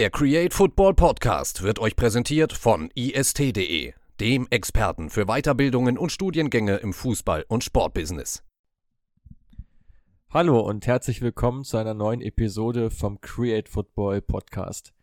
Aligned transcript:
Der 0.00 0.08
Create 0.08 0.54
Football 0.54 0.94
Podcast 0.94 1.62
wird 1.62 1.78
euch 1.78 1.94
präsentiert 1.94 2.54
von 2.54 2.90
ist.de, 2.94 3.92
dem 4.18 4.46
Experten 4.48 5.10
für 5.10 5.26
Weiterbildungen 5.26 5.98
und 5.98 6.10
Studiengänge 6.10 6.76
im 6.76 6.94
Fußball- 6.94 7.44
und 7.48 7.64
Sportbusiness. 7.64 8.42
Hallo 10.30 10.60
und 10.60 10.86
herzlich 10.86 11.20
willkommen 11.20 11.64
zu 11.64 11.76
einer 11.76 11.92
neuen 11.92 12.22
Episode 12.22 12.88
vom 12.88 13.20
Create 13.20 13.68
Football 13.68 14.22
Podcast. 14.22 14.94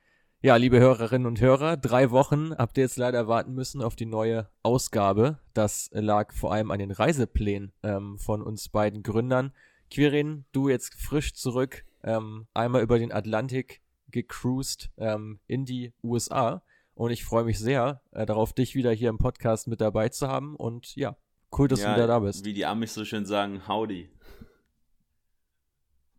Ja, 0.42 0.56
liebe 0.56 0.80
Hörerinnen 0.80 1.28
und 1.28 1.42
Hörer, 1.42 1.78
drei 1.78 2.10
Wochen 2.10 2.56
habt 2.58 2.80
ihr 2.80 2.84
jetzt 2.84 2.98
leider 2.98 3.28
warten 3.28 3.54
müssen 3.54 3.84
auf 3.84 3.96
die 3.96 4.08
neue 4.08 4.50
Ausgabe. 4.64 5.38
Das 5.54 5.92
lag 5.94 6.34
vor 6.34 6.52
allem 6.52 6.72
an 6.72 6.80
den 6.80 6.90
Reiseplänen 6.90 7.72
ähm, 7.84 8.18
von 8.18 8.42
uns 8.42 8.70
beiden 8.70 9.04
Gründern. 9.04 9.54
Quirin, 9.92 10.46
du 10.54 10.70
jetzt 10.70 10.96
frisch 10.96 11.36
zurück, 11.36 11.86
ähm, 12.04 12.48
einmal 12.56 12.82
über 12.82 12.98
den 12.98 13.12
Atlantik 13.12 13.84
gecruised 14.10 14.90
ähm, 14.98 15.40
in 15.48 15.66
die 15.66 15.94
USA. 16.04 16.64
Und 16.94 17.12
ich 17.12 17.24
freue 17.24 17.44
mich 17.44 17.60
sehr 17.60 18.02
äh, 18.12 18.26
darauf, 18.26 18.54
dich 18.54 18.74
wieder 18.76 18.92
hier 18.92 19.10
im 19.10 19.18
Podcast 19.18 19.68
mit 19.68 19.82
dabei 19.82 20.10
zu 20.10 20.28
haben. 20.28 20.56
Und 20.56 20.96
ja, 20.96 21.16
cool, 21.58 21.68
dass 21.68 21.82
ja, 21.82 21.90
du 21.90 21.96
wieder 21.96 22.08
da 22.08 22.20
bist. 22.20 22.44
Wie 22.46 22.54
die 22.54 22.66
Amis 22.66 22.94
so 22.94 23.06
schön 23.06 23.26
sagen, 23.26 23.68
howdy. 23.68 24.10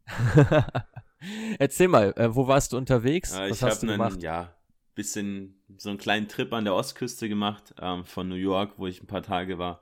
Erzähl 1.59 1.89
mal, 1.89 2.15
äh, 2.17 2.35
wo 2.35 2.47
warst 2.47 2.73
du 2.73 2.77
unterwegs? 2.77 3.35
Äh, 3.35 3.51
Was 3.51 3.63
hast 3.63 3.83
du 3.83 3.89
einen, 3.89 3.99
gemacht? 3.99 4.23
Ja, 4.23 4.55
bisschen 4.99 5.55
so 5.77 5.91
einen 5.91 5.99
kleinen 5.99 6.27
Trip 6.27 6.53
an 6.53 6.65
der 6.65 6.75
Ostküste 6.75 7.29
gemacht, 7.29 7.73
ähm, 7.81 8.05
von 8.05 8.29
New 8.29 8.35
York, 8.35 8.75
wo 8.79 8.89
ich 8.89 9.01
ein 9.01 9.07
paar 9.07 9.23
Tage 9.23 9.57
war, 9.57 9.81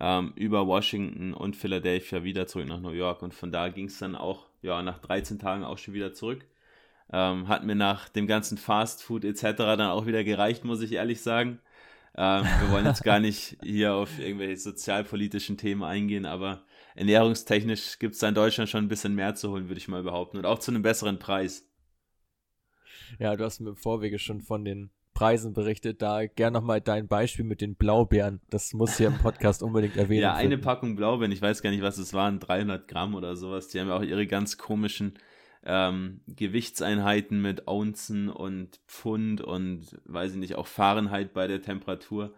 ähm, 0.00 0.32
über 0.34 0.66
Washington 0.66 1.34
und 1.34 1.56
Philadelphia 1.56 2.24
wieder 2.24 2.46
zurück 2.46 2.66
nach 2.66 2.80
New 2.80 2.90
York. 2.90 3.22
Und 3.22 3.34
von 3.34 3.52
da 3.52 3.68
ging 3.68 3.86
es 3.86 3.98
dann 3.98 4.14
auch, 4.14 4.46
ja, 4.62 4.82
nach 4.82 4.98
13 4.98 5.38
Tagen 5.38 5.62
auch 5.62 5.76
schon 5.76 5.92
wieder 5.92 6.14
zurück. 6.14 6.46
Ähm, 7.12 7.48
hat 7.48 7.64
mir 7.64 7.76
nach 7.76 8.08
dem 8.08 8.26
ganzen 8.26 8.58
Fast 8.58 9.02
Food 9.02 9.24
etc. 9.24 9.56
dann 9.56 9.80
auch 9.82 10.06
wieder 10.06 10.24
gereicht, 10.24 10.64
muss 10.64 10.82
ich 10.82 10.92
ehrlich 10.92 11.20
sagen. 11.20 11.60
Ähm, 12.16 12.44
wir 12.60 12.70
wollen 12.70 12.86
jetzt 12.86 13.04
gar 13.04 13.20
nicht 13.20 13.58
hier 13.62 13.94
auf 13.94 14.18
irgendwelche 14.18 14.56
sozialpolitischen 14.56 15.56
Themen 15.56 15.82
eingehen, 15.82 16.26
aber 16.26 16.64
ernährungstechnisch 16.94 17.98
gibt 17.98 18.14
es 18.14 18.20
da 18.20 18.28
in 18.28 18.34
Deutschland 18.34 18.70
schon 18.70 18.84
ein 18.84 18.88
bisschen 18.88 19.14
mehr 19.14 19.34
zu 19.34 19.50
holen, 19.50 19.68
würde 19.68 19.78
ich 19.78 19.88
mal 19.88 20.02
behaupten. 20.02 20.38
Und 20.38 20.46
auch 20.46 20.58
zu 20.58 20.70
einem 20.70 20.82
besseren 20.82 21.18
Preis. 21.18 21.68
Ja, 23.18 23.36
du 23.36 23.44
hast 23.44 23.60
mir 23.60 23.70
im 23.70 23.76
Vorwege 23.76 24.18
schon 24.18 24.40
von 24.40 24.64
den 24.64 24.90
Preisen 25.16 25.52
berichtet. 25.52 26.02
Da 26.02 26.26
gern 26.26 26.52
nochmal 26.52 26.80
dein 26.80 27.08
Beispiel 27.08 27.44
mit 27.44 27.60
den 27.60 27.74
Blaubeeren. 27.74 28.40
Das 28.50 28.72
muss 28.74 28.96
hier 28.96 29.08
im 29.08 29.18
Podcast 29.18 29.62
unbedingt 29.62 29.96
erwähnen. 29.98 30.22
ja, 30.22 30.34
eine 30.34 30.58
Packung 30.58 30.96
Blaubeeren, 30.96 31.32
ich 31.32 31.42
weiß 31.42 31.62
gar 31.62 31.70
nicht, 31.70 31.82
was 31.82 31.98
es 31.98 32.14
waren, 32.14 32.38
300 32.38 32.88
Gramm 32.88 33.14
oder 33.14 33.36
sowas. 33.36 33.68
Die 33.68 33.80
haben 33.80 33.88
ja 33.88 33.96
auch 33.96 34.02
ihre 34.02 34.26
ganz 34.26 34.58
komischen 34.58 35.18
ähm, 35.66 36.20
Gewichtseinheiten 36.28 37.42
mit 37.42 37.66
Ounzen 37.66 38.28
und 38.28 38.80
Pfund 38.86 39.40
und 39.40 39.98
weiß 40.04 40.32
ich 40.32 40.38
nicht, 40.38 40.54
auch 40.54 40.66
Fahrenheit 40.66 41.34
bei 41.34 41.46
der 41.46 41.60
Temperatur. 41.60 42.32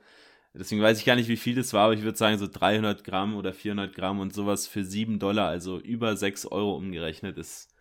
Deswegen 0.54 0.82
weiß 0.82 0.98
ich 0.98 1.04
gar 1.04 1.14
nicht, 1.14 1.28
wie 1.28 1.36
viel 1.36 1.54
das 1.54 1.72
war, 1.72 1.84
aber 1.84 1.94
ich 1.94 2.02
würde 2.02 2.18
sagen, 2.18 2.38
so 2.38 2.48
300 2.48 3.04
Gramm 3.04 3.36
oder 3.36 3.52
400 3.52 3.94
Gramm 3.94 4.18
und 4.18 4.34
sowas 4.34 4.66
für 4.66 4.82
7 4.82 5.18
Dollar, 5.18 5.48
also 5.48 5.78
über 5.78 6.16
6 6.16 6.46
Euro 6.46 6.74
umgerechnet, 6.74 7.36
ist 7.36 7.74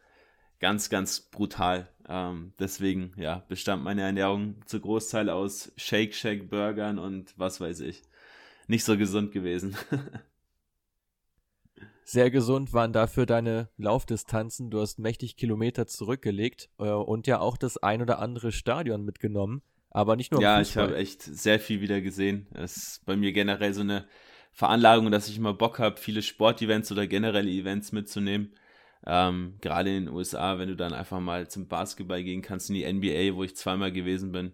ganz, 0.60 0.90
ganz 0.90 1.22
brutal. 1.22 1.88
Ähm, 2.08 2.54
deswegen, 2.60 3.14
ja, 3.16 3.44
bestand 3.48 3.84
meine 3.84 4.02
Ernährung 4.02 4.62
zu 4.66 4.80
Großteil 4.80 5.30
aus 5.30 5.72
Shake 5.78 6.14
Shack 6.14 6.50
Burgern 6.50 7.00
und 7.00 7.34
was 7.38 7.62
weiß 7.62 7.80
ich. 7.80 8.04
Nicht 8.68 8.84
so 8.84 8.98
gesund 8.98 9.32
gewesen. 9.32 9.76
Sehr 12.04 12.32
gesund 12.32 12.74
waren 12.74 12.94
dafür 12.94 13.26
deine 13.26 13.70
Laufdistanzen. 13.78 14.70
Du 14.70 14.80
hast 14.80 14.98
mächtig 14.98 15.36
Kilometer 15.36 15.88
zurückgelegt 15.88 16.70
äh, 16.80 16.90
und 16.90 17.28
ja 17.28 17.40
auch 17.40 17.58
das 17.58 17.78
ein 17.78 18.02
oder 18.02 18.20
andere 18.20 18.52
Stadion 18.52 19.04
mitgenommen. 19.04 19.62
Aber 19.90 20.16
nicht 20.16 20.32
nur. 20.32 20.42
Ja, 20.42 20.62
ich 20.62 20.78
habe 20.78 20.96
echt 20.96 21.22
sehr 21.22 21.60
viel 21.60 21.82
wieder 21.82 22.02
gesehen. 22.02 22.48
Es 22.54 22.78
ist 22.78 23.06
bei 23.06 23.16
mir 23.16 23.32
generell 23.32 23.74
so 23.74 23.82
eine 23.82 24.06
Veranlagung, 24.52 25.12
dass 25.12 25.28
ich 25.28 25.38
immer 25.38 25.54
Bock 25.54 25.80
habe, 25.80 25.98
viele 25.98 26.22
Sportevents 26.22 26.92
oder 26.92 27.08
generelle 27.08 27.52
Events 27.52 27.92
mitzunehmen. 27.92 28.54
Ähm, 29.06 29.56
gerade 29.62 29.96
in 29.96 30.06
den 30.06 30.14
USA, 30.14 30.60
wenn 30.60 30.70
du 30.70 30.76
dann 30.76 30.94
einfach 30.94 31.20
mal 31.20 31.48
zum 31.48 31.68
Basketball 31.68 32.24
gehen 32.24 32.42
kannst, 32.42 32.70
in 32.70 32.76
die 32.76 32.92
NBA, 32.92 33.36
wo 33.36 33.44
ich 33.44 33.56
zweimal 33.56 33.92
gewesen 33.92 34.32
bin. 34.32 34.54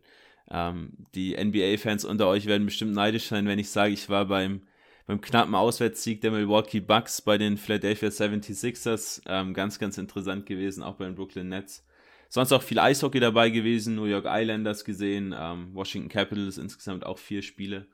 Ähm, 0.49 0.93
die 1.15 1.35
NBA-Fans 1.35 2.05
unter 2.05 2.27
euch 2.27 2.45
werden 2.45 2.65
bestimmt 2.65 2.93
neidisch 2.93 3.27
sein, 3.27 3.47
wenn 3.47 3.59
ich 3.59 3.69
sage, 3.69 3.93
ich 3.93 4.09
war 4.09 4.25
beim 4.25 4.61
beim 5.05 5.21
knappen 5.21 5.55
Auswärtssieg 5.55 6.21
der 6.21 6.31
Milwaukee 6.31 6.79
Bucks 6.79 7.21
bei 7.21 7.37
den 7.37 7.57
Philadelphia 7.57 8.09
76ers. 8.09 9.21
Ähm, 9.27 9.53
ganz, 9.53 9.79
ganz 9.79 9.97
interessant 9.97 10.45
gewesen, 10.45 10.83
auch 10.83 10.95
bei 10.95 11.05
den 11.05 11.15
Brooklyn 11.15 11.49
Nets. 11.49 11.85
Sonst 12.29 12.51
auch 12.51 12.63
viel 12.63 12.79
Eishockey 12.79 13.19
dabei 13.19 13.49
gewesen, 13.49 13.95
New 13.95 14.05
York 14.05 14.25
Islanders 14.27 14.85
gesehen, 14.85 15.35
ähm, 15.37 15.69
Washington 15.73 16.09
Capitals 16.09 16.57
insgesamt 16.57 17.05
auch 17.05 17.19
vier 17.19 17.43
Spiele. 17.43 17.85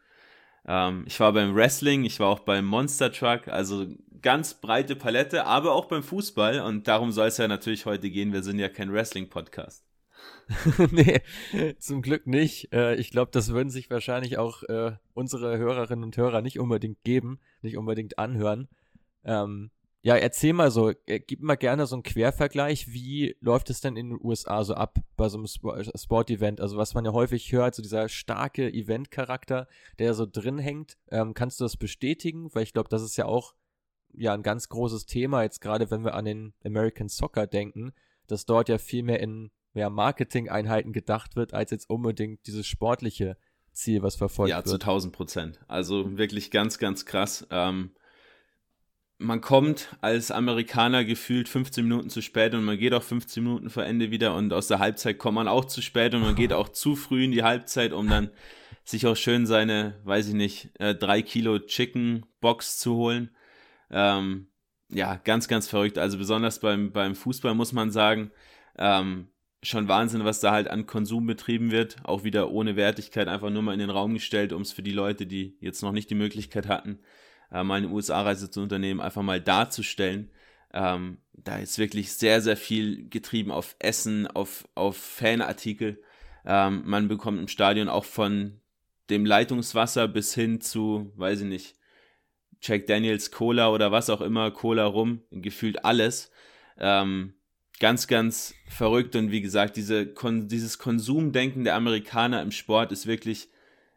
Ähm, 0.66 1.04
ich 1.08 1.20
war 1.20 1.34
beim 1.34 1.56
Wrestling, 1.56 2.06
ich 2.06 2.20
war 2.20 2.28
auch 2.28 2.40
beim 2.40 2.66
Monster 2.66 3.12
Truck, 3.12 3.48
also 3.48 3.88
ganz 4.22 4.54
breite 4.54 4.96
Palette, 4.96 5.46
aber 5.46 5.74
auch 5.74 5.86
beim 5.86 6.04
Fußball 6.04 6.62
und 6.62 6.88
darum 6.88 7.12
soll 7.12 7.28
es 7.28 7.38
ja 7.38 7.48
natürlich 7.48 7.86
heute 7.86 8.10
gehen. 8.10 8.32
Wir 8.32 8.44
sind 8.44 8.60
ja 8.60 8.70
kein 8.70 8.94
Wrestling-Podcast. 8.94 9.89
nee, 10.92 11.22
zum 11.78 12.02
Glück 12.02 12.26
nicht. 12.28 12.74
Äh, 12.74 12.96
ich 12.96 13.12
glaube, 13.12 13.32
das 13.32 13.50
würden 13.50 13.70
sich 13.70 13.90
wahrscheinlich 13.90 14.38
auch 14.38 14.64
äh, 14.64 14.94
unsere 15.14 15.58
Hörerinnen 15.58 16.04
und 16.04 16.18
Hörer 16.18 16.42
nicht 16.42 16.60
unbedingt 16.60 17.04
geben, 17.04 17.40
nicht 17.62 17.78
unbedingt 17.78 18.18
anhören. 18.18 18.68
Ähm, 19.24 19.70
ja, 20.02 20.16
erzähl 20.16 20.54
mal 20.54 20.72
so, 20.72 20.92
äh, 21.08 21.20
gib 21.20 21.42
mal 21.42 21.56
gerne 21.56 21.86
so 21.86 21.96
einen 21.96 22.04
Quervergleich. 22.04 22.94
Wie 22.94 23.36
läuft 23.42 23.70
es 23.70 23.82
denn 23.82 23.98
in 23.98 24.12
den 24.12 24.20
USA 24.24 24.64
so 24.64 24.74
ab 24.74 24.98
bei 25.18 25.28
so 25.28 25.38
einem 25.38 25.48
Sport-Event? 25.48 26.62
Also 26.62 26.78
was 26.78 26.94
man 26.94 27.04
ja 27.04 27.12
häufig 27.12 27.52
hört, 27.52 27.76
so 27.76 27.82
dieser 27.82 28.08
starke 28.08 28.72
Event-Charakter, 28.72 29.68
der 30.00 30.14
so 30.14 30.26
drin 30.26 30.58
hängt. 30.58 30.98
Ähm, 31.12 31.34
kannst 31.34 31.60
du 31.60 31.66
das 31.66 31.76
bestätigen? 31.76 32.50
Weil 32.54 32.64
ich 32.64 32.74
glaube, 32.74 32.90
das 32.90 33.04
ist 33.04 33.18
ja 33.18 33.26
auch 33.26 33.56
ja 34.14 34.34
ein 34.34 34.44
ganz 34.44 34.70
großes 34.70 35.06
Thema, 35.06 35.44
jetzt 35.44 35.62
gerade 35.62 35.92
wenn 35.92 36.04
wir 36.04 36.16
an 36.16 36.26
den 36.26 36.54
American 36.66 37.10
Soccer 37.10 37.46
denken, 37.46 37.94
dass 38.28 38.46
dort 38.46 38.70
ja 38.70 38.78
viel 38.78 39.04
mehr 39.04 39.20
in 39.20 39.52
mehr 39.74 39.90
Marketing-Einheiten 39.90 40.94
gedacht 40.94 41.36
wird, 41.36 41.54
als 41.54 41.72
jetzt 41.72 41.90
unbedingt 41.90 42.46
dieses 42.48 42.68
sportliche 42.68 43.38
Ziel, 43.72 44.02
was 44.02 44.16
verfolgt 44.16 44.50
ja, 44.50 44.58
wird. 44.58 44.68
Ja, 44.68 44.72
zu 44.72 44.80
1000 44.80 45.14
Prozent. 45.14 45.60
Also 45.68 46.18
wirklich 46.18 46.52
ganz, 46.52 46.80
ganz 46.80 47.06
krass. 47.06 47.48
Ähm, 47.50 47.92
man 49.20 49.42
kommt 49.42 49.96
als 50.02 50.32
Amerikaner 50.32 51.04
gefühlt 51.04 51.50
15 51.50 51.84
Minuten 51.84 52.10
zu 52.10 52.22
spät 52.22 52.54
und 52.56 52.64
man 52.64 52.78
geht 52.78 52.94
auch 52.94 53.04
15 53.04 53.44
Minuten 53.44 53.70
vor 53.70 53.84
Ende 53.84 54.12
wieder 54.12 54.34
und 54.34 54.54
aus 54.54 54.68
der 54.68 54.80
Halbzeit 54.80 55.18
kommt 55.18 55.36
man 55.36 55.48
auch 55.48 55.66
zu 55.66 55.82
spät 55.82 56.14
und 56.14 56.22
man 56.22 56.36
geht 56.36 56.54
auch 56.54 56.70
zu 56.70 56.96
früh 56.96 57.26
in 57.26 57.32
die 57.32 57.44
Halbzeit, 57.44 57.92
um 57.92 58.10
dann 58.10 58.32
sich 58.86 59.06
auch 59.06 59.18
schön 59.18 59.46
seine, 59.46 60.00
weiß 60.06 60.30
ich 60.30 60.34
nicht, 60.34 60.72
äh, 60.80 60.96
drei 60.96 61.22
Kilo 61.22 61.60
Chicken 61.60 62.26
Box 62.40 62.80
zu 62.80 62.96
holen. 62.96 63.30
Ähm, 63.92 64.48
ja, 64.90 65.16
ganz, 65.16 65.48
ganz 65.48 65.68
verrückt. 65.68 65.98
Also 65.98 66.18
besonders 66.18 66.60
beim, 66.60 66.92
beim 66.92 67.14
Fußball 67.14 67.54
muss 67.54 67.74
man 67.74 67.92
sagen, 67.92 68.32
ähm, 68.78 69.28
schon 69.62 69.88
Wahnsinn, 69.88 70.24
was 70.26 70.40
da 70.40 70.52
halt 70.52 70.70
an 70.70 70.86
Konsum 70.86 71.26
betrieben 71.26 71.72
wird. 71.72 71.98
Auch 72.04 72.24
wieder 72.24 72.52
ohne 72.52 72.76
Wertigkeit 72.76 73.28
einfach 73.28 73.50
nur 73.50 73.62
mal 73.62 73.74
in 73.74 73.80
den 73.80 73.90
Raum 73.90 74.14
gestellt, 74.14 74.54
um 74.54 74.62
es 74.62 74.72
für 74.72 74.84
die 74.84 74.92
Leute, 74.92 75.26
die 75.26 75.58
jetzt 75.60 75.82
noch 75.82 75.92
nicht 75.92 76.10
die 76.10 76.16
Möglichkeit 76.16 76.68
hatten, 76.68 77.00
äh, 77.52 77.64
mal 77.64 77.76
eine 77.76 77.90
USA-Reise 77.90 78.50
zu 78.50 78.62
unternehmen, 78.62 79.02
einfach 79.02 79.22
mal 79.22 79.42
darzustellen. 79.42 80.32
Ähm, 80.74 81.18
da 81.34 81.58
ist 81.58 81.78
wirklich 81.78 82.14
sehr, 82.14 82.42
sehr 82.42 82.58
viel 82.58 83.10
getrieben 83.10 83.52
auf 83.52 83.76
Essen, 83.80 84.28
auf, 84.28 84.68
auf 84.76 84.98
Fanartikel. 84.98 86.02
Ähm, 86.46 86.84
man 86.86 87.08
bekommt 87.08 87.40
im 87.40 87.48
Stadion 87.48 87.90
auch 87.90 88.06
von 88.06 88.62
dem 89.10 89.26
Leitungswasser 89.26 90.08
bis 90.08 90.34
hin 90.34 90.62
zu, 90.62 91.12
weiß 91.16 91.42
ich 91.42 91.48
nicht, 91.48 91.76
Jack 92.62 92.88
Daniels 92.88 93.32
Cola 93.32 93.70
oder 93.70 93.92
was 93.92 94.10
auch 94.10 94.22
immer, 94.22 94.52
Cola 94.52 94.86
rum, 94.86 95.22
gefühlt 95.32 95.86
alles. 95.86 96.32
Ähm, 96.78 97.34
ganz, 97.80 98.08
ganz 98.08 98.54
verrückt. 98.68 99.16
Und 99.16 99.32
wie 99.32 99.42
gesagt, 99.42 99.78
diese, 99.78 100.06
kon 100.06 100.48
dieses 100.48 100.78
Konsumdenken 100.78 101.64
der 101.64 101.76
Amerikaner 101.76 102.42
im 102.42 102.52
Sport 102.52 102.92
ist 102.92 103.08
wirklich 103.08 103.50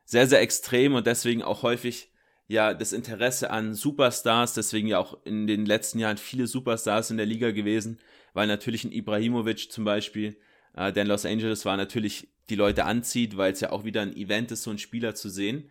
sehr, 0.04 0.26
sehr 0.26 0.40
extrem 0.40 0.94
und 0.94 1.06
deswegen 1.06 1.42
auch 1.42 1.62
häufig 1.62 2.10
ja 2.48 2.74
das 2.74 2.92
Interesse 2.92 3.50
an 3.50 3.74
Superstars, 3.74 4.54
deswegen 4.54 4.88
ja 4.88 4.98
auch 4.98 5.18
in 5.24 5.46
den 5.46 5.64
letzten 5.64 5.98
Jahren 5.98 6.18
viele 6.18 6.46
Superstars 6.46 7.10
in 7.10 7.16
der 7.16 7.26
Liga 7.26 7.50
gewesen, 7.50 7.98
weil 8.34 8.46
natürlich 8.46 8.84
ein 8.84 8.92
Ibrahimovic 8.92 9.70
zum 9.70 9.84
Beispiel, 9.84 10.36
äh, 10.74 10.92
der 10.92 11.04
in 11.04 11.08
Los 11.08 11.24
Angeles 11.24 11.64
war, 11.64 11.76
natürlich 11.76 12.28
die 12.50 12.56
Leute 12.56 12.84
anzieht, 12.84 13.36
weil 13.36 13.52
es 13.52 13.60
ja 13.60 13.70
auch 13.70 13.84
wieder 13.84 14.02
ein 14.02 14.16
Event 14.16 14.50
ist, 14.52 14.64
so 14.64 14.70
einen 14.70 14.78
Spieler 14.78 15.14
zu 15.14 15.28
sehen. 15.28 15.70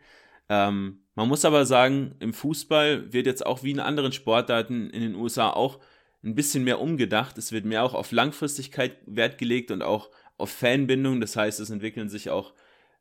Ähm, 0.50 1.04
man 1.16 1.28
muss 1.28 1.46
aber 1.46 1.66
sagen, 1.66 2.16
im 2.20 2.34
Fußball 2.34 3.14
wird 3.14 3.26
jetzt 3.26 3.46
auch 3.46 3.64
wie 3.64 3.72
in 3.72 3.80
anderen 3.80 4.12
Sportarten 4.12 4.90
in 4.90 5.02
den 5.02 5.16
USA 5.16 5.50
auch 5.50 5.80
ein 6.24 6.36
bisschen 6.36 6.64
mehr 6.64 6.80
umgedacht. 6.80 7.38
Es 7.38 7.52
wird 7.52 7.66
mehr 7.66 7.84
auch 7.84 7.94
auf 7.94 8.12
Langfristigkeit 8.12 8.98
Wert 9.06 9.38
gelegt 9.38 9.72
und 9.72 9.82
auch 9.82 10.10
auf 10.38 10.52
Fanbindung. 10.52 11.22
Das 11.22 11.36
heißt, 11.36 11.60
es 11.60 11.70
entwickeln 11.70 12.10
sich 12.10 12.30
auch 12.30 12.54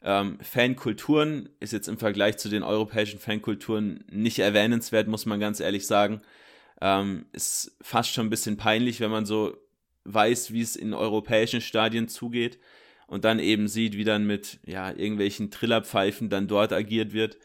ähm, 0.02 0.38
Fankulturen. 0.40 1.50
Ist 1.60 1.72
jetzt 1.72 1.88
im 1.88 1.98
Vergleich 1.98 2.38
zu 2.38 2.48
den 2.48 2.62
europäischen 2.62 3.20
Fankulturen 3.20 4.04
nicht 4.10 4.38
erwähnenswert, 4.38 5.08
muss 5.08 5.26
man 5.26 5.40
ganz 5.40 5.60
ehrlich 5.60 5.86
sagen. 5.86 6.22
Ähm, 6.80 7.26
ist 7.32 7.76
fast 7.82 8.12
schon 8.12 8.26
ein 8.26 8.30
bisschen 8.30 8.56
peinlich, 8.56 9.00
wenn 9.00 9.10
man 9.10 9.26
so 9.26 9.56
weiß, 10.04 10.52
wie 10.52 10.62
es 10.62 10.76
in 10.76 10.94
europäischen 10.94 11.60
Stadien 11.60 12.08
zugeht. 12.08 12.58
und 13.10 13.24
dann 13.24 13.40
eben 13.40 13.66
sieht, 13.66 13.96
wie 13.96 14.04
dann 14.04 14.24
mit 14.26 14.60
ja, 14.64 14.90
irgendwelchen 14.90 15.50
Trillerpfeifen 15.50 16.30
dann 16.30 16.46
dort 16.46 16.72
agiert 16.72 17.12
wird. 17.12 17.38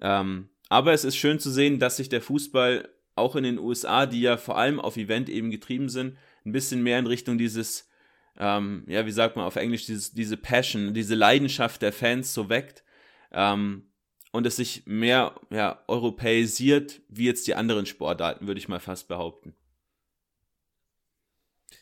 Ähm, 0.00 0.48
aber 0.68 0.92
es 0.92 1.04
ist 1.04 1.16
schön 1.16 1.40
zu 1.40 1.50
sehen, 1.50 1.80
dass 1.80 1.96
sich 1.96 2.08
der 2.08 2.22
Fußball 2.22 2.88
auch 3.20 3.36
in 3.36 3.44
den 3.44 3.58
USA, 3.58 4.06
die 4.06 4.20
ja 4.20 4.36
vor 4.36 4.58
allem 4.58 4.80
auf 4.80 4.96
Event 4.96 5.28
eben 5.28 5.50
getrieben 5.50 5.88
sind, 5.88 6.16
ein 6.44 6.52
bisschen 6.52 6.82
mehr 6.82 6.98
in 6.98 7.06
Richtung 7.06 7.38
dieses, 7.38 7.88
ähm, 8.36 8.84
ja, 8.88 9.06
wie 9.06 9.12
sagt 9.12 9.36
man 9.36 9.44
auf 9.44 9.56
Englisch, 9.56 9.86
dieses, 9.86 10.12
diese 10.12 10.36
Passion, 10.36 10.94
diese 10.94 11.14
Leidenschaft 11.14 11.82
der 11.82 11.92
Fans 11.92 12.34
so 12.34 12.48
weckt. 12.48 12.82
Ähm, 13.32 13.86
und 14.32 14.46
es 14.46 14.56
sich 14.56 14.86
mehr 14.86 15.34
ja, 15.50 15.82
europäisiert 15.88 17.00
wie 17.08 17.26
jetzt 17.26 17.46
die 17.46 17.54
anderen 17.54 17.86
Sportarten, 17.86 18.46
würde 18.46 18.58
ich 18.58 18.68
mal 18.68 18.80
fast 18.80 19.08
behaupten. 19.08 19.54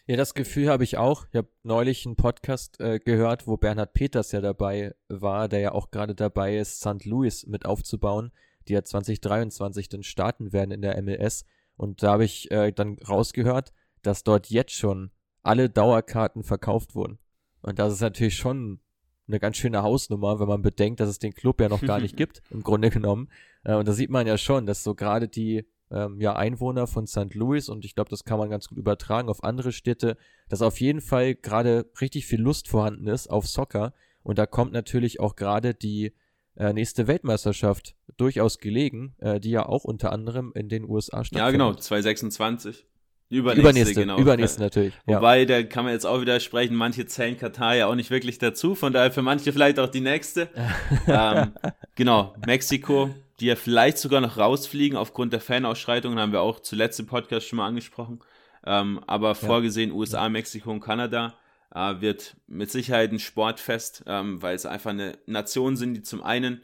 Ja, 0.06 0.16
das 0.16 0.32
Gefühl 0.32 0.70
habe 0.70 0.84
ich 0.84 0.96
auch. 0.96 1.26
Ich 1.30 1.36
habe 1.36 1.48
neulich 1.62 2.06
einen 2.06 2.16
Podcast 2.16 2.80
äh, 2.80 2.98
gehört, 2.98 3.46
wo 3.46 3.58
Bernhard 3.58 3.92
Peters 3.92 4.32
ja 4.32 4.40
dabei 4.40 4.94
war, 5.08 5.48
der 5.48 5.60
ja 5.60 5.72
auch 5.72 5.90
gerade 5.90 6.14
dabei 6.14 6.56
ist, 6.56 6.80
St. 6.80 7.04
Louis 7.04 7.46
mit 7.46 7.66
aufzubauen, 7.66 8.32
die 8.68 8.74
ja 8.74 8.84
2023 8.84 9.88
dann 9.88 10.02
starten 10.02 10.52
werden 10.52 10.70
in 10.70 10.82
der 10.82 11.00
MLS. 11.02 11.44
Und 11.76 12.02
da 12.02 12.12
habe 12.12 12.24
ich 12.24 12.50
äh, 12.50 12.72
dann 12.72 12.98
rausgehört, 12.98 13.72
dass 14.02 14.24
dort 14.24 14.50
jetzt 14.50 14.72
schon 14.72 15.10
alle 15.42 15.70
Dauerkarten 15.70 16.42
verkauft 16.42 16.94
wurden. 16.94 17.18
Und 17.62 17.78
das 17.78 17.92
ist 17.92 18.00
natürlich 18.00 18.36
schon 18.36 18.80
eine 19.26 19.38
ganz 19.38 19.56
schöne 19.56 19.82
Hausnummer, 19.82 20.40
wenn 20.40 20.48
man 20.48 20.62
bedenkt, 20.62 21.00
dass 21.00 21.08
es 21.08 21.18
den 21.18 21.34
Club 21.34 21.60
ja 21.60 21.68
noch 21.68 21.82
gar 21.82 22.00
nicht 22.00 22.16
gibt, 22.16 22.42
im 22.50 22.62
Grunde 22.62 22.90
genommen. 22.90 23.28
Äh, 23.64 23.74
und 23.74 23.86
da 23.86 23.92
sieht 23.92 24.10
man 24.10 24.26
ja 24.26 24.38
schon, 24.38 24.66
dass 24.66 24.82
so 24.82 24.94
gerade 24.94 25.28
die 25.28 25.66
ähm, 25.90 26.20
ja, 26.20 26.36
Einwohner 26.36 26.86
von 26.86 27.06
St. 27.06 27.34
Louis 27.34 27.68
und 27.68 27.84
ich 27.84 27.94
glaube, 27.94 28.10
das 28.10 28.24
kann 28.24 28.38
man 28.38 28.50
ganz 28.50 28.68
gut 28.68 28.78
übertragen 28.78 29.28
auf 29.28 29.44
andere 29.44 29.72
Städte, 29.72 30.16
dass 30.48 30.62
auf 30.62 30.80
jeden 30.80 31.00
Fall 31.00 31.34
gerade 31.34 31.90
richtig 32.00 32.26
viel 32.26 32.40
Lust 32.40 32.68
vorhanden 32.68 33.06
ist 33.06 33.28
auf 33.28 33.46
Soccer 33.46 33.92
und 34.22 34.38
da 34.38 34.46
kommt 34.46 34.72
natürlich 34.72 35.20
auch 35.20 35.36
gerade 35.36 35.74
die 35.74 36.14
äh, 36.58 36.72
nächste 36.72 37.06
Weltmeisterschaft 37.06 37.94
durchaus 38.16 38.58
gelegen, 38.58 39.14
äh, 39.18 39.38
die 39.40 39.50
ja 39.50 39.66
auch 39.66 39.84
unter 39.84 40.12
anderem 40.12 40.52
in 40.54 40.68
den 40.68 40.84
USA 40.84 41.24
stattfindet. 41.24 41.46
Ja, 41.46 41.50
genau, 41.50 41.74
2026. 41.74 42.84
Übernächste, 43.30 43.60
übernächste 43.60 44.00
genau. 44.00 44.18
Übernächste 44.18 44.60
natürlich. 44.62 44.94
Wobei, 45.06 45.40
ja. 45.40 45.44
da 45.44 45.62
kann 45.62 45.84
man 45.84 45.92
jetzt 45.92 46.06
auch 46.06 46.20
wieder 46.20 46.40
sprechen, 46.40 46.74
manche 46.74 47.06
zählen 47.06 47.36
Katar 47.36 47.76
ja 47.76 47.86
auch 47.86 47.94
nicht 47.94 48.10
wirklich 48.10 48.38
dazu, 48.38 48.74
von 48.74 48.92
daher 48.92 49.12
für 49.12 49.22
manche 49.22 49.52
vielleicht 49.52 49.78
auch 49.78 49.88
die 49.88 50.00
nächste. 50.00 50.48
ähm, 51.06 51.52
genau, 51.94 52.34
Mexiko, 52.46 53.10
die 53.38 53.46
ja 53.46 53.54
vielleicht 53.54 53.98
sogar 53.98 54.22
noch 54.22 54.38
rausfliegen 54.38 54.96
aufgrund 54.96 55.34
der 55.34 55.40
Fanausschreitungen, 55.40 56.18
haben 56.18 56.32
wir 56.32 56.40
auch 56.40 56.60
zuletzt 56.60 56.98
im 57.00 57.06
Podcast 57.06 57.46
schon 57.46 57.58
mal 57.58 57.66
angesprochen. 57.66 58.20
Ähm, 58.66 59.00
aber 59.06 59.34
vorgesehen 59.34 59.92
USA, 59.92 60.28
Mexiko 60.28 60.70
und 60.70 60.80
Kanada 60.80 61.34
äh, 61.74 62.00
wird 62.00 62.36
mit 62.46 62.70
Sicherheit 62.70 63.12
ein 63.12 63.18
Sportfest, 63.18 64.04
ähm, 64.06 64.40
weil 64.42 64.54
es 64.54 64.66
einfach 64.66 64.90
eine 64.90 65.18
Nation 65.26 65.76
sind, 65.76 65.94
die 65.94 66.02
zum 66.02 66.22
einen 66.22 66.62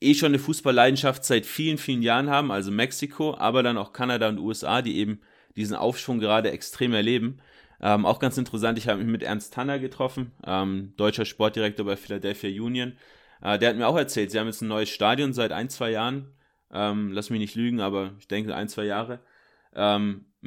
eh 0.00 0.14
schon 0.14 0.28
eine 0.28 0.38
Fußballleidenschaft 0.38 1.24
seit 1.24 1.46
vielen, 1.46 1.78
vielen 1.78 2.02
Jahren 2.02 2.30
haben, 2.30 2.52
also 2.52 2.70
Mexiko, 2.70 3.36
aber 3.36 3.62
dann 3.62 3.78
auch 3.78 3.92
Kanada 3.92 4.28
und 4.28 4.38
USA, 4.38 4.82
die 4.82 4.96
eben 4.98 5.20
diesen 5.56 5.76
Aufschwung 5.76 6.20
gerade 6.20 6.50
extrem 6.50 6.92
erleben. 6.92 7.38
Ähm, 7.80 8.06
auch 8.06 8.18
ganz 8.18 8.38
interessant, 8.38 8.78
ich 8.78 8.88
habe 8.88 8.98
mich 8.98 9.08
mit 9.08 9.22
Ernst 9.22 9.54
Tanner 9.54 9.78
getroffen, 9.78 10.32
ähm, 10.46 10.94
deutscher 10.96 11.24
Sportdirektor 11.24 11.84
bei 11.86 11.96
Philadelphia 11.96 12.50
Union. 12.62 12.96
Äh, 13.42 13.58
der 13.58 13.70
hat 13.70 13.76
mir 13.76 13.86
auch 13.86 13.96
erzählt, 13.96 14.30
sie 14.30 14.38
haben 14.38 14.46
jetzt 14.46 14.62
ein 14.62 14.68
neues 14.68 14.88
Stadion 14.88 15.32
seit 15.32 15.52
ein, 15.52 15.68
zwei 15.68 15.90
Jahren. 15.90 16.32
Ähm, 16.72 17.12
lass 17.12 17.30
mich 17.30 17.38
nicht 17.38 17.54
lügen, 17.54 17.80
aber 17.80 18.14
ich 18.18 18.28
denke 18.28 18.54
ein, 18.54 18.68
zwei 18.68 18.84
Jahre. 18.84 19.20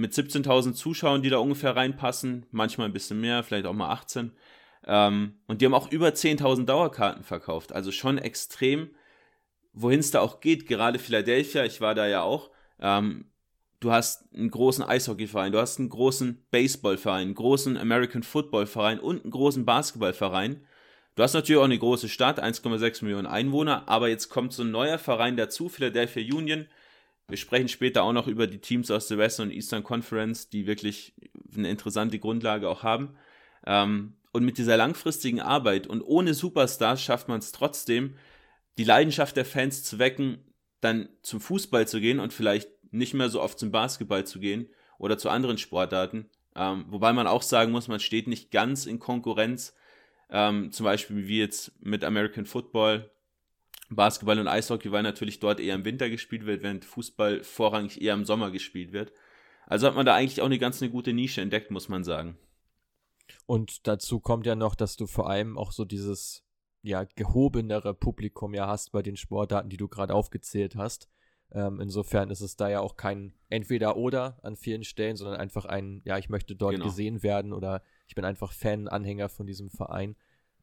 Mit 0.02 0.14
17.000 0.14 0.74
Zuschauern, 0.74 1.22
die 1.22 1.30
da 1.30 1.38
ungefähr 1.38 1.76
reinpassen, 1.76 2.48
manchmal 2.50 2.88
ein 2.88 2.94
bisschen 2.94 3.22
mehr, 3.22 3.44
vielleicht 3.44 3.68
auch 3.68 3.74
mal 3.74 3.92
18. 3.92 4.32
Ähm, 4.88 5.36
und 5.46 5.62
die 5.62 5.66
haben 5.66 5.76
auch 5.76 5.92
über 5.92 6.08
10.000 6.08 6.66
Dauerkarten 6.66 7.24
verkauft, 7.24 7.72
also 7.72 7.92
schon 7.92 8.18
extrem, 8.18 8.90
wohin 9.74 10.00
es 10.00 10.10
da 10.10 10.22
auch 10.22 10.40
geht. 10.40 10.68
Gerade 10.68 10.98
Philadelphia, 10.98 11.66
ich 11.66 11.82
war 11.82 11.94
da 11.94 12.08
ja 12.08 12.24
auch. 12.24 12.50
Ähm, 12.80 13.26
du 13.80 13.92
hast 13.92 14.26
einen 14.34 14.50
großen 14.50 14.84
Eishockeyverein, 14.84 15.52
du 15.52 15.60
hast 15.60 15.78
einen 15.78 15.90
großen 15.90 16.44
Baseballverein, 16.50 17.28
einen 17.28 17.36
großen 17.36 17.78
American 17.78 18.24
Footballverein 18.24 19.00
und 19.00 19.22
einen 19.22 19.32
großen 19.32 19.66
Basketballverein. 19.66 20.66
Du 21.14 21.22
hast 21.22 21.34
natürlich 21.34 21.60
auch 21.60 21.66
eine 21.66 21.78
große 21.78 22.10
Stadt, 22.10 22.42
1,6 22.42 23.04
Millionen 23.04 23.28
Einwohner, 23.28 23.88
aber 23.88 24.10
jetzt 24.10 24.30
kommt 24.30 24.52
so 24.52 24.64
ein 24.64 24.72
neuer 24.72 24.98
Verein 24.98 25.38
dazu, 25.38 25.70
Philadelphia 25.70 26.24
Union. 26.36 26.66
Wir 27.28 27.38
sprechen 27.38 27.68
später 27.68 28.04
auch 28.04 28.14
noch 28.14 28.28
über 28.28 28.48
die 28.48 28.60
Teams 28.60 28.92
aus 28.92 29.08
der 29.08 29.18
Western 29.18 29.50
und 29.50 29.54
Eastern 29.54 29.84
Conference, 29.84 30.50
die 30.50 30.68
wirklich 30.68 31.14
eine 31.56 31.70
interessante 31.70 32.20
Grundlage 32.20 32.68
auch 32.68 32.84
haben. 32.84 33.16
Ähm, 33.66 34.14
und 34.34 34.44
mit 34.46 34.58
dieser 34.58 34.78
langfristigen 34.78 35.42
Arbeit 35.42 35.88
und 35.88 36.02
ohne 36.02 36.34
Superstars 36.34 37.02
schafft 37.02 37.28
man 37.28 37.40
es 37.40 37.52
trotzdem, 37.52 38.16
die 38.78 38.84
Leidenschaft 38.84 39.36
der 39.36 39.46
Fans 39.46 39.84
zu 39.84 40.00
wecken, 40.00 40.40
dann 40.80 41.10
zum 41.22 41.42
Fußball 41.42 41.88
zu 41.88 42.00
gehen 42.00 42.20
und 42.20 42.34
vielleicht 42.34 42.70
nicht 42.92 43.14
mehr 43.14 43.30
so 43.30 43.42
oft 43.42 43.60
zum 43.60 43.72
Basketball 43.72 44.26
zu 44.26 44.40
gehen 44.40 44.70
oder 44.98 45.18
zu 45.18 45.30
anderen 45.30 45.58
Sportarten. 45.58 46.30
Ähm, 46.56 46.86
wobei 46.90 47.14
man 47.14 47.28
auch 47.28 47.42
sagen 47.42 47.72
muss, 47.72 47.88
man 47.88 48.00
steht 48.00 48.28
nicht 48.28 48.52
ganz 48.52 48.86
in 48.86 49.00
Konkurrenz, 49.00 49.76
ähm, 50.30 50.72
zum 50.72 50.86
Beispiel 50.86 51.28
wie 51.28 51.40
jetzt 51.40 51.72
mit 51.82 52.04
American 52.04 52.46
Football, 52.46 53.10
Basketball 53.96 54.40
und 54.40 54.48
Eishockey, 54.48 54.92
weil 54.92 55.04
natürlich 55.04 55.40
dort 55.40 55.60
eher 55.60 55.76
im 55.76 55.86
Winter 55.86 56.10
gespielt 56.10 56.46
wird, 56.46 56.64
während 56.64 56.86
Fußball 56.86 57.44
vorrangig 57.44 58.02
eher 58.02 58.14
im 58.14 58.26
Sommer 58.26 58.52
gespielt 58.52 58.94
wird. 58.94 59.12
Also 59.68 59.88
hat 59.88 59.96
man 59.96 60.06
da 60.06 60.16
eigentlich 60.16 60.42
auch 60.42 60.46
eine 60.46 60.60
ganz 60.60 60.82
eine 60.82 60.92
gute 60.92 61.14
Nische 61.14 61.42
entdeckt, 61.42 61.72
muss 61.72 61.90
man 61.90 62.04
sagen. 62.04 62.38
Und 63.46 63.88
dazu 63.88 64.20
kommt 64.20 64.46
ja 64.46 64.56
noch, 64.56 64.76
dass 64.76 64.96
du 64.96 65.08
vor 65.08 65.30
allem 65.30 65.58
auch 65.58 65.72
so 65.72 65.86
dieses 65.86 66.44
ja 66.84 67.04
gehobenere 67.16 67.94
Publikum 67.94 68.54
ja 68.54 68.68
hast 68.68 68.92
bei 68.92 69.02
den 69.02 69.16
Sportarten, 69.16 69.70
die 69.70 69.78
du 69.78 69.88
gerade 69.88 70.14
aufgezählt 70.14 70.76
hast. 70.76 71.10
Ähm, 71.54 71.82
insofern 71.82 72.30
ist 72.30 72.42
es 72.42 72.56
da 72.56 72.70
ja 72.70 72.80
auch 72.80 72.96
kein 72.96 73.34
Entweder-Oder 73.50 74.40
an 74.42 74.56
vielen 74.56 74.84
Stellen, 74.84 75.18
sondern 75.18 75.38
einfach 75.38 75.66
ein, 75.66 76.02
ja, 76.06 76.18
ich 76.18 76.30
möchte 76.30 76.56
dort 76.56 76.76
genau. 76.76 76.86
gesehen 76.86 77.24
werden 77.24 77.52
oder 77.52 77.84
ich 78.08 78.16
bin 78.16 78.24
einfach 78.24 78.54
Fan, 78.54 78.88
Anhänger 78.88 79.28
von 79.28 79.46
diesem 79.46 79.70
Verein. 79.70 80.16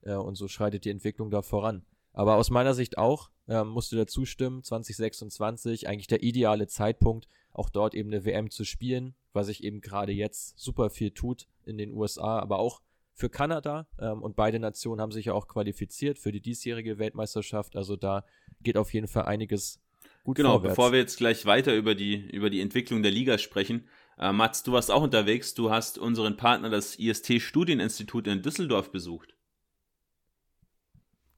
Äh, 0.03 0.15
und 0.15 0.37
so 0.37 0.49
schreitet 0.49 0.85
die 0.85 0.91
Entwicklung 0.91 1.31
da 1.31 1.43
voran. 1.43 1.85
Aber 2.19 2.35
aus 2.35 2.51
meiner 2.51 2.75
Sicht 2.75 2.99
auch, 2.99 3.31
äh, 3.47 3.63
musst 3.63 3.93
du 3.93 3.97
dazu 3.97 4.25
stimmen, 4.25 4.65
2026 4.65 5.87
eigentlich 5.87 6.09
der 6.09 6.25
ideale 6.25 6.67
Zeitpunkt, 6.67 7.29
auch 7.53 7.71
dort 7.71 7.95
eben 7.95 8.13
eine 8.13 8.25
WM 8.25 8.51
zu 8.51 8.65
spielen, 8.65 9.15
was 9.33 9.47
sich 9.47 9.63
eben 9.63 9.81
gerade 9.81 10.11
jetzt 10.11 10.59
super 10.59 10.91
viel 10.91 11.13
tut 11.13 11.47
in 11.65 11.79
den 11.79 11.93
USA, 11.93 12.41
aber 12.41 12.59
auch 12.59 12.83
für 13.15 13.31
Kanada. 13.31 13.87
Ähm, 14.01 14.21
und 14.21 14.35
beide 14.35 14.59
Nationen 14.59 15.01
haben 15.01 15.13
sich 15.13 15.27
ja 15.27 15.33
auch 15.33 15.47
qualifiziert 15.47 16.19
für 16.19 16.33
die 16.33 16.41
diesjährige 16.41 16.99
Weltmeisterschaft. 16.99 17.77
Also 17.77 17.95
da 17.95 18.25
geht 18.65 18.77
auf 18.77 18.93
jeden 18.93 19.07
Fall 19.07 19.27
einiges 19.27 19.81
gut 20.25 20.39
genau, 20.39 20.55
vorwärts. 20.55 20.75
bevor 20.75 20.91
wir 20.91 20.99
jetzt 20.99 21.19
gleich 21.19 21.47
weiter 21.47 21.73
über 21.77 21.95
die, 21.95 22.17
über 22.31 22.51
die 22.51 22.61
Entwicklung 22.61 23.05
der 23.05 23.13
Liga 23.13 23.39
sprechen, 23.39 23.87
äh, 24.19 24.33
Mats, 24.33 24.65
du 24.65 24.73
warst 24.73 24.91
auch 24.91 25.03
unterwegs, 25.03 25.55
du 25.55 25.71
hast 25.71 25.99
unseren 25.99 26.37
Partner, 26.37 26.69
das 26.69 26.99
IST 26.99 27.41
Studieninstitut 27.41 28.27
in 28.27 28.43
Düsseldorf 28.43 28.91
besucht. 28.91 29.38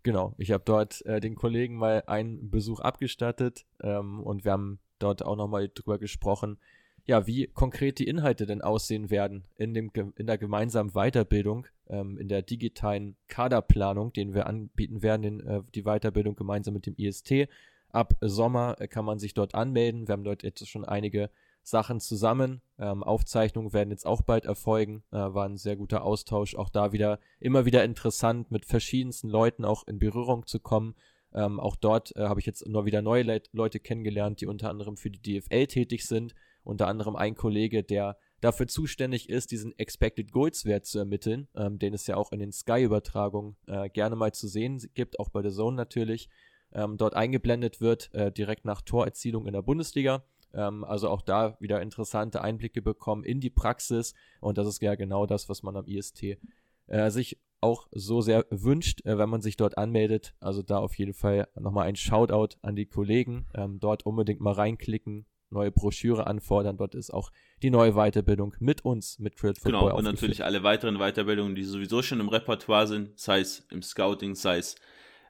Genau, 0.02 0.35
ich 0.38 0.50
habe 0.50 0.62
dort 0.64 1.04
äh, 1.04 1.21
den 1.21 1.35
Kollegen 1.35 1.76
mal 1.76 2.02
einen 2.07 2.50
Besuch 2.50 2.80
abgestattet 2.80 3.66
ähm, 3.83 4.21
und 4.21 4.45
wir 4.45 4.52
haben 4.52 4.78
dort 4.99 5.25
auch 5.25 5.37
nochmal 5.37 5.69
drüber 5.69 5.99
gesprochen, 5.99 6.59
ja, 7.04 7.26
wie 7.26 7.47
konkret 7.49 7.99
die 7.99 8.07
Inhalte 8.07 8.47
denn 8.47 8.62
aussehen 8.62 9.11
werden 9.11 9.45
in, 9.57 9.75
dem, 9.75 9.90
in 10.16 10.26
der 10.26 10.38
gemeinsamen 10.38 10.92
Weiterbildung, 10.92 11.66
ähm, 11.88 12.19
in 12.19 12.28
der 12.28 12.42
digitalen 12.42 13.16
Kaderplanung, 13.28 14.12
den 14.12 14.35
wir 14.35 14.47
anbieten 14.47 15.02
werden, 15.02 15.23
den, 15.23 15.40
äh, 15.40 15.62
die 15.75 15.83
Weiterbildung 15.83 16.37
gemeinsam 16.37 16.75
mit 16.75 16.87
dem 16.87 16.95
IST 16.97 17.49
Ab 17.92 18.14
Sommer 18.21 18.76
äh, 18.78 18.87
kann 18.87 19.04
man 19.04 19.19
sich 19.19 19.35
dort 19.35 19.54
anmelden. 19.54 20.07
Wir 20.07 20.12
haben 20.12 20.25
dort 20.25 20.42
jetzt 20.42 20.66
schon 20.69 20.85
einige 20.85 21.30
Sachen 21.62 22.00
zusammen. 22.00 22.62
Ähm, 22.79 23.02
Aufzeichnungen 23.02 23.73
werden 23.73 23.90
jetzt 23.90 24.07
auch 24.07 24.23
bald 24.23 24.45
erfolgen. 24.45 25.02
Äh, 25.11 25.17
war 25.17 25.47
ein 25.47 25.57
sehr 25.57 25.76
guter 25.76 26.05
Austausch. 26.05 26.55
Auch 26.55 26.69
da 26.69 26.93
wieder 26.93 27.19
immer 27.38 27.64
wieder 27.64 27.85
interessant, 27.85 28.50
mit 28.50 28.64
verschiedensten 28.64 29.29
Leuten 29.29 29.64
auch 29.64 29.87
in 29.87 29.99
Berührung 29.99 30.47
zu 30.47 30.61
kommen. 30.61 30.95
Ähm, 31.33 31.61
auch 31.61 31.76
dort 31.76 32.14
äh, 32.17 32.23
habe 32.23 32.40
ich 32.40 32.47
jetzt 32.47 32.67
nur 32.67 32.87
wieder 32.87 33.02
neue 33.02 33.23
Le 33.23 33.43
Leute 33.52 33.79
kennengelernt, 33.79 34.40
die 34.40 34.47
unter 34.47 34.69
anderem 34.69 34.97
für 34.97 35.11
die 35.11 35.40
DFL 35.40 35.67
tätig 35.67 36.07
sind. 36.07 36.35
Unter 36.64 36.88
anderem 36.88 37.17
ein 37.17 37.37
Kollege, 37.37 37.83
der 37.83 38.19
dafür 38.40 38.67
zuständig 38.67 39.29
ist, 39.29 39.50
diesen 39.50 39.79
Expected 39.79 40.33
Goals 40.33 40.64
Wert 40.64 40.87
zu 40.87 40.99
ermitteln, 40.99 41.49
ähm, 41.55 41.79
den 41.79 41.95
es 41.95 42.07
ja 42.07 42.17
auch 42.17 42.33
in 42.33 42.40
den 42.40 42.52
Sky-Übertragungen 42.52 43.57
äh, 43.67 43.88
gerne 43.88 44.17
mal 44.17 44.33
zu 44.33 44.49
sehen 44.49 44.79
gibt, 44.95 45.19
auch 45.19 45.29
bei 45.29 45.43
der 45.43 45.52
Zone 45.52 45.76
natürlich 45.76 46.29
ähm, 46.73 46.97
dort 46.97 47.14
eingeblendet 47.14 47.81
wird, 47.81 48.12
äh, 48.14 48.33
direkt 48.33 48.64
nach 48.64 48.83
Torerzielung 48.83 49.47
in 49.47 49.52
der 49.52 49.62
Bundesliga. 49.62 50.25
Ähm, 50.54 50.85
also 50.85 51.09
auch 51.09 51.23
da 51.23 51.57
wieder 51.61 51.80
interessante 51.83 52.42
Einblicke 52.42 52.83
bekommen 52.83 53.25
in 53.25 53.40
die 53.40 53.50
Praxis 53.50 54.14
und 54.40 54.59
das 54.59 54.66
ist 54.66 54.83
ja 54.83 54.95
genau 54.95 55.26
das, 55.26 55.49
was 55.49 55.62
man 55.62 55.76
am 55.76 55.87
IST 55.87 56.38
äh, 56.87 57.11
sich 57.11 57.38
auch 57.61 57.88
so 57.92 58.21
sehr 58.21 58.47
wünscht, 58.50 59.04
äh, 59.04 59.19
wenn 59.19 59.28
man 59.28 59.42
sich 59.42 59.57
dort 59.57 59.78
anmeldet. 59.78 60.35
Also 60.40 60.62
da 60.62 60.78
auf 60.78 60.95
jeden 60.95 61.14
Fall 61.14 61.49
nochmal 61.59 61.87
ein 61.87 61.97
Shoutout 61.97 62.57
an 62.62 62.76
die 62.76 62.87
Kollegen. 62.87 63.47
Ähm, 63.54 63.78
dort 63.80 64.07
unbedingt 64.07 64.40
mal 64.40 64.52
reinklicken, 64.52 65.26
neue 65.50 65.71
Broschüre 65.71 66.26
anfordern. 66.26 66.78
Dort 66.78 66.95
ist 66.95 67.11
auch 67.11 67.30
die 67.62 67.71
neue 67.71 67.92
Weiterbildung 67.92 68.54
mit 68.61 68.85
uns, 68.85 69.19
mit 69.19 69.37
Crit 69.37 69.59
Football. 69.59 69.80
Genau, 69.80 69.97
und 69.97 70.04
natürlich 70.04 70.45
alle 70.45 70.62
weiteren 70.62 70.99
Weiterbildungen, 70.99 71.54
die 71.54 71.64
sowieso 71.64 72.02
schon 72.02 72.21
im 72.21 72.28
Repertoire 72.28 72.87
sind, 72.87 73.19
sei 73.19 73.40
es 73.40 73.66
im 73.71 73.83
Scouting, 73.83 74.35
sei 74.35 74.59
es 74.59 74.76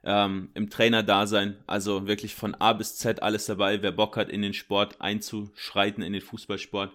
ähm, 0.03 0.49
im 0.53 0.69
Trainerdasein. 0.69 1.57
Also 1.67 2.07
wirklich 2.07 2.35
von 2.35 2.55
A 2.55 2.73
bis 2.73 2.97
Z 2.97 3.21
alles 3.21 3.45
dabei. 3.45 3.81
Wer 3.81 3.91
Bock 3.91 4.17
hat, 4.17 4.29
in 4.29 4.41
den 4.41 4.53
Sport 4.53 4.99
einzuschreiten, 5.01 6.03
in 6.03 6.13
den 6.13 6.21
Fußballsport, 6.21 6.91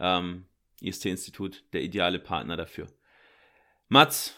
ähm, 0.00 0.46
IST-Institut, 0.80 1.64
der 1.72 1.82
ideale 1.82 2.18
Partner 2.18 2.56
dafür. 2.56 2.86
Mats. 3.88 4.34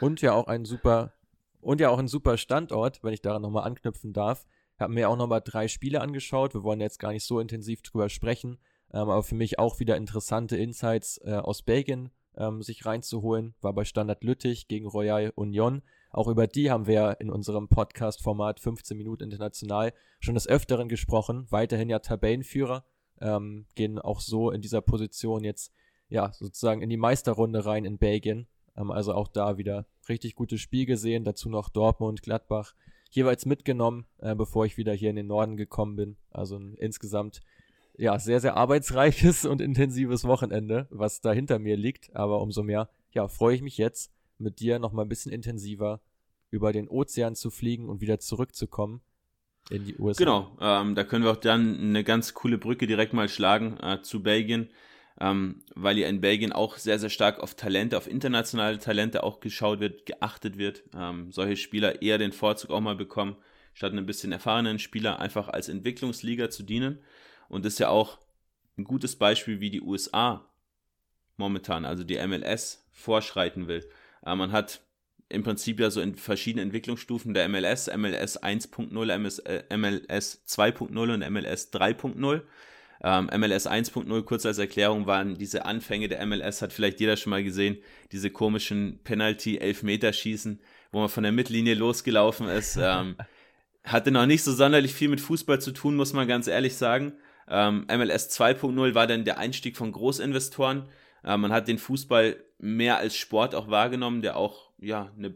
Und 0.00 0.20
ja 0.20 0.32
auch 0.32 0.46
ein 0.46 0.64
super, 0.64 1.12
und 1.60 1.80
ja 1.80 1.90
auch 1.90 1.98
ein 1.98 2.08
super 2.08 2.38
Standort, 2.38 3.02
wenn 3.02 3.12
ich 3.12 3.22
daran 3.22 3.42
nochmal 3.42 3.64
anknüpfen 3.64 4.12
darf. 4.12 4.46
Ich 4.74 4.80
habe 4.80 4.92
mir 4.92 5.08
auch 5.08 5.16
nochmal 5.16 5.42
drei 5.44 5.66
Spiele 5.66 6.00
angeschaut. 6.00 6.54
Wir 6.54 6.62
wollen 6.62 6.80
jetzt 6.80 7.00
gar 7.00 7.12
nicht 7.12 7.24
so 7.24 7.40
intensiv 7.40 7.82
drüber 7.82 8.08
sprechen, 8.08 8.58
ähm, 8.92 9.10
aber 9.10 9.22
für 9.24 9.34
mich 9.34 9.58
auch 9.58 9.80
wieder 9.80 9.96
interessante 9.96 10.56
Insights 10.56 11.20
äh, 11.24 11.32
aus 11.32 11.62
Belgien 11.62 12.10
ähm, 12.38 12.62
sich 12.62 12.86
reinzuholen. 12.86 13.54
War 13.60 13.72
bei 13.74 13.84
Standard 13.84 14.24
Lüttich 14.24 14.68
gegen 14.68 14.86
Royal 14.86 15.32
Union. 15.34 15.82
Auch 16.10 16.28
über 16.28 16.46
die 16.46 16.70
haben 16.70 16.86
wir 16.86 17.20
in 17.20 17.30
unserem 17.30 17.68
Podcast-Format 17.68 18.60
15 18.60 18.96
Minuten 18.96 19.24
international 19.24 19.92
schon 20.20 20.34
des 20.34 20.48
Öfteren 20.48 20.88
gesprochen. 20.88 21.46
Weiterhin 21.50 21.90
ja 21.90 21.98
Tabellenführer, 21.98 22.84
ähm, 23.20 23.66
gehen 23.74 23.98
auch 23.98 24.20
so 24.20 24.50
in 24.50 24.62
dieser 24.62 24.80
Position 24.80 25.44
jetzt 25.44 25.72
ja 26.08 26.32
sozusagen 26.32 26.80
in 26.80 26.88
die 26.88 26.96
Meisterrunde 26.96 27.66
rein 27.66 27.84
in 27.84 27.98
Belgien. 27.98 28.46
Ähm, 28.76 28.90
also 28.90 29.12
auch 29.12 29.28
da 29.28 29.58
wieder 29.58 29.86
richtig 30.08 30.34
gutes 30.34 30.60
Spiel 30.60 30.86
gesehen. 30.86 31.24
Dazu 31.24 31.50
noch 31.50 31.68
Dortmund, 31.68 32.22
Gladbach 32.22 32.74
jeweils 33.10 33.46
mitgenommen, 33.46 34.06
äh, 34.18 34.34
bevor 34.34 34.66
ich 34.66 34.76
wieder 34.76 34.92
hier 34.92 35.10
in 35.10 35.16
den 35.16 35.26
Norden 35.26 35.56
gekommen 35.56 35.96
bin. 35.96 36.16
Also 36.30 36.58
insgesamt 36.76 37.40
ja 37.98 38.18
sehr, 38.18 38.40
sehr 38.40 38.56
arbeitsreiches 38.56 39.44
und 39.44 39.60
intensives 39.60 40.24
Wochenende, 40.24 40.86
was 40.90 41.20
da 41.20 41.32
hinter 41.32 41.58
mir 41.58 41.76
liegt. 41.76 42.14
Aber 42.16 42.40
umso 42.40 42.62
mehr 42.62 42.88
ja, 43.10 43.28
freue 43.28 43.54
ich 43.54 43.62
mich 43.62 43.76
jetzt 43.76 44.12
mit 44.38 44.60
dir 44.60 44.78
noch 44.78 44.92
mal 44.92 45.02
ein 45.02 45.08
bisschen 45.08 45.32
intensiver 45.32 46.00
über 46.50 46.72
den 46.72 46.88
Ozean 46.88 47.34
zu 47.34 47.50
fliegen 47.50 47.88
und 47.88 48.00
wieder 48.00 48.20
zurückzukommen 48.20 49.02
in 49.70 49.84
die 49.84 49.96
USA. 49.96 50.18
Genau, 50.18 50.56
ähm, 50.60 50.94
da 50.94 51.04
können 51.04 51.24
wir 51.24 51.32
auch 51.32 51.36
dann 51.36 51.78
eine 51.78 52.04
ganz 52.04 52.32
coole 52.32 52.56
Brücke 52.56 52.86
direkt 52.86 53.12
mal 53.12 53.28
schlagen 53.28 53.78
äh, 53.80 54.00
zu 54.00 54.22
Belgien, 54.22 54.70
ähm, 55.20 55.62
weil 55.74 55.98
ja 55.98 56.08
in 56.08 56.20
Belgien 56.20 56.52
auch 56.52 56.76
sehr, 56.76 56.98
sehr 56.98 57.10
stark 57.10 57.40
auf 57.40 57.54
Talente, 57.54 57.98
auf 57.98 58.08
internationale 58.08 58.78
Talente 58.78 59.24
auch 59.24 59.40
geschaut 59.40 59.80
wird, 59.80 60.06
geachtet 60.06 60.56
wird. 60.56 60.84
Ähm, 60.96 61.32
solche 61.32 61.56
Spieler 61.56 62.00
eher 62.00 62.16
den 62.18 62.32
Vorzug 62.32 62.70
auch 62.70 62.80
mal 62.80 62.96
bekommen, 62.96 63.36
statt 63.74 63.92
ein 63.92 64.06
bisschen 64.06 64.32
erfahrenen 64.32 64.78
Spieler 64.78 65.18
einfach 65.18 65.48
als 65.48 65.68
Entwicklungsliga 65.68 66.48
zu 66.48 66.62
dienen. 66.62 67.00
Und 67.48 67.66
ist 67.66 67.78
ja 67.78 67.88
auch 67.88 68.18
ein 68.76 68.84
gutes 68.84 69.16
Beispiel, 69.16 69.60
wie 69.60 69.70
die 69.70 69.82
USA 69.82 70.48
momentan, 71.36 71.84
also 71.84 72.04
die 72.04 72.18
MLS, 72.26 72.86
vorschreiten 72.92 73.68
will. 73.68 73.88
Äh, 74.24 74.34
man 74.34 74.52
hat 74.52 74.80
im 75.28 75.42
Prinzip 75.42 75.78
ja 75.78 75.90
so 75.90 76.00
in 76.00 76.16
verschiedenen 76.16 76.68
Entwicklungsstufen 76.68 77.34
der 77.34 77.48
MLS, 77.48 77.90
MLS 77.94 78.42
1.0, 78.42 79.12
MS, 79.12 79.38
äh, 79.40 79.76
MLS 79.76 80.42
2.0 80.46 81.14
und 81.14 81.30
MLS 81.30 81.72
3.0. 81.72 82.42
Ähm, 83.00 83.30
MLS 83.38 83.68
1.0, 83.68 84.22
kurz 84.24 84.44
als 84.44 84.58
Erklärung, 84.58 85.06
waren 85.06 85.36
diese 85.36 85.64
Anfänge 85.64 86.08
der 86.08 86.24
MLS, 86.26 86.62
hat 86.62 86.72
vielleicht 86.72 86.98
jeder 86.98 87.16
schon 87.16 87.30
mal 87.30 87.44
gesehen, 87.44 87.78
diese 88.10 88.30
komischen 88.30 88.98
Penalty-Elfmeterschießen, 89.04 90.60
wo 90.90 91.00
man 91.00 91.08
von 91.08 91.22
der 91.22 91.32
Mittellinie 91.32 91.74
losgelaufen 91.74 92.48
ist. 92.48 92.76
Ähm, 92.80 93.16
hatte 93.84 94.10
noch 94.10 94.26
nicht 94.26 94.42
so 94.42 94.52
sonderlich 94.52 94.94
viel 94.94 95.08
mit 95.08 95.20
Fußball 95.20 95.60
zu 95.60 95.70
tun, 95.70 95.94
muss 95.94 96.12
man 96.12 96.26
ganz 96.26 96.48
ehrlich 96.48 96.76
sagen. 96.76 97.12
Ähm, 97.48 97.86
MLS 97.88 98.28
2.0 98.30 98.94
war 98.94 99.06
dann 99.06 99.24
der 99.24 99.38
Einstieg 99.38 99.76
von 99.76 99.92
Großinvestoren. 99.92 100.88
Äh, 101.24 101.36
man 101.36 101.52
hat 101.52 101.68
den 101.68 101.78
Fußball 101.78 102.36
mehr 102.58 102.98
als 102.98 103.16
Sport 103.16 103.54
auch 103.54 103.68
wahrgenommen, 103.68 104.22
der 104.22 104.36
auch 104.36 104.70
ja 104.78 105.10
eine 105.16 105.34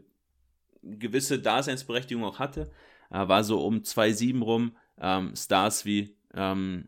gewisse 0.81 1.39
Daseinsberechtigung 1.39 2.23
auch 2.23 2.39
hatte. 2.39 2.71
Äh, 3.09 3.27
war 3.27 3.43
so 3.43 3.65
um 3.65 3.79
2.7 3.79 4.41
rum. 4.43 4.75
Ähm, 4.99 5.35
Stars 5.35 5.85
wie 5.85 6.15
ähm, 6.33 6.87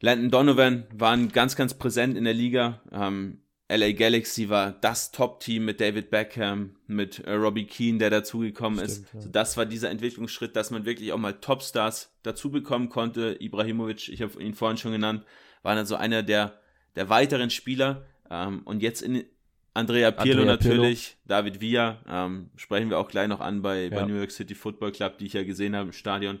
Landon 0.00 0.30
Donovan 0.30 0.86
waren 0.92 1.30
ganz, 1.30 1.56
ganz 1.56 1.74
präsent 1.74 2.16
in 2.16 2.24
der 2.24 2.34
Liga. 2.34 2.80
Ähm, 2.90 3.42
LA 3.70 3.92
Galaxy 3.92 4.48
war 4.48 4.72
das 4.72 5.12
Top-Team 5.12 5.64
mit 5.64 5.80
David 5.80 6.10
Beckham, 6.10 6.76
mit 6.88 7.20
äh, 7.20 7.32
Robbie 7.34 7.66
Keane, 7.66 7.98
der 7.98 8.10
dazugekommen 8.10 8.84
ist. 8.84 9.06
Ja. 9.14 9.20
So, 9.20 9.28
das 9.28 9.56
war 9.56 9.64
dieser 9.64 9.90
Entwicklungsschritt, 9.90 10.56
dass 10.56 10.72
man 10.72 10.84
wirklich 10.84 11.12
auch 11.12 11.18
mal 11.18 11.34
Topstars 11.34 12.12
dazu 12.24 12.50
bekommen 12.50 12.88
konnte. 12.88 13.36
Ibrahimovic, 13.38 14.08
ich 14.08 14.22
habe 14.22 14.42
ihn 14.42 14.54
vorhin 14.54 14.76
schon 14.76 14.90
genannt, 14.90 15.24
war 15.62 15.76
dann 15.76 15.86
so 15.86 15.94
einer 15.94 16.24
der, 16.24 16.60
der 16.96 17.08
weiteren 17.08 17.50
Spieler. 17.50 18.06
Ähm, 18.28 18.62
und 18.64 18.82
jetzt 18.82 19.02
in 19.02 19.24
Andrea 19.72 20.10
Pirlo 20.10 20.40
Andrea 20.40 20.56
natürlich, 20.56 21.16
Pirlo. 21.26 21.42
David 21.42 21.60
Villa, 21.60 22.02
ähm, 22.08 22.50
sprechen 22.56 22.90
wir 22.90 22.98
auch 22.98 23.08
gleich 23.08 23.28
noch 23.28 23.40
an 23.40 23.62
bei, 23.62 23.84
ja. 23.84 23.90
bei 23.90 24.04
New 24.04 24.16
York 24.16 24.32
City 24.32 24.56
Football 24.56 24.90
Club, 24.90 25.18
die 25.18 25.26
ich 25.26 25.34
ja 25.34 25.44
gesehen 25.44 25.76
habe 25.76 25.86
im 25.86 25.92
Stadion. 25.92 26.40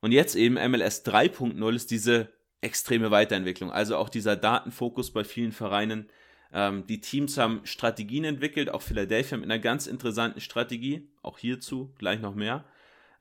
Und 0.00 0.10
jetzt 0.10 0.34
eben 0.34 0.54
MLS 0.54 1.04
3.0 1.06 1.74
ist 1.74 1.92
diese 1.92 2.32
extreme 2.60 3.12
Weiterentwicklung. 3.12 3.70
Also 3.70 3.96
auch 3.96 4.08
dieser 4.08 4.34
Datenfokus 4.34 5.12
bei 5.12 5.22
vielen 5.22 5.52
Vereinen 5.52 6.08
ähm, 6.52 6.86
die 6.86 7.00
Teams 7.00 7.36
haben 7.36 7.60
Strategien 7.64 8.24
entwickelt, 8.24 8.70
auch 8.70 8.82
Philadelphia 8.82 9.36
mit 9.36 9.46
einer 9.46 9.58
ganz 9.58 9.86
interessanten 9.86 10.40
Strategie, 10.40 11.08
auch 11.22 11.38
hierzu 11.38 11.92
gleich 11.98 12.20
noch 12.20 12.34
mehr. 12.34 12.64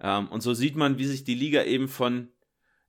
Ähm, 0.01 0.27
und 0.27 0.41
so 0.41 0.53
sieht 0.53 0.75
man, 0.75 0.97
wie 0.97 1.05
sich 1.05 1.23
die 1.23 1.35
Liga 1.35 1.63
eben 1.63 1.87
von, 1.87 2.29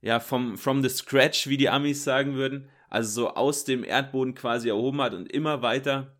ja, 0.01 0.19
vom, 0.19 0.57
from 0.57 0.81
the 0.81 0.89
scratch, 0.89 1.47
wie 1.47 1.57
die 1.57 1.69
Amis 1.69 2.03
sagen 2.03 2.35
würden, 2.35 2.69
also 2.89 3.23
so 3.23 3.29
aus 3.35 3.65
dem 3.65 3.83
Erdboden 3.83 4.33
quasi 4.33 4.69
erhoben 4.69 5.01
hat 5.01 5.13
und 5.13 5.31
immer 5.31 5.61
weiter, 5.61 6.15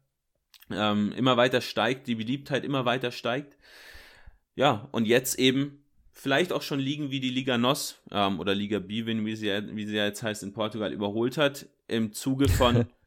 ähm, 0.70 1.14
immer 1.14 1.38
weiter 1.38 1.62
steigt, 1.62 2.08
die 2.08 2.16
Beliebtheit 2.16 2.64
immer 2.64 2.86
weiter 2.86 3.12
steigt. 3.12 3.58
Ja, 4.56 4.90
und 4.92 5.06
jetzt 5.06 5.40
eben 5.40 5.84
vielleicht 6.12 6.52
auch 6.52 6.62
schon 6.62 6.80
Ligen 6.80 7.12
wie 7.12 7.22
die 7.22 7.30
Liga 7.30 7.58
NOS 7.58 8.02
ähm, 8.12 8.40
oder 8.40 8.54
Liga 8.54 8.80
B, 8.80 9.06
wie 9.06 9.36
sie, 9.36 9.48
wie 9.74 9.86
sie 9.86 9.96
jetzt 9.96 10.22
heißt 10.22 10.44
in 10.44 10.52
Portugal, 10.52 10.92
überholt 10.92 11.38
hat, 11.38 11.68
im 11.88 12.12
Zuge 12.12 12.50
von 12.50 12.86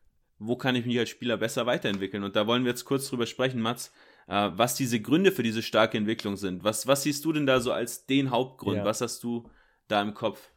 wo 0.46 0.56
kann 0.56 0.74
ich 0.74 0.86
mich 0.86 0.98
als 0.98 1.10
Spieler 1.10 1.36
besser 1.36 1.66
weiterentwickeln? 1.66 2.24
Und 2.24 2.36
da 2.36 2.46
wollen 2.46 2.64
wir 2.64 2.70
jetzt 2.70 2.84
kurz 2.84 3.08
drüber 3.08 3.26
sprechen, 3.26 3.60
Mats, 3.60 3.92
äh, 4.28 4.50
was 4.54 4.74
diese 4.74 5.00
Gründe 5.00 5.32
für 5.32 5.42
diese 5.42 5.62
starke 5.62 5.96
Entwicklung 5.96 6.36
sind. 6.36 6.64
Was, 6.64 6.86
was 6.86 7.02
siehst 7.02 7.24
du 7.24 7.32
denn 7.32 7.46
da 7.46 7.60
so 7.60 7.72
als 7.72 8.06
den 8.06 8.30
Hauptgrund? 8.30 8.78
Ja. 8.78 8.84
Was 8.84 9.00
hast 9.00 9.22
du 9.22 9.48
da 9.88 10.02
im 10.02 10.14
Kopf? 10.14 10.50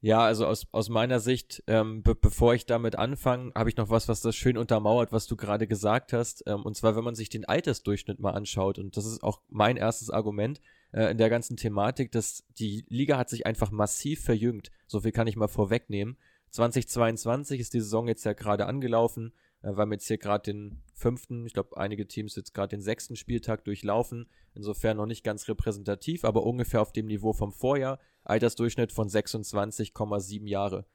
Ja, 0.00 0.20
also 0.20 0.46
aus, 0.46 0.66
aus 0.70 0.90
meiner 0.90 1.18
Sicht, 1.18 1.62
ähm, 1.66 2.02
be 2.02 2.14
bevor 2.14 2.54
ich 2.54 2.66
damit 2.66 2.94
anfange, 2.94 3.52
habe 3.54 3.70
ich 3.70 3.76
noch 3.78 3.88
was, 3.88 4.06
was 4.06 4.20
das 4.20 4.36
schön 4.36 4.58
untermauert, 4.58 5.12
was 5.12 5.26
du 5.26 5.34
gerade 5.34 5.66
gesagt 5.66 6.12
hast. 6.12 6.44
Ähm, 6.46 6.62
und 6.62 6.76
zwar, 6.76 6.94
wenn 6.94 7.04
man 7.04 7.14
sich 7.14 7.30
den 7.30 7.46
Altersdurchschnitt 7.46 8.20
mal 8.20 8.32
anschaut, 8.32 8.78
und 8.78 8.98
das 8.98 9.06
ist 9.06 9.22
auch 9.22 9.40
mein 9.48 9.78
erstes 9.78 10.10
Argument 10.10 10.60
äh, 10.92 11.10
in 11.10 11.16
der 11.16 11.30
ganzen 11.30 11.56
Thematik, 11.56 12.12
dass 12.12 12.44
die 12.58 12.84
Liga 12.88 13.16
hat 13.16 13.30
sich 13.30 13.46
einfach 13.46 13.70
massiv 13.70 14.22
verjüngt. 14.22 14.70
So 14.86 15.00
viel 15.00 15.12
kann 15.12 15.26
ich 15.26 15.36
mal 15.36 15.48
vorwegnehmen. 15.48 16.18
2022 16.54 17.58
ist 17.58 17.74
die 17.74 17.80
Saison 17.80 18.06
jetzt 18.06 18.24
ja 18.24 18.32
gerade 18.32 18.66
angelaufen. 18.66 19.32
Äh, 19.60 19.72
wir 19.72 19.78
haben 19.78 19.92
jetzt 19.92 20.06
hier 20.06 20.18
gerade 20.18 20.52
den 20.52 20.82
fünften, 20.94 21.44
ich 21.46 21.52
glaube, 21.52 21.76
einige 21.76 22.06
Teams 22.06 22.36
jetzt 22.36 22.54
gerade 22.54 22.68
den 22.68 22.80
sechsten 22.80 23.16
Spieltag 23.16 23.64
durchlaufen. 23.64 24.28
Insofern 24.54 24.96
noch 24.96 25.06
nicht 25.06 25.24
ganz 25.24 25.48
repräsentativ, 25.48 26.24
aber 26.24 26.44
ungefähr 26.44 26.80
auf 26.80 26.92
dem 26.92 27.06
Niveau 27.06 27.32
vom 27.32 27.52
Vorjahr. 27.52 27.98
Altersdurchschnitt 28.22 28.92
von 28.92 29.08
26,7 29.08 30.48
Jahre. 30.48 30.86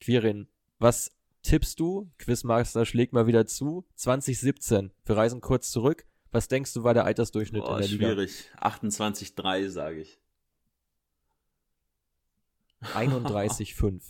Quirin, 0.00 0.46
was 0.78 1.10
tippst 1.42 1.80
du? 1.80 2.12
Quizmaster 2.18 2.86
schlägt 2.86 3.12
mal 3.12 3.26
wieder 3.26 3.46
zu. 3.46 3.84
2017. 3.96 4.92
Wir 5.04 5.16
reisen 5.16 5.40
kurz 5.40 5.72
zurück. 5.72 6.06
Was 6.30 6.46
denkst 6.46 6.72
du, 6.72 6.84
war 6.84 6.94
der 6.94 7.04
Altersdurchschnitt 7.04 7.64
Boah, 7.64 7.76
in 7.76 7.82
der 7.82 7.90
Liga? 7.90 8.06
Schwierig. 8.06 8.44
28,3 8.60 9.70
sage 9.70 10.02
ich. 10.02 10.20
31,5. 12.92 14.02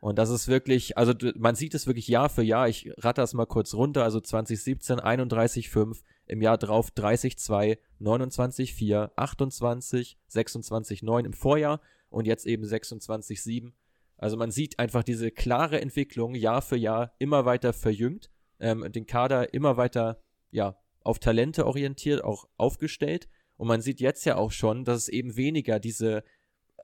Und 0.00 0.16
das 0.16 0.30
ist 0.30 0.46
wirklich, 0.46 0.96
also 0.96 1.12
man 1.36 1.56
sieht 1.56 1.74
es 1.74 1.86
wirklich 1.86 2.06
Jahr 2.06 2.28
für 2.28 2.42
Jahr. 2.42 2.68
Ich 2.68 2.90
ratter 2.98 3.24
es 3.24 3.34
mal 3.34 3.46
kurz 3.46 3.74
runter. 3.74 4.04
Also 4.04 4.20
2017 4.20 5.00
31,5, 5.00 6.02
im 6.26 6.40
Jahr 6.40 6.56
drauf 6.56 6.90
30,2, 6.96 7.78
29,4, 8.00 9.10
28, 9.16 10.18
26,9 10.30 11.24
im 11.24 11.32
Vorjahr 11.32 11.80
und 12.10 12.26
jetzt 12.26 12.46
eben 12.46 12.64
26,7. 12.64 13.72
Also 14.16 14.36
man 14.36 14.50
sieht 14.50 14.78
einfach 14.78 15.02
diese 15.02 15.30
klare 15.30 15.80
Entwicklung 15.80 16.34
Jahr 16.34 16.62
für 16.62 16.76
Jahr 16.76 17.14
immer 17.18 17.44
weiter 17.44 17.72
verjüngt, 17.72 18.30
ähm, 18.60 18.90
den 18.92 19.06
Kader 19.06 19.54
immer 19.54 19.76
weiter, 19.76 20.20
ja, 20.50 20.76
auf 21.00 21.18
Talente 21.18 21.66
orientiert, 21.66 22.22
auch 22.22 22.48
aufgestellt. 22.56 23.28
Und 23.56 23.68
man 23.68 23.80
sieht 23.80 24.00
jetzt 24.00 24.24
ja 24.24 24.36
auch 24.36 24.52
schon, 24.52 24.84
dass 24.84 25.02
es 25.02 25.08
eben 25.08 25.36
weniger 25.36 25.80
diese 25.80 26.22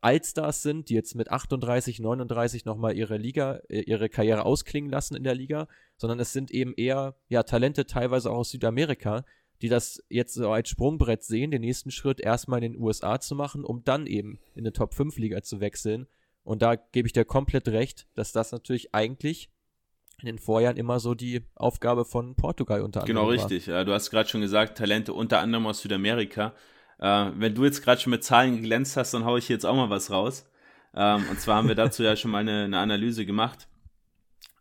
Allstars 0.04 0.62
sind, 0.62 0.90
die 0.90 0.94
jetzt 0.94 1.14
mit 1.14 1.30
38, 1.30 1.98
39 1.98 2.64
nochmal 2.64 2.96
ihre 2.96 3.16
Liga, 3.16 3.60
äh, 3.68 3.80
ihre 3.80 4.08
Karriere 4.08 4.44
ausklingen 4.44 4.90
lassen 4.90 5.16
in 5.16 5.24
der 5.24 5.34
Liga, 5.34 5.66
sondern 5.96 6.20
es 6.20 6.32
sind 6.32 6.50
eben 6.50 6.74
eher 6.74 7.16
ja 7.28 7.42
Talente 7.42 7.86
teilweise 7.86 8.30
auch 8.30 8.38
aus 8.38 8.50
Südamerika, 8.50 9.24
die 9.62 9.68
das 9.68 10.02
jetzt 10.10 10.34
so 10.34 10.50
als 10.50 10.68
Sprungbrett 10.68 11.22
sehen, 11.22 11.50
den 11.50 11.62
nächsten 11.62 11.90
Schritt 11.90 12.20
erstmal 12.20 12.62
in 12.62 12.72
den 12.72 12.82
USA 12.82 13.18
zu 13.18 13.34
machen, 13.34 13.64
um 13.64 13.82
dann 13.82 14.06
eben 14.06 14.38
in 14.54 14.60
eine 14.64 14.72
Top-5-Liga 14.72 15.42
zu 15.42 15.60
wechseln. 15.60 16.06
Und 16.42 16.60
da 16.60 16.76
gebe 16.76 17.08
ich 17.08 17.14
dir 17.14 17.24
komplett 17.24 17.68
recht, 17.68 18.06
dass 18.14 18.32
das 18.32 18.52
natürlich 18.52 18.94
eigentlich 18.94 19.48
in 20.20 20.26
den 20.26 20.38
Vorjahren 20.38 20.76
immer 20.76 21.00
so 21.00 21.14
die 21.14 21.42
Aufgabe 21.54 22.04
von 22.04 22.34
Portugal 22.34 22.82
unter 22.82 23.00
anderem 23.02 23.16
Genau, 23.16 23.28
richtig. 23.30 23.66
Ja, 23.66 23.84
du 23.84 23.92
hast 23.92 24.10
gerade 24.10 24.28
schon 24.28 24.42
gesagt, 24.42 24.76
Talente 24.76 25.14
unter 25.14 25.40
anderem 25.40 25.66
aus 25.66 25.80
Südamerika. 25.80 26.54
Äh, 26.98 27.30
wenn 27.36 27.54
du 27.54 27.64
jetzt 27.64 27.82
gerade 27.82 28.00
schon 28.00 28.10
mit 28.10 28.24
Zahlen 28.24 28.56
geglänzt 28.56 28.96
hast, 28.96 29.14
dann 29.14 29.24
haue 29.24 29.38
ich 29.38 29.48
jetzt 29.48 29.64
auch 29.64 29.74
mal 29.74 29.90
was 29.90 30.10
raus. 30.10 30.46
Ähm, 30.94 31.24
und 31.28 31.40
zwar 31.40 31.56
haben 31.56 31.68
wir 31.68 31.74
dazu 31.74 32.02
ja 32.02 32.16
schon 32.16 32.30
mal 32.30 32.38
eine, 32.38 32.64
eine 32.64 32.78
Analyse 32.78 33.26
gemacht. 33.26 33.68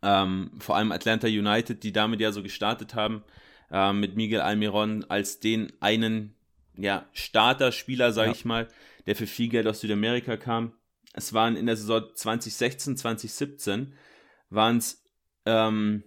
Ähm, 0.02 0.50
vor 0.58 0.76
allem 0.76 0.92
Atlanta 0.92 1.26
United, 1.26 1.82
die 1.82 1.92
damit 1.92 2.20
ja 2.20 2.32
so 2.32 2.42
gestartet 2.42 2.94
haben, 2.94 3.22
äh, 3.70 3.92
mit 3.92 4.16
Miguel 4.16 4.40
Almiron 4.40 5.04
als 5.08 5.40
den 5.40 5.72
einen 5.80 6.34
ja, 6.76 7.06
Starter-Spieler, 7.12 8.12
sage 8.12 8.30
ja. 8.30 8.34
ich 8.34 8.44
mal, 8.44 8.68
der 9.06 9.16
für 9.16 9.26
viel 9.26 9.48
Geld 9.48 9.66
aus 9.66 9.80
Südamerika 9.80 10.36
kam. 10.36 10.72
Es 11.12 11.32
waren 11.32 11.56
in 11.56 11.66
der 11.66 11.76
Saison 11.76 12.02
2016, 12.14 12.96
2017 12.96 13.94
waren 14.50 14.78
es 14.78 15.04
ähm, 15.46 16.02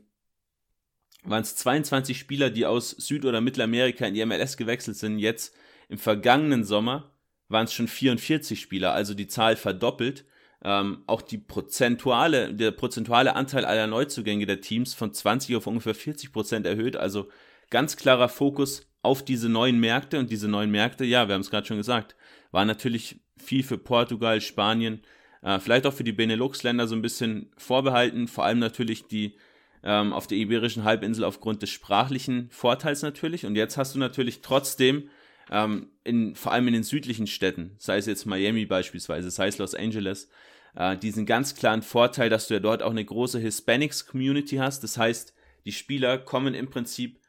waren 1.24 1.42
es 1.42 1.56
22 1.56 2.18
Spieler, 2.18 2.50
die 2.50 2.66
aus 2.66 2.92
Süd- 2.92 3.26
oder 3.26 3.42
Mittelamerika 3.42 4.06
in 4.06 4.14
die 4.14 4.26
MLS 4.26 4.58
gewechselt 4.58 4.98
sind. 4.98 5.20
Jetzt 5.20 5.54
im 5.90 5.98
vergangenen 5.98 6.64
Sommer 6.64 7.12
waren 7.50 7.66
es 7.66 7.74
schon 7.74 7.88
44 7.88 8.60
Spieler, 8.60 8.94
also 8.94 9.14
die 9.14 9.28
Zahl 9.28 9.56
verdoppelt. 9.56 10.26
Ähm, 10.64 11.04
auch 11.06 11.22
die 11.22 11.38
prozentuale, 11.38 12.54
der 12.54 12.72
prozentuale 12.72 13.36
Anteil 13.36 13.64
aller 13.64 13.88
Neuzugänge 13.88 14.48
der 14.48 14.60
Teams 14.60 14.96
von 14.96 15.14
20 15.14 15.56
auf 15.56 15.68
ungefähr 15.68 15.94
40 15.94 16.34
Prozent 16.34 16.66
erhöht. 16.66 16.98
Also 16.98 17.30
ganz 17.70 17.96
klarer 17.96 18.28
Fokus 18.28 18.88
auf 19.04 19.24
diese 19.24 19.50
neuen 19.50 19.80
Märkte 19.80 20.20
und 20.20 20.32
diese 20.32 20.48
neuen 20.48 20.72
Märkte, 20.72 21.06
ja, 21.06 21.28
wir 21.28 21.36
haben 21.36 21.42
es 21.42 21.52
gerade 21.52 21.68
schon 21.68 21.78
gesagt, 21.78 22.16
waren 22.52 22.68
natürlich 22.68 23.20
viel 23.38 23.64
für 23.64 23.78
Portugal, 23.78 24.42
Spanien, 24.42 25.02
äh, 25.44 25.60
vielleicht 25.60 25.86
auch 25.86 25.94
für 25.94 26.04
die 26.04 26.12
Benelux-Länder 26.12 26.88
so 26.88 26.96
ein 26.96 27.02
bisschen 27.02 27.52
vorbehalten, 27.56 28.28
vor 28.28 28.44
allem 28.44 28.60
natürlich 28.60 29.08
die 29.08 29.36
ähm, 29.84 30.12
auf 30.12 30.28
der 30.28 30.38
Iberischen 30.38 30.84
Halbinsel 30.84 31.24
aufgrund 31.24 31.62
des 31.62 31.70
sprachlichen 31.70 32.50
Vorteils 32.50 33.04
natürlich. 33.04 33.46
Und 33.46 33.56
jetzt 33.56 33.78
hast 33.78 33.96
du 33.96 34.00
natürlich 34.00 34.42
trotzdem 34.42 35.10
ähm, 35.52 35.92
in, 36.04 36.36
vor 36.36 36.52
allem 36.52 36.68
in 36.68 36.74
den 36.74 36.84
südlichen 36.84 37.28
Städten, 37.28 37.76
sei 37.78 37.98
es 37.98 38.06
jetzt 38.06 38.26
Miami 38.26 38.66
beispielsweise, 38.66 39.32
sei 39.32 39.48
es 39.48 39.58
Los 39.58 39.76
Angeles, 39.76 40.30
äh, 40.76 40.98
diesen 40.98 41.26
ganz 41.26 41.56
klaren 41.56 41.82
Vorteil, 41.82 42.30
dass 42.30 42.48
du 42.48 42.54
ja 42.54 42.60
dort 42.60 42.84
auch 42.84 42.92
eine 42.92 43.06
große 43.06 43.40
Hispanics-Community 43.40 44.58
hast. 44.58 44.84
Das 44.84 44.98
heißt, 44.98 45.34
die 45.66 45.72
Spieler 45.72 46.18
kommen 46.18 46.54
im 46.54 46.70
Prinzip 46.70 47.20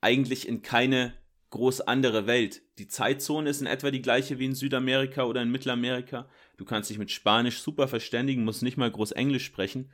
eigentlich 0.00 0.48
in 0.48 0.62
keine 0.62 1.14
groß 1.50 1.82
andere 1.82 2.26
Welt. 2.26 2.62
Die 2.78 2.86
Zeitzone 2.86 3.50
ist 3.50 3.60
in 3.60 3.66
etwa 3.66 3.90
die 3.90 4.02
gleiche 4.02 4.38
wie 4.38 4.46
in 4.46 4.54
Südamerika 4.54 5.24
oder 5.24 5.42
in 5.42 5.50
Mittelamerika. 5.50 6.28
Du 6.56 6.64
kannst 6.64 6.90
dich 6.90 6.98
mit 6.98 7.10
Spanisch 7.10 7.60
super 7.60 7.88
verständigen, 7.88 8.44
musst 8.44 8.62
nicht 8.62 8.76
mal 8.76 8.90
groß 8.90 9.12
Englisch 9.12 9.44
sprechen 9.44 9.90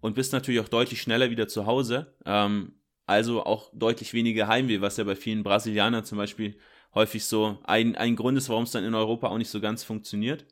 und 0.00 0.14
bist 0.14 0.32
natürlich 0.32 0.60
auch 0.60 0.68
deutlich 0.68 1.02
schneller 1.02 1.30
wieder 1.30 1.48
zu 1.48 1.66
Hause. 1.66 2.14
Ähm, 2.24 2.74
also 3.06 3.44
auch 3.44 3.70
deutlich 3.74 4.14
weniger 4.14 4.46
Heimweh, 4.46 4.80
was 4.80 4.96
ja 4.96 5.04
bei 5.04 5.16
vielen 5.16 5.42
Brasilianern 5.42 6.04
zum 6.04 6.18
Beispiel 6.18 6.56
häufig 6.94 7.24
so 7.24 7.58
ein, 7.64 7.96
ein 7.96 8.16
Grund 8.16 8.36
ist, 8.38 8.48
warum 8.48 8.64
es 8.64 8.72
dann 8.72 8.84
in 8.84 8.94
Europa 8.94 9.28
auch 9.28 9.38
nicht 9.38 9.50
so 9.50 9.60
ganz 9.60 9.84
funktioniert. 9.84 10.44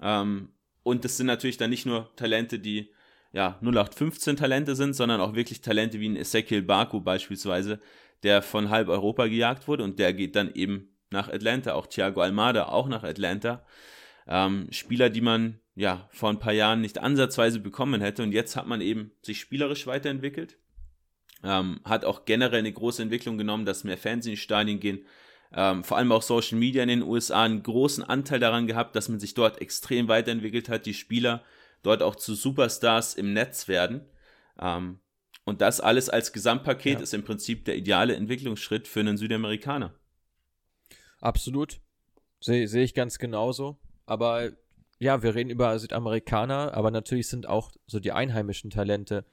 Ähm, 0.00 0.50
und 0.82 1.04
das 1.04 1.16
sind 1.16 1.26
natürlich 1.26 1.56
dann 1.56 1.70
nicht 1.70 1.86
nur 1.86 2.14
Talente, 2.16 2.58
die 2.58 2.90
ja 3.32 3.58
0815 3.60 4.36
Talente 4.36 4.76
sind, 4.76 4.94
sondern 4.94 5.20
auch 5.20 5.34
wirklich 5.34 5.60
Talente 5.60 6.00
wie 6.00 6.08
ein 6.08 6.16
Ezekiel 6.16 6.62
Baku 6.62 7.00
beispielsweise, 7.00 7.80
der 8.22 8.40
von 8.42 8.70
halb 8.70 8.88
Europa 8.88 9.26
gejagt 9.26 9.68
wurde 9.68 9.84
und 9.84 9.98
der 9.98 10.12
geht 10.12 10.36
dann 10.36 10.52
eben 10.54 10.96
nach 11.10 11.28
Atlanta. 11.28 11.74
Auch 11.74 11.86
Thiago 11.86 12.20
Almada 12.20 12.66
auch 12.66 12.88
nach 12.88 13.02
Atlanta. 13.02 13.64
Ähm, 14.26 14.68
Spieler, 14.70 15.10
die 15.10 15.20
man 15.20 15.60
ja 15.74 16.08
vor 16.10 16.30
ein 16.30 16.38
paar 16.38 16.52
Jahren 16.52 16.80
nicht 16.80 16.98
ansatzweise 16.98 17.60
bekommen 17.60 18.00
hätte 18.00 18.22
und 18.22 18.32
jetzt 18.32 18.56
hat 18.56 18.66
man 18.66 18.80
eben 18.80 19.12
sich 19.22 19.40
spielerisch 19.40 19.86
weiterentwickelt. 19.86 20.56
Ähm, 21.44 21.80
hat 21.84 22.04
auch 22.04 22.24
generell 22.24 22.60
eine 22.60 22.72
große 22.72 23.02
Entwicklung 23.02 23.36
genommen, 23.38 23.66
dass 23.66 23.84
mehr 23.84 23.98
Fans 23.98 24.24
in 24.26 24.32
die 24.32 24.36
Stadien 24.38 24.80
gehen. 24.80 25.04
Ähm, 25.52 25.84
vor 25.84 25.96
allem 25.96 26.12
auch 26.12 26.22
Social 26.22 26.58
Media 26.58 26.82
in 26.82 26.88
den 26.88 27.02
USA 27.02 27.44
einen 27.44 27.62
großen 27.62 28.04
Anteil 28.04 28.40
daran 28.40 28.66
gehabt, 28.66 28.96
dass 28.96 29.08
man 29.08 29.20
sich 29.20 29.34
dort 29.34 29.60
extrem 29.60 30.08
weiterentwickelt 30.08 30.68
hat, 30.68 30.86
die 30.86 30.94
Spieler 30.94 31.42
dort 31.82 32.02
auch 32.02 32.16
zu 32.16 32.34
Superstars 32.34 33.14
im 33.14 33.32
Netz 33.32 33.68
werden. 33.68 34.02
Ähm, 34.60 34.98
und 35.44 35.60
das 35.60 35.80
alles 35.80 36.08
als 36.08 36.32
Gesamtpaket 36.32 36.98
ja. 36.98 37.00
ist 37.00 37.14
im 37.14 37.22
Prinzip 37.22 37.64
der 37.64 37.76
ideale 37.76 38.16
Entwicklungsschritt 38.16 38.88
für 38.88 39.00
einen 39.00 39.16
Südamerikaner. 39.16 39.94
Absolut. 41.20 41.80
Sehe 42.40 42.66
seh 42.66 42.82
ich 42.82 42.94
ganz 42.94 43.18
genauso. 43.18 43.78
Aber 44.06 44.50
ja, 44.98 45.22
wir 45.22 45.34
reden 45.34 45.50
über 45.50 45.78
Südamerikaner, 45.78 46.74
aber 46.74 46.90
natürlich 46.90 47.28
sind 47.28 47.48
auch 47.48 47.72
so 47.86 48.00
die 48.00 48.12
einheimischen 48.12 48.70
Talente 48.70 49.24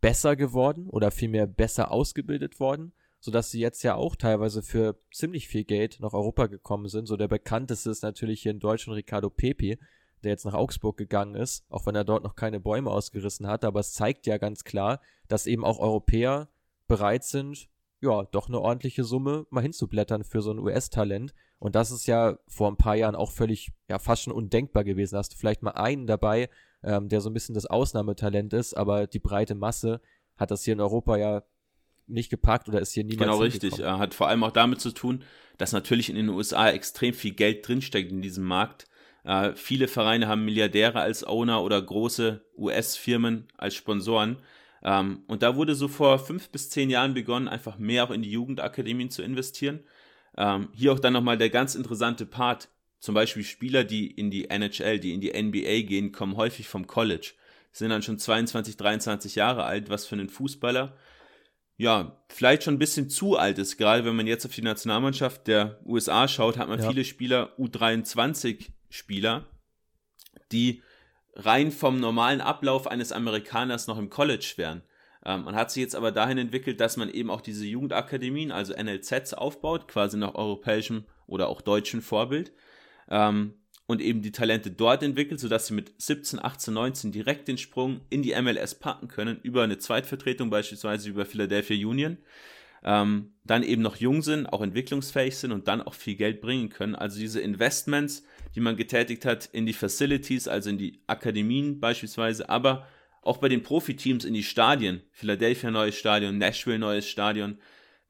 besser 0.00 0.36
geworden 0.36 0.88
oder 0.88 1.10
vielmehr 1.10 1.46
besser 1.46 1.90
ausgebildet 1.90 2.60
worden, 2.60 2.92
sodass 3.24 3.50
sie 3.50 3.58
jetzt 3.58 3.82
ja 3.82 3.94
auch 3.94 4.16
teilweise 4.16 4.62
für 4.62 5.00
ziemlich 5.10 5.48
viel 5.48 5.64
Geld 5.64 5.98
nach 5.98 6.12
Europa 6.12 6.46
gekommen 6.46 6.88
sind. 6.88 7.06
So 7.06 7.16
der 7.16 7.26
bekannteste 7.26 7.88
ist 7.88 8.02
natürlich 8.02 8.42
hier 8.42 8.50
in 8.50 8.60
Deutschland 8.60 8.98
Ricardo 8.98 9.30
Pepi, 9.30 9.78
der 10.22 10.32
jetzt 10.32 10.44
nach 10.44 10.52
Augsburg 10.52 10.98
gegangen 10.98 11.34
ist, 11.34 11.64
auch 11.70 11.86
wenn 11.86 11.94
er 11.94 12.04
dort 12.04 12.22
noch 12.22 12.36
keine 12.36 12.60
Bäume 12.60 12.90
ausgerissen 12.90 13.46
hat. 13.46 13.64
Aber 13.64 13.80
es 13.80 13.94
zeigt 13.94 14.26
ja 14.26 14.36
ganz 14.36 14.62
klar, 14.62 15.00
dass 15.26 15.46
eben 15.46 15.64
auch 15.64 15.78
Europäer 15.78 16.50
bereit 16.86 17.24
sind, 17.24 17.70
ja, 18.02 18.24
doch 18.24 18.48
eine 18.48 18.60
ordentliche 18.60 19.04
Summe 19.04 19.46
mal 19.48 19.62
hinzublättern 19.62 20.22
für 20.22 20.42
so 20.42 20.50
ein 20.50 20.58
US-Talent. 20.58 21.32
Und 21.58 21.76
das 21.76 21.92
ist 21.92 22.04
ja 22.04 22.38
vor 22.46 22.70
ein 22.70 22.76
paar 22.76 22.94
Jahren 22.94 23.14
auch 23.14 23.30
völlig, 23.30 23.72
ja, 23.88 23.98
fast 23.98 24.24
schon 24.24 24.34
undenkbar 24.34 24.84
gewesen. 24.84 25.16
Hast 25.16 25.32
du 25.32 25.38
vielleicht 25.38 25.62
mal 25.62 25.70
einen 25.70 26.06
dabei, 26.06 26.50
ähm, 26.82 27.08
der 27.08 27.22
so 27.22 27.30
ein 27.30 27.32
bisschen 27.32 27.54
das 27.54 27.64
Ausnahmetalent 27.64 28.52
ist, 28.52 28.74
aber 28.74 29.06
die 29.06 29.18
breite 29.18 29.54
Masse 29.54 30.02
hat 30.36 30.50
das 30.50 30.62
hier 30.62 30.74
in 30.74 30.82
Europa 30.82 31.16
ja 31.16 31.42
nicht 32.06 32.30
gepackt 32.30 32.68
oder 32.68 32.80
ist 32.80 32.92
hier 32.92 33.04
niemand 33.04 33.30
Genau 33.30 33.38
richtig. 33.38 33.78
Er 33.78 33.98
hat 33.98 34.14
vor 34.14 34.28
allem 34.28 34.44
auch 34.44 34.52
damit 34.52 34.80
zu 34.80 34.92
tun, 34.92 35.24
dass 35.58 35.72
natürlich 35.72 36.10
in 36.10 36.16
den 36.16 36.28
USA 36.28 36.68
extrem 36.70 37.14
viel 37.14 37.32
Geld 37.32 37.66
drinsteckt 37.66 38.10
in 38.10 38.22
diesem 38.22 38.44
Markt. 38.44 38.86
Äh, 39.24 39.52
viele 39.54 39.88
Vereine 39.88 40.28
haben 40.28 40.44
Milliardäre 40.44 41.00
als 41.00 41.26
Owner 41.26 41.62
oder 41.62 41.80
große 41.80 42.44
US-Firmen 42.56 43.48
als 43.56 43.74
Sponsoren. 43.74 44.38
Ähm, 44.82 45.22
und 45.26 45.42
da 45.42 45.56
wurde 45.56 45.74
so 45.74 45.88
vor 45.88 46.18
fünf 46.18 46.50
bis 46.50 46.68
zehn 46.70 46.90
Jahren 46.90 47.14
begonnen, 47.14 47.48
einfach 47.48 47.78
mehr 47.78 48.04
auch 48.04 48.10
in 48.10 48.22
die 48.22 48.30
Jugendakademien 48.30 49.10
zu 49.10 49.22
investieren. 49.22 49.80
Ähm, 50.36 50.68
hier 50.74 50.92
auch 50.92 51.00
dann 51.00 51.14
nochmal 51.14 51.38
der 51.38 51.50
ganz 51.50 51.74
interessante 51.74 52.26
Part. 52.26 52.68
Zum 52.98 53.14
Beispiel 53.14 53.44
Spieler, 53.44 53.84
die 53.84 54.10
in 54.10 54.30
die 54.30 54.50
NHL, 54.50 54.98
die 54.98 55.14
in 55.14 55.20
die 55.20 55.30
NBA 55.30 55.86
gehen, 55.86 56.12
kommen 56.12 56.36
häufig 56.36 56.68
vom 56.68 56.86
College. 56.86 57.32
Sind 57.72 57.90
dann 57.90 58.02
schon 58.02 58.18
22, 58.18 58.76
23 58.76 59.34
Jahre 59.34 59.64
alt, 59.64 59.90
was 59.90 60.06
für 60.06 60.16
einen 60.16 60.28
Fußballer 60.28 60.96
ja, 61.76 62.16
vielleicht 62.28 62.62
schon 62.62 62.74
ein 62.74 62.78
bisschen 62.78 63.10
zu 63.10 63.36
alt 63.36 63.58
ist. 63.58 63.76
Gerade 63.76 64.04
wenn 64.04 64.16
man 64.16 64.26
jetzt 64.26 64.46
auf 64.46 64.54
die 64.54 64.62
Nationalmannschaft 64.62 65.46
der 65.46 65.80
USA 65.84 66.28
schaut, 66.28 66.56
hat 66.56 66.68
man 66.68 66.80
ja. 66.80 66.88
viele 66.88 67.04
Spieler, 67.04 67.52
U23-Spieler, 67.58 69.44
die 70.52 70.82
rein 71.34 71.72
vom 71.72 71.98
normalen 71.98 72.40
Ablauf 72.40 72.86
eines 72.86 73.10
Amerikaners 73.10 73.86
noch 73.88 73.98
im 73.98 74.08
College 74.08 74.54
wären. 74.56 74.82
Ähm, 75.24 75.44
man 75.44 75.56
hat 75.56 75.70
sich 75.70 75.80
jetzt 75.80 75.96
aber 75.96 76.12
dahin 76.12 76.38
entwickelt, 76.38 76.80
dass 76.80 76.96
man 76.96 77.10
eben 77.10 77.30
auch 77.30 77.40
diese 77.40 77.64
Jugendakademien, 77.64 78.52
also 78.52 78.74
NLZs 78.74 79.34
aufbaut, 79.34 79.88
quasi 79.88 80.16
nach 80.16 80.34
europäischem 80.34 81.06
oder 81.26 81.48
auch 81.48 81.60
deutschem 81.60 82.02
Vorbild. 82.02 82.52
Ähm, 83.08 83.54
und 83.86 84.00
eben 84.00 84.22
die 84.22 84.32
Talente 84.32 84.70
dort 84.70 85.02
entwickelt, 85.02 85.40
sodass 85.40 85.66
sie 85.66 85.74
mit 85.74 85.92
17, 85.98 86.42
18, 86.42 86.72
19 86.72 87.12
direkt 87.12 87.48
den 87.48 87.58
Sprung 87.58 88.00
in 88.10 88.22
die 88.22 88.34
MLS 88.40 88.74
packen 88.74 89.08
können, 89.08 89.38
über 89.42 89.62
eine 89.62 89.78
Zweitvertretung 89.78 90.50
beispielsweise 90.50 91.08
über 91.10 91.26
Philadelphia 91.26 91.86
Union, 91.86 92.18
ähm, 92.82 93.32
dann 93.44 93.62
eben 93.62 93.82
noch 93.82 93.96
jung 93.96 94.22
sind, 94.22 94.46
auch 94.46 94.62
entwicklungsfähig 94.62 95.36
sind 95.36 95.52
und 95.52 95.68
dann 95.68 95.82
auch 95.82 95.94
viel 95.94 96.16
Geld 96.16 96.40
bringen 96.40 96.70
können. 96.70 96.94
Also 96.94 97.18
diese 97.18 97.40
Investments, 97.40 98.24
die 98.54 98.60
man 98.60 98.76
getätigt 98.76 99.24
hat 99.24 99.46
in 99.46 99.66
die 99.66 99.72
Facilities, 99.72 100.48
also 100.48 100.70
in 100.70 100.78
die 100.78 101.00
Akademien 101.06 101.80
beispielsweise, 101.80 102.48
aber 102.48 102.86
auch 103.22 103.38
bei 103.38 103.48
den 103.48 103.62
Profiteams 103.62 104.24
in 104.24 104.34
die 104.34 104.42
Stadien. 104.42 105.02
Philadelphia 105.10 105.70
neues 105.70 105.96
Stadion, 105.96 106.36
Nashville 106.36 106.78
neues 106.78 107.08
Stadion, 107.08 107.58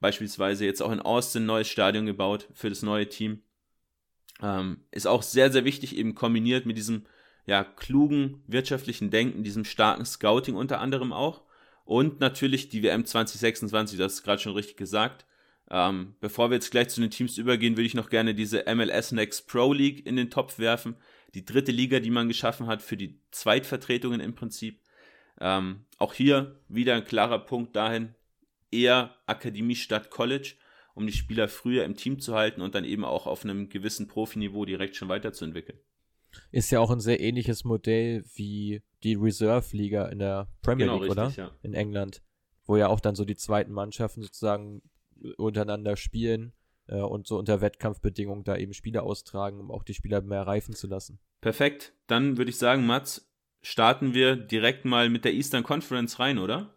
beispielsweise 0.00 0.66
jetzt 0.66 0.82
auch 0.82 0.90
in 0.90 1.00
Austin 1.00 1.46
neues 1.46 1.68
Stadion 1.68 2.04
gebaut 2.06 2.48
für 2.52 2.68
das 2.68 2.82
neue 2.82 3.08
Team. 3.08 3.42
Ähm, 4.42 4.80
ist 4.90 5.06
auch 5.06 5.22
sehr, 5.22 5.52
sehr 5.52 5.64
wichtig, 5.64 5.96
eben 5.96 6.14
kombiniert 6.14 6.66
mit 6.66 6.76
diesem 6.76 7.06
ja, 7.46 7.64
klugen 7.64 8.42
wirtschaftlichen 8.46 9.10
Denken, 9.10 9.44
diesem 9.44 9.64
starken 9.64 10.04
Scouting 10.04 10.56
unter 10.56 10.80
anderem 10.80 11.12
auch. 11.12 11.42
Und 11.84 12.20
natürlich 12.20 12.70
die 12.70 12.82
WM 12.82 13.04
2026, 13.04 13.98
das 13.98 14.14
ist 14.14 14.22
gerade 14.22 14.40
schon 14.40 14.54
richtig 14.54 14.76
gesagt. 14.76 15.26
Ähm, 15.70 16.14
bevor 16.20 16.50
wir 16.50 16.56
jetzt 16.56 16.70
gleich 16.70 16.88
zu 16.88 17.00
den 17.00 17.10
Teams 17.10 17.38
übergehen, 17.38 17.76
würde 17.76 17.86
ich 17.86 17.94
noch 17.94 18.10
gerne 18.10 18.34
diese 18.34 18.64
MLS 18.74 19.12
Next 19.12 19.48
Pro 19.48 19.72
League 19.72 20.06
in 20.06 20.16
den 20.16 20.30
Topf 20.30 20.58
werfen. 20.58 20.96
Die 21.34 21.44
dritte 21.44 21.72
Liga, 21.72 22.00
die 22.00 22.10
man 22.10 22.28
geschaffen 22.28 22.66
hat 22.66 22.82
für 22.82 22.96
die 22.96 23.18
Zweitvertretungen 23.30 24.20
im 24.20 24.34
Prinzip. 24.34 24.80
Ähm, 25.40 25.84
auch 25.98 26.14
hier 26.14 26.60
wieder 26.68 26.94
ein 26.94 27.04
klarer 27.04 27.38
Punkt 27.40 27.74
dahin, 27.76 28.14
eher 28.70 29.16
Akademie 29.26 29.76
statt 29.76 30.10
College. 30.10 30.54
Um 30.94 31.07
die 31.07 31.12
Spieler 31.12 31.48
früher 31.48 31.85
im 31.85 31.96
Team 31.96 32.20
zu 32.20 32.35
halten 32.35 32.61
und 32.61 32.74
dann 32.74 32.85
eben 32.85 33.04
auch 33.04 33.26
auf 33.26 33.44
einem 33.44 33.68
gewissen 33.68 34.07
Profiniveau 34.07 34.64
direkt 34.64 34.96
schon 34.96 35.09
weiterzuentwickeln. 35.09 35.78
Ist 36.50 36.70
ja 36.70 36.80
auch 36.80 36.90
ein 36.90 37.00
sehr 37.00 37.20
ähnliches 37.20 37.64
Modell 37.64 38.24
wie 38.35 38.83
die 39.02 39.14
Reserve-Liga 39.14 40.07
in 40.07 40.18
der 40.18 40.48
Premier 40.62 40.87
genau, 40.87 40.98
League, 40.98 41.16
richtig, 41.16 41.38
oder? 41.38 41.48
Ja. 41.48 41.50
In 41.62 41.74
England, 41.74 42.22
wo 42.66 42.76
ja 42.76 42.88
auch 42.88 43.00
dann 43.00 43.14
so 43.14 43.24
die 43.24 43.37
zweiten 43.37 43.72
Mannschaften 43.72 44.22
sozusagen 44.22 44.83
untereinander 45.37 45.96
spielen 45.96 46.52
äh, 46.87 46.96
und 46.96 47.26
so 47.26 47.38
unter 47.38 47.61
Wettkampfbedingungen 47.61 48.44
da 48.44 48.57
eben 48.57 48.74
Spiele 48.74 49.02
austragen, 49.02 49.61
um 49.61 49.70
auch 49.70 49.85
die 49.85 49.94
Spieler 49.94 50.22
mehr 50.22 50.46
reifen 50.46 50.74
zu 50.74 50.87
lassen. 50.87 51.18
Perfekt. 51.40 51.92
Dann 52.07 52.37
würde 52.37 52.50
ich 52.50 52.59
sagen, 52.59 52.87
Mats, 52.87 53.30
starten 53.62 54.14
wir 54.14 54.37
direkt 54.37 54.85
mal 54.85 55.09
mit 55.09 55.24
der 55.24 55.35
Eastern 55.35 55.62
Conference 55.62 56.18
rein, 56.18 56.38
oder? 56.38 56.73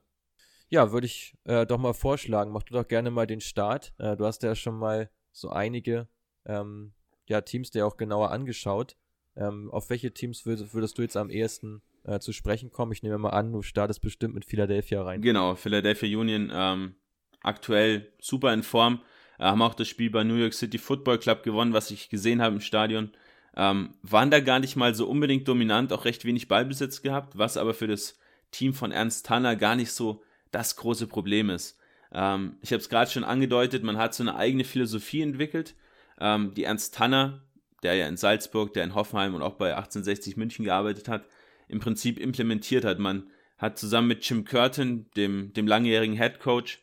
Ja, 0.69 0.91
würde 0.91 1.07
ich 1.07 1.35
äh, 1.45 1.65
doch 1.65 1.77
mal 1.77 1.93
vorschlagen. 1.93 2.51
Mach 2.51 2.63
du 2.63 2.73
doch 2.73 2.87
gerne 2.87 3.11
mal 3.11 3.27
den 3.27 3.41
Start. 3.41 3.93
Äh, 3.97 4.17
du 4.17 4.25
hast 4.25 4.43
ja 4.43 4.55
schon 4.55 4.77
mal 4.77 5.09
so 5.31 5.49
einige 5.49 6.07
ähm, 6.45 6.93
ja, 7.27 7.41
Teams 7.41 7.71
dir 7.71 7.85
auch 7.85 7.97
genauer 7.97 8.31
angeschaut. 8.31 8.97
Ähm, 9.35 9.69
auf 9.71 9.89
welche 9.89 10.13
Teams 10.13 10.45
würdest, 10.45 10.73
würdest, 10.73 10.97
du 10.97 11.03
jetzt 11.03 11.15
am 11.15 11.29
ehesten 11.29 11.81
äh, 12.03 12.19
zu 12.19 12.33
sprechen 12.33 12.71
kommen? 12.71 12.91
Ich 12.91 13.03
nehme 13.03 13.17
mal 13.17 13.29
an, 13.29 13.51
du 13.51 13.61
startest 13.61 14.01
bestimmt 14.01 14.33
mit 14.33 14.45
Philadelphia 14.45 15.03
rein. 15.03 15.21
Genau, 15.21 15.55
Philadelphia 15.55 16.17
Union 16.17 16.51
ähm, 16.53 16.95
aktuell 17.41 18.11
super 18.19 18.53
in 18.53 18.63
Form. 18.63 19.01
Äh, 19.39 19.43
haben 19.43 19.61
auch 19.61 19.75
das 19.75 19.87
Spiel 19.87 20.09
bei 20.09 20.23
New 20.23 20.35
York 20.35 20.53
City 20.53 20.79
Football 20.79 21.19
Club 21.19 21.43
gewonnen, 21.43 21.73
was 21.73 21.91
ich 21.91 22.09
gesehen 22.09 22.41
habe 22.41 22.55
im 22.55 22.61
Stadion. 22.61 23.11
Ähm, 23.55 23.93
waren 24.01 24.31
da 24.31 24.39
gar 24.39 24.59
nicht 24.59 24.75
mal 24.75 24.93
so 24.95 25.07
unbedingt 25.07 25.47
dominant, 25.47 25.93
auch 25.93 26.05
recht 26.05 26.25
wenig 26.25 26.47
Ballbesitz 26.47 27.01
gehabt, 27.01 27.37
was 27.37 27.57
aber 27.57 27.73
für 27.73 27.87
das 27.87 28.17
Team 28.51 28.73
von 28.73 28.91
Ernst 28.91 29.25
Tanner 29.25 29.55
gar 29.55 29.75
nicht 29.75 29.91
so 29.91 30.21
das 30.51 30.75
große 30.75 31.07
Problem 31.07 31.49
ist. 31.49 31.77
Ähm, 32.11 32.57
ich 32.61 32.71
habe 32.71 32.81
es 32.81 32.89
gerade 32.89 33.11
schon 33.11 33.23
angedeutet, 33.23 33.83
man 33.83 33.97
hat 33.97 34.13
so 34.13 34.23
eine 34.23 34.35
eigene 34.35 34.63
Philosophie 34.63 35.21
entwickelt, 35.21 35.75
ähm, 36.19 36.53
die 36.53 36.63
Ernst 36.63 36.95
Tanner, 36.95 37.43
der 37.83 37.95
ja 37.95 38.07
in 38.07 38.17
Salzburg, 38.17 38.73
der 38.73 38.83
in 38.83 38.95
Hoffenheim 38.95 39.35
und 39.35 39.41
auch 39.41 39.55
bei 39.55 39.75
1860 39.75 40.37
München 40.37 40.65
gearbeitet 40.65 41.07
hat, 41.07 41.27
im 41.67 41.79
Prinzip 41.79 42.17
implementiert 42.19 42.85
hat. 42.85 42.99
Man 42.99 43.29
hat 43.57 43.77
zusammen 43.77 44.07
mit 44.07 44.27
Jim 44.27 44.45
Curtin, 44.45 45.09
dem, 45.15 45.53
dem 45.53 45.67
langjährigen 45.67 46.15
Head 46.15 46.39
Coach, 46.39 46.81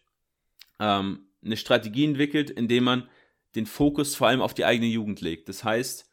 ähm, 0.79 1.27
eine 1.45 1.57
Strategie 1.57 2.05
entwickelt, 2.05 2.51
indem 2.51 2.85
man 2.85 3.09
den 3.55 3.67
Fokus 3.67 4.17
vor 4.17 4.29
allem 4.29 4.41
auf 4.41 4.55
die 4.55 4.65
eigene 4.65 4.89
Jugend 4.89 5.21
legt. 5.21 5.49
Das 5.49 5.63
heißt, 5.63 6.11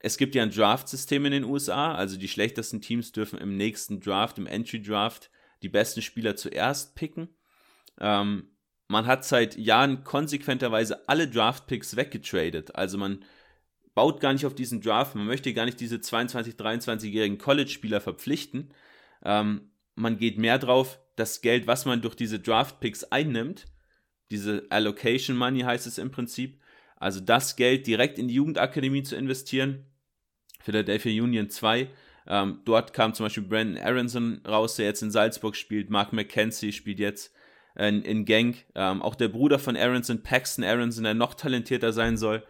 es 0.00 0.18
gibt 0.18 0.34
ja 0.34 0.42
ein 0.42 0.50
Draft-System 0.50 1.24
in 1.24 1.32
den 1.32 1.44
USA, 1.44 1.94
also 1.94 2.18
die 2.18 2.28
schlechtesten 2.28 2.82
Teams 2.82 3.12
dürfen 3.12 3.38
im 3.38 3.56
nächsten 3.56 4.00
Draft, 4.00 4.36
im 4.36 4.46
Entry-Draft, 4.46 5.30
die 5.62 5.68
besten 5.68 6.02
Spieler 6.02 6.36
zuerst 6.36 6.94
picken. 6.94 7.28
Ähm, 8.00 8.50
man 8.88 9.06
hat 9.06 9.24
seit 9.24 9.56
Jahren 9.56 10.04
konsequenterweise 10.04 11.08
alle 11.08 11.28
Draft-Picks 11.28 11.96
weggetradet. 11.96 12.74
Also 12.74 12.98
man 12.98 13.24
baut 13.94 14.20
gar 14.20 14.32
nicht 14.32 14.46
auf 14.46 14.54
diesen 14.54 14.80
Draft, 14.80 15.14
man 15.14 15.26
möchte 15.26 15.54
gar 15.54 15.64
nicht 15.64 15.80
diese 15.80 15.96
22-, 15.96 16.56
23-jährigen 16.56 17.38
College-Spieler 17.38 18.00
verpflichten. 18.00 18.74
Ähm, 19.24 19.70
man 19.94 20.18
geht 20.18 20.38
mehr 20.38 20.58
drauf, 20.58 21.00
das 21.16 21.40
Geld, 21.40 21.66
was 21.66 21.86
man 21.86 22.02
durch 22.02 22.16
diese 22.16 22.40
Draft-Picks 22.40 23.04
einnimmt, 23.04 23.66
diese 24.30 24.66
Allocation 24.70 25.36
Money 25.36 25.60
heißt 25.60 25.86
es 25.86 25.98
im 25.98 26.10
Prinzip, 26.10 26.60
also 26.96 27.20
das 27.20 27.56
Geld 27.56 27.86
direkt 27.86 28.18
in 28.18 28.28
die 28.28 28.34
Jugendakademie 28.34 29.02
zu 29.02 29.16
investieren. 29.16 29.86
Philadelphia 30.60 31.22
Union 31.22 31.50
2. 31.50 31.90
Ähm, 32.26 32.60
dort 32.64 32.92
kam 32.92 33.14
zum 33.14 33.26
Beispiel 33.26 33.42
Brandon 33.42 33.82
Aronson 33.82 34.40
raus, 34.46 34.76
der 34.76 34.86
jetzt 34.86 35.02
in 35.02 35.10
Salzburg 35.10 35.56
spielt. 35.56 35.90
Mark 35.90 36.12
McKenzie 36.12 36.72
spielt 36.72 36.98
jetzt 36.98 37.32
in, 37.76 38.02
in 38.02 38.24
Genk. 38.24 38.64
Ähm, 38.74 39.02
auch 39.02 39.14
der 39.14 39.28
Bruder 39.28 39.58
von 39.58 39.76
Aronson, 39.76 40.22
Paxton 40.22 40.64
Aronson, 40.64 41.04
der 41.04 41.14
noch 41.14 41.34
talentierter 41.34 41.92
sein 41.92 42.16
soll. 42.16 42.42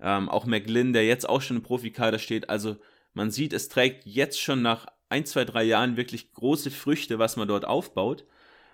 Ähm, 0.00 0.28
auch 0.28 0.44
McGlynn, 0.44 0.92
der 0.92 1.06
jetzt 1.06 1.28
auch 1.28 1.40
schon 1.40 1.58
im 1.58 1.62
Profikader 1.62 2.18
steht. 2.18 2.50
Also 2.50 2.76
man 3.14 3.30
sieht, 3.30 3.52
es 3.52 3.68
trägt 3.68 4.04
jetzt 4.06 4.40
schon 4.40 4.62
nach 4.62 4.86
ein, 5.08 5.24
zwei, 5.26 5.44
drei 5.44 5.62
Jahren 5.62 5.96
wirklich 5.96 6.32
große 6.32 6.70
Früchte, 6.70 7.18
was 7.18 7.36
man 7.36 7.48
dort 7.48 7.64
aufbaut. 7.64 8.24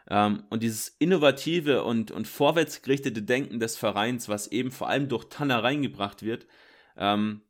Ähm, 0.08 0.44
und 0.48 0.62
dieses 0.62 0.88
innovative 0.88 1.84
und, 1.84 2.10
und 2.10 2.26
vorwärtsgerichtete 2.26 3.22
Denken 3.22 3.60
des 3.60 3.76
Vereins, 3.76 4.28
was 4.28 4.48
eben 4.48 4.70
vor 4.70 4.88
allem 4.88 5.08
durch 5.08 5.24
Tanner 5.28 5.62
reingebracht 5.62 6.22
wird, 6.22 6.46
ähm, 6.96 7.42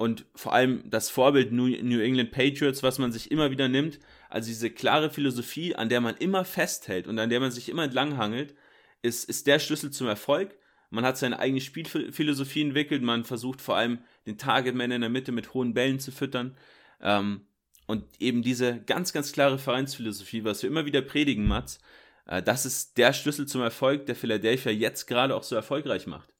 und 0.00 0.24
vor 0.34 0.54
allem 0.54 0.82
das 0.88 1.10
Vorbild 1.10 1.52
New, 1.52 1.66
England 1.68 2.30
Patriots, 2.30 2.82
was 2.82 2.98
man 2.98 3.12
sich 3.12 3.30
immer 3.30 3.50
wieder 3.50 3.68
nimmt, 3.68 3.98
also 4.30 4.48
diese 4.48 4.70
klare 4.70 5.10
Philosophie, 5.10 5.74
an 5.74 5.90
der 5.90 6.00
man 6.00 6.16
immer 6.16 6.46
festhält 6.46 7.06
und 7.06 7.18
an 7.18 7.28
der 7.28 7.38
man 7.38 7.50
sich 7.50 7.68
immer 7.68 7.84
entlanghangelt, 7.84 8.54
ist, 9.02 9.28
ist 9.28 9.46
der 9.46 9.58
Schlüssel 9.58 9.90
zum 9.90 10.06
Erfolg. 10.06 10.56
Man 10.88 11.04
hat 11.04 11.18
seine 11.18 11.38
eigene 11.38 11.60
Spielphilosophie 11.60 12.62
entwickelt, 12.62 13.02
man 13.02 13.24
versucht 13.24 13.60
vor 13.60 13.76
allem 13.76 13.98
den 14.24 14.38
Targetman 14.38 14.90
in 14.90 15.02
der 15.02 15.10
Mitte 15.10 15.32
mit 15.32 15.52
hohen 15.52 15.74
Bällen 15.74 16.00
zu 16.00 16.12
füttern. 16.12 16.56
Ähm, 17.02 17.42
und 17.86 18.04
eben 18.18 18.40
diese 18.40 18.80
ganz, 18.80 19.12
ganz 19.12 19.32
klare 19.32 19.58
Vereinsphilosophie, 19.58 20.44
was 20.44 20.62
wir 20.62 20.70
immer 20.70 20.86
wieder 20.86 21.02
predigen, 21.02 21.46
Mats, 21.46 21.78
äh, 22.24 22.42
das 22.42 22.64
ist 22.64 22.96
der 22.96 23.12
Schlüssel 23.12 23.46
zum 23.46 23.60
Erfolg, 23.60 24.06
der 24.06 24.16
Philadelphia 24.16 24.72
jetzt 24.72 25.04
gerade 25.04 25.36
auch 25.36 25.42
so 25.42 25.56
erfolgreich 25.56 26.06
macht. 26.06 26.32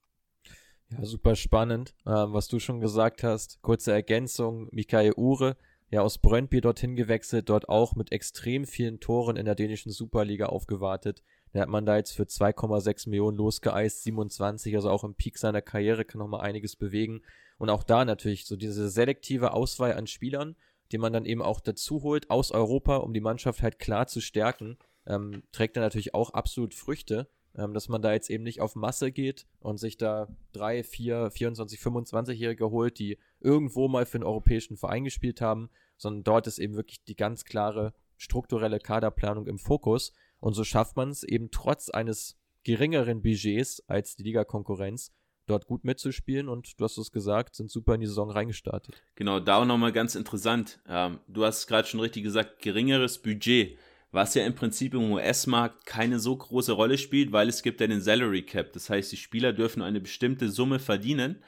Ja, 0.92 1.05
super 1.05 1.37
spannend, 1.37 1.94
ähm, 2.05 2.33
was 2.33 2.48
du 2.48 2.59
schon 2.59 2.81
gesagt 2.81 3.22
hast. 3.22 3.62
Kurze 3.62 3.92
Ergänzung, 3.92 4.68
Mikael 4.72 5.12
Ure, 5.16 5.57
ja 5.90 6.03
aus 6.03 6.18
Brøndby 6.18 6.61
dorthin 6.61 6.96
gewechselt, 6.96 7.48
dort 7.48 7.68
auch 7.68 7.94
mit 7.94 8.12
extrem 8.12 8.64
vielen 8.66 8.98
Toren 9.00 9.37
in 9.37 9.44
der 9.44 9.55
dänischen 9.55 9.92
Superliga 9.92 10.46
aufgewartet. 10.46 11.22
Da 11.53 11.61
hat 11.61 11.68
man 11.68 11.87
da 11.87 11.96
jetzt 11.96 12.12
für 12.12 12.24
2,6 12.24 13.09
Millionen 13.09 13.37
losgeeist, 13.37 14.03
27, 14.05 14.74
also 14.76 14.90
auch 14.90 15.05
im 15.05 15.14
Peak 15.14 15.38
seiner 15.38 15.62
Karriere 15.62 16.05
kann 16.05 16.20
noch 16.20 16.29
mal 16.29 16.40
einiges 16.40 16.76
bewegen. 16.76 17.22
Und 17.59 17.70
auch 17.70 17.83
da 17.83 18.05
natürlich 18.05 18.46
so 18.46 18.57
diese 18.57 18.88
selektive 18.88 19.53
Auswahl 19.53 19.94
an 19.94 20.07
Spielern, 20.07 20.57
den 20.92 21.00
man 21.00 21.12
dann 21.12 21.24
eben 21.24 21.42
auch 21.42 21.61
dazu 21.61 22.03
holt 22.03 22.31
aus 22.31 22.50
Europa, 22.53 22.96
um 22.96 23.12
die 23.12 23.20
Mannschaft 23.20 23.62
halt 23.62 23.79
klar 23.79 24.07
zu 24.07 24.20
stärken, 24.20 24.79
ähm, 25.07 25.42
trägt 25.53 25.76
dann 25.76 25.85
natürlich 25.85 26.14
auch 26.14 26.31
absolut 26.31 26.74
Früchte, 26.74 27.29
ähm, 27.56 27.74
dass 27.74 27.88
man 27.88 28.02
da 28.02 28.12
jetzt 28.12 28.30
eben 28.30 28.44
nicht 28.44 28.60
auf 28.60 28.76
Masse 28.76 29.12
geht 29.12 29.46
und 29.60 29.78
sich 29.78 29.96
da 29.96 30.28
drei, 30.52 30.82
vier, 30.82 31.30
24, 31.30 31.80
25-Jährige 31.80 32.70
holt, 32.70 32.98
die 32.98 33.18
irgendwo 33.40 33.88
mal 33.88 34.06
für 34.06 34.18
einen 34.18 34.24
europäischen 34.24 34.76
Verein 34.76 35.04
gespielt 35.04 35.40
haben, 35.40 35.70
sondern 35.96 36.24
dort 36.24 36.46
ist 36.46 36.58
eben 36.58 36.76
wirklich 36.76 37.04
die 37.04 37.16
ganz 37.16 37.44
klare 37.44 37.92
strukturelle 38.16 38.78
Kaderplanung 38.78 39.46
im 39.46 39.58
Fokus. 39.58 40.12
Und 40.40 40.54
so 40.54 40.64
schafft 40.64 40.96
man 40.96 41.10
es 41.10 41.22
eben 41.22 41.50
trotz 41.50 41.90
eines 41.90 42.38
geringeren 42.64 43.22
Budgets 43.22 43.82
als 43.88 44.16
die 44.16 44.22
Liga-Konkurrenz, 44.24 45.12
dort 45.46 45.66
gut 45.66 45.84
mitzuspielen 45.84 46.48
und 46.48 46.78
du 46.78 46.84
hast 46.84 46.96
es 46.96 47.10
gesagt, 47.10 47.56
sind 47.56 47.70
super 47.70 47.94
in 47.94 48.00
die 48.00 48.06
Saison 48.06 48.30
reingestartet. 48.30 49.02
Genau, 49.16 49.40
da 49.40 49.56
auch 49.56 49.64
nochmal 49.64 49.92
ganz 49.92 50.14
interessant. 50.14 50.80
Ähm, 50.86 51.18
du 51.26 51.44
hast 51.44 51.66
gerade 51.66 51.88
schon 51.88 52.00
richtig 52.00 52.22
gesagt, 52.22 52.62
geringeres 52.62 53.18
Budget, 53.20 53.76
was 54.12 54.35
ja 54.35 54.44
im 54.44 54.55
Prinzip 54.55 54.94
im 54.94 55.12
US-Markt 55.12 55.87
keine 55.87 56.18
so 56.18 56.37
große 56.37 56.73
Rolle 56.73 56.99
spielt, 56.99 57.33
weil 57.33 57.49
es 57.49 57.62
gibt 57.62 57.81
ja 57.81 57.87
den 57.87 58.01
Salary 58.01 58.42
Cap. 58.42 58.73
Das 58.73 58.90
heißt, 58.90 59.12
die 59.12 59.16
Spieler 59.16 59.53
dürfen 59.53 59.83
eine 59.83 60.01
bestimmte 60.01 60.49
Summe 60.51 60.79
verdienen. 60.79 61.42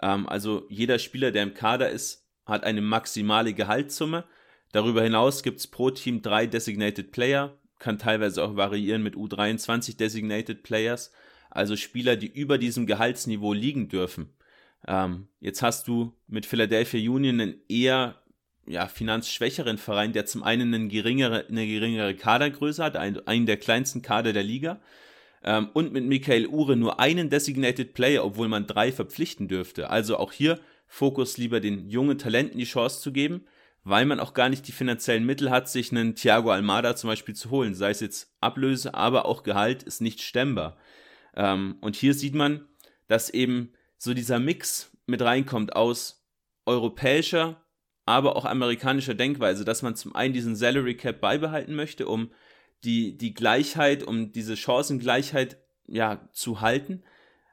Ähm, 0.00 0.28
also 0.28 0.66
jeder 0.68 0.98
Spieler, 0.98 1.30
der 1.30 1.42
im 1.42 1.54
Kader 1.54 1.90
ist, 1.90 2.26
hat 2.44 2.64
eine 2.64 2.82
maximale 2.82 3.54
Gehaltssumme. 3.54 4.24
Darüber 4.72 5.02
hinaus 5.02 5.42
gibt 5.42 5.60
es 5.60 5.66
pro 5.66 5.90
Team 5.90 6.22
drei 6.22 6.46
Designated 6.46 7.12
Player, 7.12 7.58
kann 7.78 7.98
teilweise 7.98 8.42
auch 8.42 8.56
variieren 8.56 9.02
mit 9.02 9.14
U23 9.14 9.96
Designated 9.96 10.62
Players 10.62 11.12
also 11.52 11.76
Spieler, 11.76 12.16
die 12.16 12.32
über 12.32 12.58
diesem 12.58 12.86
Gehaltsniveau 12.86 13.52
liegen 13.52 13.88
dürfen. 13.88 14.30
Ähm, 14.88 15.28
jetzt 15.40 15.62
hast 15.62 15.86
du 15.86 16.12
mit 16.26 16.46
Philadelphia 16.46 17.10
Union 17.10 17.40
einen 17.40 17.60
eher 17.68 18.21
ja, 18.66 18.86
finanzschwächeren 18.86 19.78
Verein, 19.78 20.12
der 20.12 20.26
zum 20.26 20.42
einen 20.42 20.72
eine 20.72 20.88
geringere, 20.88 21.46
eine 21.48 21.66
geringere 21.66 22.14
Kadergröße 22.14 22.82
hat, 22.82 22.96
einen, 22.96 23.26
einen 23.26 23.46
der 23.46 23.56
kleinsten 23.56 24.02
Kader 24.02 24.32
der 24.32 24.42
Liga, 24.42 24.80
ähm, 25.44 25.70
und 25.72 25.92
mit 25.92 26.04
Michael 26.04 26.46
Ure 26.46 26.76
nur 26.76 27.00
einen 27.00 27.30
Designated 27.30 27.94
Player, 27.94 28.24
obwohl 28.24 28.48
man 28.48 28.66
drei 28.66 28.92
verpflichten 28.92 29.48
dürfte. 29.48 29.90
Also 29.90 30.16
auch 30.16 30.32
hier 30.32 30.60
Fokus 30.86 31.38
lieber 31.38 31.60
den 31.60 31.88
jungen 31.88 32.18
Talenten 32.18 32.58
die 32.58 32.64
Chance 32.64 33.00
zu 33.00 33.12
geben, 33.12 33.46
weil 33.84 34.06
man 34.06 34.20
auch 34.20 34.34
gar 34.34 34.48
nicht 34.48 34.68
die 34.68 34.72
finanziellen 34.72 35.24
Mittel 35.24 35.50
hat, 35.50 35.68
sich 35.68 35.90
einen 35.90 36.14
Thiago 36.14 36.50
Almada 36.50 36.94
zum 36.94 37.08
Beispiel 37.08 37.34
zu 37.34 37.50
holen. 37.50 37.74
Sei 37.74 37.90
es 37.90 38.00
jetzt 38.00 38.32
Ablöse, 38.40 38.94
aber 38.94 39.26
auch 39.26 39.42
Gehalt 39.42 39.82
ist 39.82 40.00
nicht 40.00 40.22
stemmbar. 40.22 40.76
Ähm, 41.34 41.76
und 41.80 41.96
hier 41.96 42.14
sieht 42.14 42.34
man, 42.34 42.66
dass 43.08 43.30
eben 43.30 43.72
so 43.98 44.14
dieser 44.14 44.38
Mix 44.38 44.92
mit 45.06 45.22
reinkommt 45.22 45.74
aus 45.74 46.24
europäischer, 46.66 47.60
aber 48.04 48.36
auch 48.36 48.44
amerikanischer 48.44 49.14
Denkweise, 49.14 49.64
dass 49.64 49.82
man 49.82 49.94
zum 49.94 50.14
einen 50.14 50.34
diesen 50.34 50.56
Salary 50.56 50.96
Cap 50.96 51.20
beibehalten 51.20 51.74
möchte, 51.74 52.06
um 52.08 52.30
die, 52.84 53.16
die 53.16 53.34
Gleichheit, 53.34 54.02
um 54.02 54.32
diese 54.32 54.56
Chancengleichheit 54.56 55.58
ja, 55.86 56.28
zu 56.32 56.60
halten, 56.60 57.02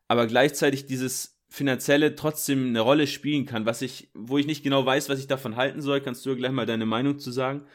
aber 0.08 0.26
gleichzeitig 0.28 0.86
dieses 0.88 1.40
finanzielle 1.50 2.16
trotzdem 2.16 2.68
eine 2.68 2.82
Rolle 2.82 3.08
spielen 3.08 3.46
kann, 3.46 3.66
was 3.66 3.82
ich, 3.82 4.10
wo 4.14 4.38
ich 4.38 4.46
nicht 4.46 4.64
genau 4.64 4.86
weiß, 4.86 5.10
was 5.10 5.20
ich 5.20 5.28
davon 5.28 5.56
halten 5.56 5.82
soll, 5.82 6.02
kannst 6.02 6.26
du 6.26 6.36
gleich 6.36 6.52
mal 6.52 6.66
deine 6.66 6.86
Meinung 6.86 7.20
zu 7.20 7.32
sagen? 7.32 7.66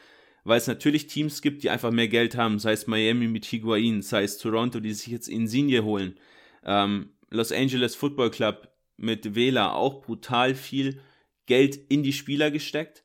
Weil 0.43 0.57
es 0.57 0.67
natürlich 0.67 1.07
Teams 1.07 1.41
gibt, 1.41 1.63
die 1.63 1.69
einfach 1.69 1.91
mehr 1.91 2.07
Geld 2.07 2.37
haben, 2.37 2.59
sei 2.59 2.71
es 2.71 2.87
Miami 2.87 3.27
mit 3.27 3.45
Higuain, 3.45 4.01
sei 4.01 4.23
es 4.23 4.37
Toronto, 4.37 4.79
die 4.79 4.93
sich 4.93 5.07
jetzt 5.07 5.27
Insigne 5.27 5.83
holen. 5.83 6.17
Ähm, 6.63 7.09
Los 7.29 7.51
Angeles 7.51 7.95
Football 7.95 8.31
Club 8.31 8.69
mit 8.95 9.35
Wähler 9.35 9.73
auch 9.73 10.01
brutal 10.01 10.55
viel 10.55 11.01
Geld 11.45 11.75
in 11.75 12.03
die 12.03 12.13
Spieler 12.13 12.51
gesteckt. 12.51 13.03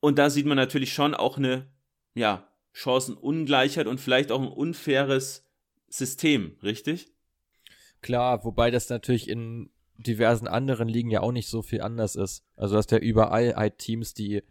Und 0.00 0.18
da 0.18 0.30
sieht 0.30 0.46
man 0.46 0.56
natürlich 0.56 0.92
schon 0.92 1.14
auch 1.14 1.38
eine, 1.38 1.70
ja, 2.14 2.48
Chancenungleichheit 2.72 3.86
und 3.86 4.00
vielleicht 4.00 4.32
auch 4.32 4.42
ein 4.42 4.48
unfaires 4.48 5.48
System, 5.88 6.56
richtig? 6.62 7.12
Klar, 8.02 8.44
wobei 8.44 8.70
das 8.70 8.88
natürlich 8.88 9.28
in 9.28 9.70
diversen 9.96 10.48
anderen 10.48 10.88
Ligen 10.88 11.10
ja 11.10 11.20
auch 11.20 11.32
nicht 11.32 11.48
so 11.48 11.62
viel 11.62 11.80
anders 11.80 12.16
ist. 12.16 12.44
Also 12.56 12.74
dass 12.74 12.90
ja 12.90 12.98
überall 12.98 13.54
halt 13.54 13.78
Teams, 13.78 14.12
die 14.12 14.42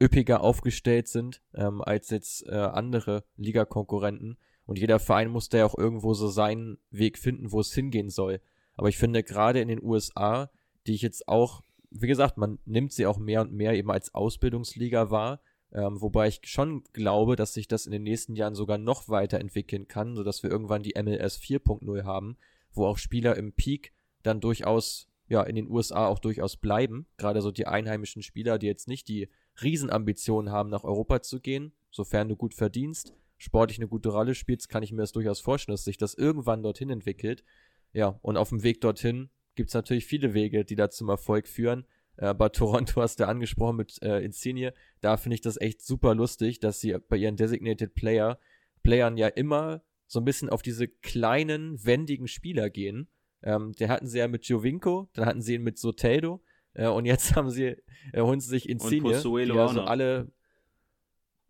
üppiger 0.00 0.42
aufgestellt 0.42 1.08
sind 1.08 1.42
ähm, 1.54 1.82
als 1.82 2.10
jetzt 2.10 2.46
äh, 2.46 2.54
andere 2.54 3.24
Ligakonkurrenten. 3.36 4.38
Und 4.66 4.78
jeder 4.78 4.98
Verein 4.98 5.30
muss 5.30 5.48
da 5.48 5.58
ja 5.58 5.66
auch 5.66 5.76
irgendwo 5.76 6.14
so 6.14 6.28
seinen 6.28 6.78
Weg 6.90 7.18
finden, 7.18 7.50
wo 7.50 7.60
es 7.60 7.74
hingehen 7.74 8.10
soll. 8.10 8.40
Aber 8.74 8.88
ich 8.88 8.98
finde 8.98 9.22
gerade 9.22 9.60
in 9.60 9.68
den 9.68 9.82
USA, 9.82 10.50
die 10.86 10.94
ich 10.94 11.02
jetzt 11.02 11.28
auch, 11.28 11.62
wie 11.90 12.06
gesagt, 12.06 12.36
man 12.36 12.58
nimmt 12.64 12.92
sie 12.92 13.06
auch 13.06 13.18
mehr 13.18 13.42
und 13.42 13.52
mehr 13.52 13.74
eben 13.74 13.90
als 13.90 14.14
Ausbildungsliga 14.14 15.10
wahr. 15.10 15.40
Ähm, 15.72 16.00
wobei 16.00 16.28
ich 16.28 16.40
schon 16.44 16.82
glaube, 16.92 17.36
dass 17.36 17.54
sich 17.54 17.68
das 17.68 17.86
in 17.86 17.92
den 17.92 18.02
nächsten 18.02 18.34
Jahren 18.34 18.54
sogar 18.54 18.78
noch 18.78 19.08
weiterentwickeln 19.08 19.86
kann, 19.86 20.16
sodass 20.16 20.42
wir 20.42 20.50
irgendwann 20.50 20.82
die 20.82 20.94
MLS 21.00 21.38
4.0 21.38 22.04
haben, 22.04 22.36
wo 22.72 22.86
auch 22.86 22.98
Spieler 22.98 23.36
im 23.36 23.52
Peak 23.52 23.92
dann 24.22 24.40
durchaus, 24.40 25.08
ja, 25.28 25.42
in 25.42 25.54
den 25.54 25.70
USA 25.70 26.06
auch 26.06 26.18
durchaus 26.18 26.56
bleiben. 26.56 27.06
Gerade 27.18 27.40
so 27.40 27.52
die 27.52 27.66
einheimischen 27.66 28.22
Spieler, 28.22 28.58
die 28.58 28.66
jetzt 28.66 28.88
nicht 28.88 29.06
die 29.08 29.28
Riesenambitionen 29.62 30.50
haben, 30.50 30.70
nach 30.70 30.84
Europa 30.84 31.22
zu 31.22 31.40
gehen, 31.40 31.72
sofern 31.90 32.28
du 32.28 32.36
gut 32.36 32.54
verdienst, 32.54 33.14
sportlich 33.38 33.78
eine 33.78 33.88
gute 33.88 34.10
Rolle 34.10 34.34
spielst, 34.34 34.68
kann 34.68 34.82
ich 34.82 34.92
mir 34.92 35.02
das 35.02 35.12
durchaus 35.12 35.40
vorstellen, 35.40 35.74
dass 35.74 35.84
sich 35.84 35.98
das 35.98 36.14
irgendwann 36.14 36.62
dorthin 36.62 36.90
entwickelt. 36.90 37.44
Ja, 37.92 38.18
und 38.22 38.36
auf 38.36 38.50
dem 38.50 38.62
Weg 38.62 38.80
dorthin 38.80 39.30
gibt 39.60 39.68
es 39.68 39.74
natürlich 39.74 40.06
viele 40.06 40.32
Wege, 40.32 40.64
die 40.64 40.74
da 40.74 40.88
zum 40.88 41.10
Erfolg 41.10 41.46
führen. 41.46 41.84
Äh, 42.16 42.32
bei 42.32 42.48
Toronto 42.48 43.02
hast 43.02 43.20
du 43.20 43.28
angesprochen 43.28 43.76
mit 43.76 44.02
äh, 44.02 44.24
Insigne. 44.24 44.72
Da 45.02 45.18
finde 45.18 45.34
ich 45.34 45.42
das 45.42 45.60
echt 45.60 45.82
super 45.82 46.14
lustig, 46.14 46.60
dass 46.60 46.80
sie 46.80 46.96
bei 47.10 47.18
ihren 47.18 47.36
Designated 47.36 47.94
Player, 47.94 48.38
Playern 48.82 49.18
ja 49.18 49.28
immer 49.28 49.82
so 50.06 50.18
ein 50.18 50.24
bisschen 50.24 50.48
auf 50.48 50.62
diese 50.62 50.88
kleinen, 50.88 51.84
wendigen 51.84 52.26
Spieler 52.26 52.70
gehen. 52.70 53.08
Ähm, 53.42 53.74
den 53.74 53.90
hatten 53.90 54.06
sie 54.06 54.20
ja 54.20 54.28
mit 54.28 54.44
Giovinco, 54.44 55.10
dann 55.12 55.26
hatten 55.26 55.42
sie 55.42 55.56
ihn 55.56 55.62
mit 55.62 55.78
Soteldo 55.78 56.42
äh, 56.72 56.88
und 56.88 57.04
jetzt 57.04 57.34
haben 57.36 57.50
sie, 57.50 57.76
äh, 58.14 58.22
holen 58.22 58.40
sie 58.40 58.48
sich 58.48 58.66
Insigne, 58.66 59.08
und 59.08 59.12
Pozuelo 59.12 59.52
die 59.52 59.58
ja 59.58 59.68
so 59.68 59.82
alle 59.82 60.32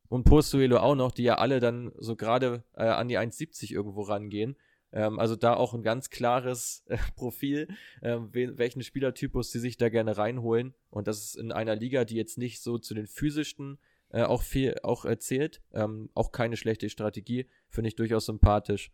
und 0.08 0.24
Postuelo 0.24 0.78
auch 0.78 0.96
noch, 0.96 1.12
die 1.12 1.22
ja 1.22 1.36
alle 1.36 1.60
dann 1.60 1.92
so 1.96 2.16
gerade 2.16 2.64
äh, 2.74 2.82
an 2.82 3.06
die 3.06 3.16
1,70 3.16 3.72
irgendwo 3.72 4.02
rangehen. 4.02 4.56
Ähm, 4.92 5.18
also 5.18 5.36
da 5.36 5.54
auch 5.54 5.74
ein 5.74 5.82
ganz 5.82 6.10
klares 6.10 6.84
äh, 6.86 6.96
Profil, 7.16 7.68
äh, 8.00 8.16
welchen 8.32 8.82
Spielertypus 8.82 9.50
sie 9.50 9.60
sich 9.60 9.76
da 9.76 9.88
gerne 9.88 10.16
reinholen. 10.16 10.74
Und 10.90 11.06
das 11.06 11.18
ist 11.18 11.36
in 11.36 11.52
einer 11.52 11.76
Liga, 11.76 12.04
die 12.04 12.16
jetzt 12.16 12.38
nicht 12.38 12.62
so 12.62 12.78
zu 12.78 12.94
den 12.94 13.06
physischen 13.06 13.78
äh, 14.10 14.22
auch 14.22 14.42
viel 14.42 14.76
auch 14.82 15.04
erzählt. 15.04 15.62
Ähm, 15.72 16.10
auch 16.14 16.32
keine 16.32 16.56
schlechte 16.56 16.90
Strategie, 16.90 17.46
finde 17.68 17.88
ich 17.88 17.96
durchaus 17.96 18.26
sympathisch. 18.26 18.90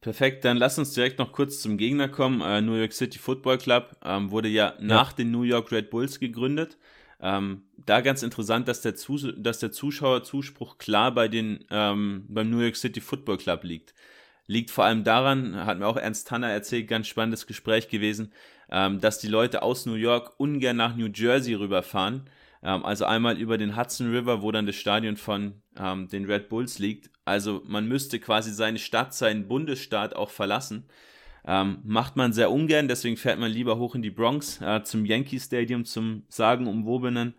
Perfekt, 0.00 0.44
dann 0.44 0.56
lass 0.56 0.78
uns 0.78 0.94
direkt 0.94 1.20
noch 1.20 1.30
kurz 1.30 1.60
zum 1.60 1.78
Gegner 1.78 2.08
kommen. 2.08 2.40
Äh, 2.40 2.60
New 2.60 2.74
York 2.74 2.92
City 2.92 3.20
Football 3.20 3.58
Club 3.58 3.96
ähm, 4.04 4.32
wurde 4.32 4.48
ja, 4.48 4.74
ja, 4.76 4.84
nach 4.84 5.12
den 5.12 5.30
New 5.30 5.42
York 5.42 5.70
Red 5.70 5.90
Bulls 5.90 6.18
gegründet. 6.18 6.76
Ähm, 7.20 7.62
da 7.76 8.00
ganz 8.00 8.24
interessant, 8.24 8.66
dass 8.66 8.82
der, 8.82 8.96
Zus 8.96 9.28
dass 9.36 9.60
der 9.60 9.70
Zuschauerzuspruch 9.70 10.78
klar 10.78 11.14
bei 11.14 11.28
den, 11.28 11.64
ähm, 11.70 12.24
beim 12.28 12.50
New 12.50 12.58
York 12.58 12.74
City 12.74 13.00
Football 13.00 13.36
Club 13.36 13.62
liegt. 13.62 13.94
Liegt 14.46 14.70
vor 14.70 14.84
allem 14.84 15.04
daran, 15.04 15.64
hat 15.64 15.78
mir 15.78 15.86
auch 15.86 15.96
Ernst 15.96 16.28
Tanner 16.28 16.50
erzählt, 16.50 16.88
ganz 16.88 17.06
spannendes 17.06 17.46
Gespräch 17.46 17.88
gewesen, 17.88 18.32
ähm, 18.70 19.00
dass 19.00 19.18
die 19.18 19.28
Leute 19.28 19.62
aus 19.62 19.86
New 19.86 19.94
York 19.94 20.34
ungern 20.38 20.76
nach 20.76 20.96
New 20.96 21.08
Jersey 21.12 21.54
rüberfahren. 21.54 22.28
Ähm, 22.62 22.84
also 22.84 23.04
einmal 23.04 23.38
über 23.38 23.58
den 23.58 23.76
Hudson 23.76 24.10
River, 24.10 24.42
wo 24.42 24.50
dann 24.52 24.66
das 24.66 24.76
Stadion 24.76 25.16
von 25.16 25.62
ähm, 25.78 26.08
den 26.08 26.24
Red 26.24 26.48
Bulls 26.48 26.78
liegt. 26.78 27.10
Also 27.24 27.62
man 27.66 27.86
müsste 27.86 28.18
quasi 28.18 28.52
seine 28.52 28.78
Stadt, 28.78 29.14
seinen 29.14 29.48
Bundesstaat 29.48 30.14
auch 30.16 30.30
verlassen. 30.30 30.86
Ähm, 31.44 31.78
macht 31.84 32.16
man 32.16 32.32
sehr 32.32 32.52
ungern, 32.52 32.86
deswegen 32.86 33.16
fährt 33.16 33.40
man 33.40 33.50
lieber 33.50 33.76
hoch 33.78 33.96
in 33.96 34.02
die 34.02 34.10
Bronx 34.10 34.60
äh, 34.60 34.84
zum 34.84 35.04
Yankee 35.04 35.40
Stadium, 35.40 35.84
zum 35.84 36.22
sagenumwobenen, 36.28 37.34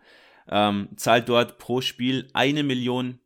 ähm, 0.48 0.88
zahlt 0.96 1.28
dort 1.30 1.56
pro 1.58 1.80
Spiel 1.80 2.28
eine 2.34 2.62
Million 2.62 3.18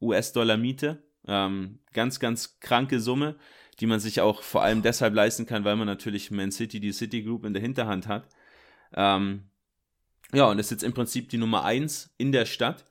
US-Dollar 0.00 0.56
Miete. 0.56 1.02
Ähm, 1.26 1.78
ganz, 1.92 2.20
ganz 2.20 2.60
kranke 2.60 3.00
Summe, 3.00 3.36
die 3.80 3.86
man 3.86 4.00
sich 4.00 4.20
auch 4.20 4.42
vor 4.42 4.62
allem 4.62 4.82
deshalb 4.82 5.14
leisten 5.14 5.46
kann, 5.46 5.64
weil 5.64 5.76
man 5.76 5.86
natürlich 5.86 6.30
Man 6.30 6.52
City, 6.52 6.80
die 6.80 6.92
City 6.92 7.22
Group 7.22 7.44
in 7.44 7.54
der 7.54 7.62
Hinterhand 7.62 8.06
hat. 8.06 8.28
Ähm, 8.94 9.44
ja, 10.32 10.46
und 10.46 10.58
ist 10.58 10.70
jetzt 10.70 10.84
im 10.84 10.92
Prinzip 10.92 11.28
die 11.28 11.38
Nummer 11.38 11.64
1 11.64 12.14
in 12.18 12.32
der 12.32 12.46
Stadt 12.46 12.84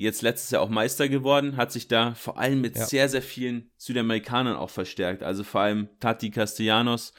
jetzt 0.00 0.22
letztes 0.22 0.50
Jahr 0.50 0.62
auch 0.62 0.70
Meister 0.70 1.10
geworden, 1.10 1.56
hat 1.56 1.70
sich 1.72 1.86
da 1.86 2.14
vor 2.14 2.38
allem 2.38 2.62
mit 2.62 2.76
ja. 2.76 2.86
sehr, 2.86 3.08
sehr 3.10 3.20
vielen 3.20 3.70
Südamerikanern 3.76 4.56
auch 4.56 4.70
verstärkt. 4.70 5.22
Also 5.22 5.44
vor 5.44 5.60
allem 5.60 5.88
Tati 6.00 6.30
Castellanos 6.30 7.12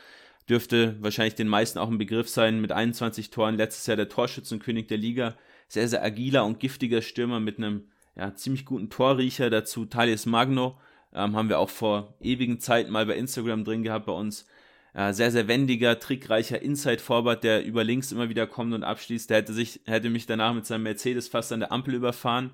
dürfte 0.49 0.97
wahrscheinlich 0.99 1.35
den 1.35 1.47
meisten 1.47 1.77
auch 1.77 1.89
ein 1.89 1.99
Begriff 1.99 2.27
sein, 2.27 2.59
mit 2.59 2.71
21 2.71 3.29
Toren, 3.29 3.55
letztes 3.55 3.85
Jahr 3.85 3.97
der 3.97 4.09
Torschützenkönig 4.09 4.87
der 4.87 4.97
Liga. 4.97 5.37
Sehr, 5.67 5.87
sehr 5.87 6.03
agiler 6.03 6.43
und 6.43 6.59
giftiger 6.59 7.03
Stürmer 7.03 7.39
mit 7.39 7.59
einem 7.59 7.87
ja, 8.15 8.33
ziemlich 8.35 8.65
guten 8.65 8.89
Torriecher. 8.89 9.49
Dazu 9.49 9.85
Thales 9.85 10.25
Magno, 10.25 10.79
ähm, 11.13 11.35
haben 11.35 11.49
wir 11.49 11.59
auch 11.59 11.69
vor 11.69 12.15
ewigen 12.21 12.59
Zeiten 12.59 12.91
mal 12.91 13.05
bei 13.05 13.15
Instagram 13.15 13.63
drin 13.63 13.83
gehabt 13.83 14.05
bei 14.05 14.13
uns. 14.13 14.47
Äh, 14.93 15.13
sehr, 15.13 15.31
sehr 15.31 15.47
wendiger, 15.47 15.99
trickreicher 15.99 16.61
Inside-Forward, 16.61 17.43
der 17.43 17.63
über 17.65 17.83
links 17.83 18.11
immer 18.11 18.29
wieder 18.29 18.45
kommt 18.47 18.73
und 18.73 18.83
abschließt. 18.83 19.29
Der 19.29 19.37
hätte, 19.37 19.53
sich, 19.53 19.81
hätte 19.85 20.09
mich 20.09 20.25
danach 20.25 20.53
mit 20.53 20.65
seinem 20.65 20.83
Mercedes 20.83 21.27
fast 21.27 21.53
an 21.53 21.61
der 21.61 21.71
Ampel 21.71 21.93
überfahren. 21.93 22.51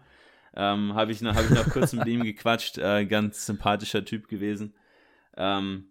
Ähm, 0.56 0.94
habe 0.94 1.12
ich, 1.12 1.22
noch, 1.22 1.36
hab 1.36 1.46
ich 1.46 1.52
noch 1.52 1.70
kurz 1.70 1.94
mit 1.94 2.08
ihm 2.08 2.24
gequatscht. 2.24 2.78
Äh, 2.78 3.06
ganz 3.06 3.46
sympathischer 3.46 4.06
Typ 4.06 4.28
gewesen. 4.28 4.76
Ähm, 5.36 5.90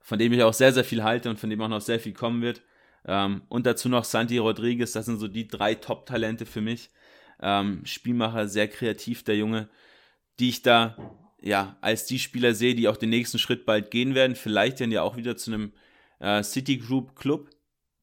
von 0.00 0.18
dem 0.18 0.32
ich 0.32 0.42
auch 0.42 0.54
sehr, 0.54 0.72
sehr 0.72 0.84
viel 0.84 1.02
halte 1.02 1.28
und 1.28 1.38
von 1.38 1.50
dem 1.50 1.60
auch 1.60 1.68
noch 1.68 1.80
sehr 1.80 2.00
viel 2.00 2.14
kommen 2.14 2.42
wird. 2.42 2.62
Ähm, 3.06 3.42
und 3.48 3.66
dazu 3.66 3.88
noch 3.88 4.04
Santi 4.04 4.38
Rodriguez, 4.38 4.92
das 4.92 5.06
sind 5.06 5.18
so 5.18 5.28
die 5.28 5.48
drei 5.48 5.74
Top-Talente 5.74 6.46
für 6.46 6.60
mich. 6.60 6.90
Ähm, 7.40 7.82
Spielmacher, 7.84 8.48
sehr 8.48 8.68
kreativ, 8.68 9.22
der 9.22 9.36
Junge, 9.36 9.68
die 10.38 10.48
ich 10.48 10.62
da 10.62 10.96
ja 11.40 11.76
als 11.80 12.06
die 12.06 12.18
Spieler 12.18 12.54
sehe, 12.54 12.74
die 12.74 12.88
auch 12.88 12.96
den 12.96 13.10
nächsten 13.10 13.38
Schritt 13.38 13.64
bald 13.64 13.90
gehen 13.90 14.14
werden. 14.14 14.36
Vielleicht 14.36 14.80
dann 14.80 14.90
ja 14.90 15.02
auch 15.02 15.16
wieder 15.16 15.36
zu 15.36 15.52
einem 15.52 15.72
äh, 16.20 16.42
City 16.42 16.78
Group 16.78 17.16
Club, 17.16 17.50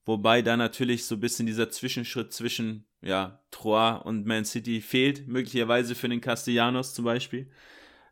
wobei 0.06 0.42
da 0.42 0.58
natürlich 0.58 1.06
so 1.06 1.16
ein 1.16 1.22
bisschen 1.22 1.46
dieser 1.46 1.70
Zwischenschritt 1.70 2.34
zwischen 2.34 2.86
ja, 3.02 3.44
Troyes 3.52 4.02
und 4.04 4.26
Man 4.26 4.46
City 4.46 4.82
fehlt, 4.82 5.28
möglicherweise 5.28 5.96
für 5.96 6.10
den 6.10 6.22
Castellanos 6.22 6.94
zum 6.94 7.06
Beispiel. 7.06 7.52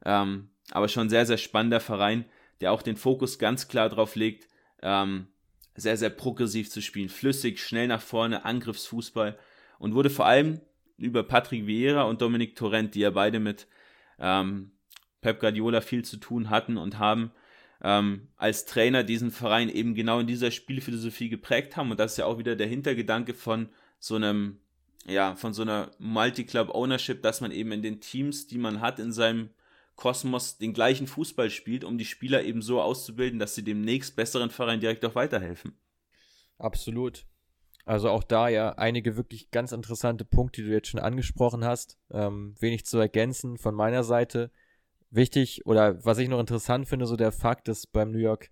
Ähm, 0.05 0.49
aber 0.71 0.87
schon 0.87 1.09
sehr, 1.09 1.25
sehr 1.25 1.37
spannender 1.37 1.79
Verein, 1.79 2.25
der 2.61 2.71
auch 2.71 2.81
den 2.81 2.97
Fokus 2.97 3.39
ganz 3.39 3.67
klar 3.67 3.89
drauf 3.89 4.15
legt, 4.15 4.47
ähm, 4.81 5.27
sehr, 5.75 5.97
sehr 5.97 6.11
progressiv 6.11 6.69
zu 6.69 6.81
spielen, 6.81 7.09
flüssig, 7.09 7.59
schnell 7.59 7.87
nach 7.87 8.01
vorne, 8.01 8.45
Angriffsfußball 8.45 9.37
und 9.79 9.95
wurde 9.95 10.09
vor 10.09 10.25
allem 10.25 10.61
über 11.03 11.23
Patrick 11.23 11.67
Vieira 11.67 12.03
und 12.03 12.21
Dominic 12.21 12.55
Torrent, 12.55 12.95
die 12.95 13.01
ja 13.01 13.11
beide 13.11 13.39
mit 13.39 13.67
ähm, 14.19 14.71
Pep 15.21 15.39
Guardiola 15.39 15.81
viel 15.81 16.03
zu 16.03 16.17
tun 16.17 16.49
hatten 16.49 16.77
und 16.77 16.99
haben, 16.99 17.31
ähm, 17.81 18.29
als 18.37 18.65
Trainer 18.65 19.03
diesen 19.03 19.31
Verein 19.31 19.69
eben 19.69 19.95
genau 19.95 20.19
in 20.19 20.27
dieser 20.27 20.51
Spielphilosophie 20.51 21.29
geprägt 21.29 21.77
haben. 21.77 21.91
Und 21.91 21.99
das 21.99 22.13
ist 22.13 22.17
ja 22.17 22.25
auch 22.25 22.37
wieder 22.37 22.55
der 22.55 22.67
Hintergedanke 22.67 23.33
von 23.33 23.69
so 23.99 24.15
einem 24.15 24.59
ja, 25.05 25.35
von 25.35 25.53
so 25.53 25.63
einer 25.63 25.91
Multi-Club-Ownership, 25.99 27.21
dass 27.21 27.41
man 27.41 27.51
eben 27.51 27.71
in 27.71 27.81
den 27.81 27.99
Teams, 27.99 28.47
die 28.47 28.57
man 28.57 28.81
hat, 28.81 28.99
in 28.99 29.11
seinem 29.11 29.49
Kosmos 29.95 30.57
den 30.57 30.73
gleichen 30.73 31.07
Fußball 31.07 31.49
spielt, 31.49 31.83
um 31.83 31.97
die 31.97 32.05
Spieler 32.05 32.43
eben 32.43 32.61
so 32.61 32.81
auszubilden, 32.81 33.39
dass 33.39 33.55
sie 33.55 33.63
dem 33.63 33.81
nächst 33.81 34.15
besseren 34.15 34.49
Verein 34.49 34.79
direkt 34.79 35.05
auch 35.05 35.15
weiterhelfen. 35.15 35.77
Absolut. 36.57 37.25
Also 37.85 38.09
auch 38.09 38.23
da 38.23 38.47
ja 38.47 38.73
einige 38.73 39.17
wirklich 39.17 39.51
ganz 39.51 39.71
interessante 39.71 40.23
Punkte, 40.23 40.61
die 40.61 40.67
du 40.67 40.73
jetzt 40.73 40.87
schon 40.87 41.01
angesprochen 41.01 41.65
hast. 41.65 41.97
Ähm, 42.11 42.55
wenig 42.59 42.85
zu 42.85 42.97
ergänzen 42.97 43.57
von 43.57 43.75
meiner 43.75 44.03
Seite. 44.03 44.51
Wichtig 45.09 45.65
oder 45.65 46.03
was 46.03 46.17
ich 46.17 46.29
noch 46.29 46.39
interessant 46.39 46.87
finde, 46.87 47.05
so 47.05 47.15
der 47.15 47.31
Fakt, 47.31 47.67
dass 47.67 47.85
beim 47.85 48.11
New 48.11 48.19
York 48.19 48.49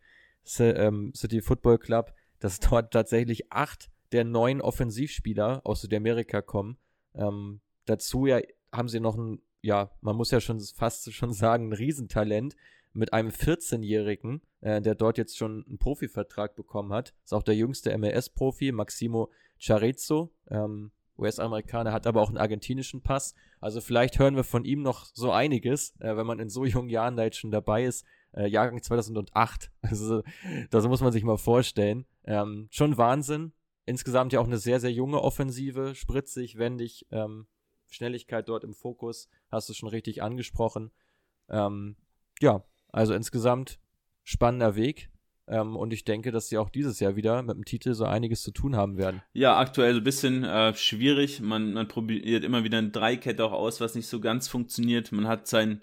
ähm, 0.60 1.13
City 1.15 1.41
Football 1.41 1.78
Club, 1.78 2.13
dass 2.39 2.60
dort 2.70 2.91
tatsächlich 2.91 3.52
acht 3.52 3.89
der 4.12 4.26
neun 4.26 4.60
Offensivspieler 4.60 5.62
aus 5.63 5.82
Südamerika 5.82 6.41
kommen. 6.41 6.78
Ähm, 7.15 7.62
dazu 7.86 8.26
ja 8.26 8.41
haben 8.74 8.89
sie 8.89 9.00
noch 9.00 9.17
ein, 9.17 9.41
ja, 9.62 9.91
man 10.02 10.15
muss 10.15 10.32
ja 10.32 10.41
schon 10.41 10.60
fast 10.60 11.13
schon 11.13 11.34
sagen, 11.34 11.70
ein 11.70 11.74
Riesentalent 11.74 12.56
mit 12.93 13.13
einem 13.13 13.30
14-Jährigen, 13.30 14.41
äh, 14.62 14.82
der 14.82 14.95
dort 14.95 15.17
jetzt 15.17 15.38
schon 15.38 15.65
einen 15.67 15.77
Profivertrag 15.77 16.56
bekommen 16.56 16.93
hat. 16.93 17.13
Ist 17.23 17.34
auch 17.34 17.43
der 17.43 17.56
jüngste 17.56 17.97
MLS-Profi, 17.97 18.71
Maximo 18.71 19.32
Charezzo, 19.58 20.34
ähm, 20.49 20.91
US-Amerikaner, 21.17 21.93
hat 21.93 22.08
aber 22.08 22.21
auch 22.21 22.30
einen 22.30 22.38
argentinischen 22.38 23.01
Pass. 23.01 23.36
Also 23.60 23.80
vielleicht 23.80 24.17
hören 24.17 24.36
wir 24.36 24.43
von 24.43 24.65
ihm 24.65 24.82
noch 24.82 25.06
so 25.13 25.32
einiges, 25.32 25.93
äh, 25.99 26.15
wenn 26.17 26.25
man 26.25 26.39
in 26.39 26.49
so 26.49 26.65
jungen 26.65 26.89
Jahren 26.89 27.15
da 27.15 27.23
jetzt 27.23 27.38
schon 27.38 27.51
dabei 27.51 27.86
ist. 27.86 28.06
äh, 28.34 28.47
Jahrgang 28.47 28.82
2008. 28.82 29.71
Also, 29.82 30.23
das 30.69 30.88
muss 30.88 31.01
man 31.01 31.12
sich 31.12 31.23
mal 31.23 31.38
vorstellen. 31.38 32.06
Ähm, 32.23 32.67
schon 32.71 32.97
Wahnsinn. 32.97 33.54
Insgesamt 33.86 34.32
ja 34.32 34.39
auch 34.39 34.45
eine 34.45 34.58
sehr, 34.58 34.80
sehr 34.80 34.91
junge 34.91 35.21
Offensive, 35.21 35.95
spritzig, 35.95 36.58
wendig, 36.58 37.08
ähm, 37.12 37.47
Schnelligkeit 37.89 38.47
dort 38.47 38.63
im 38.63 38.73
Fokus, 38.73 39.27
hast 39.49 39.69
du 39.69 39.73
schon 39.73 39.89
richtig 39.89 40.23
angesprochen. 40.23 40.91
Ähm, 41.49 41.97
ja, 42.39 42.63
also 42.91 43.13
insgesamt 43.13 43.80
spannender 44.23 44.75
Weg. 44.75 45.10
Ähm, 45.47 45.75
und 45.75 45.91
ich 45.91 46.06
denke, 46.06 46.32
dass 46.32 46.47
sie 46.47 46.58
auch 46.58 46.69
dieses 46.69 46.99
Jahr 46.99 47.15
wieder 47.15 47.41
mit 47.41 47.56
dem 47.56 47.65
Titel 47.65 47.93
so 47.93 48.06
einiges 48.06 48.41
zu 48.41 48.51
tun 48.51 48.75
haben 48.75 48.97
werden. 48.97 49.21
Ja, 49.34 49.58
aktuell 49.58 49.93
so 49.93 49.99
ein 49.99 50.04
bisschen 50.04 50.43
äh, 50.43 50.73
schwierig. 50.73 51.41
Man, 51.41 51.73
man 51.73 51.88
probiert 51.88 52.43
immer 52.43 52.63
wieder 52.63 52.77
ein 52.77 52.91
Dreikette 52.91 53.43
auch 53.43 53.51
aus, 53.51 53.82
was 53.82 53.95
nicht 53.95 54.08
so 54.08 54.19
ganz 54.19 54.47
funktioniert. 54.47 55.12
Man 55.12 55.27
hat 55.27 55.47
sein, 55.47 55.82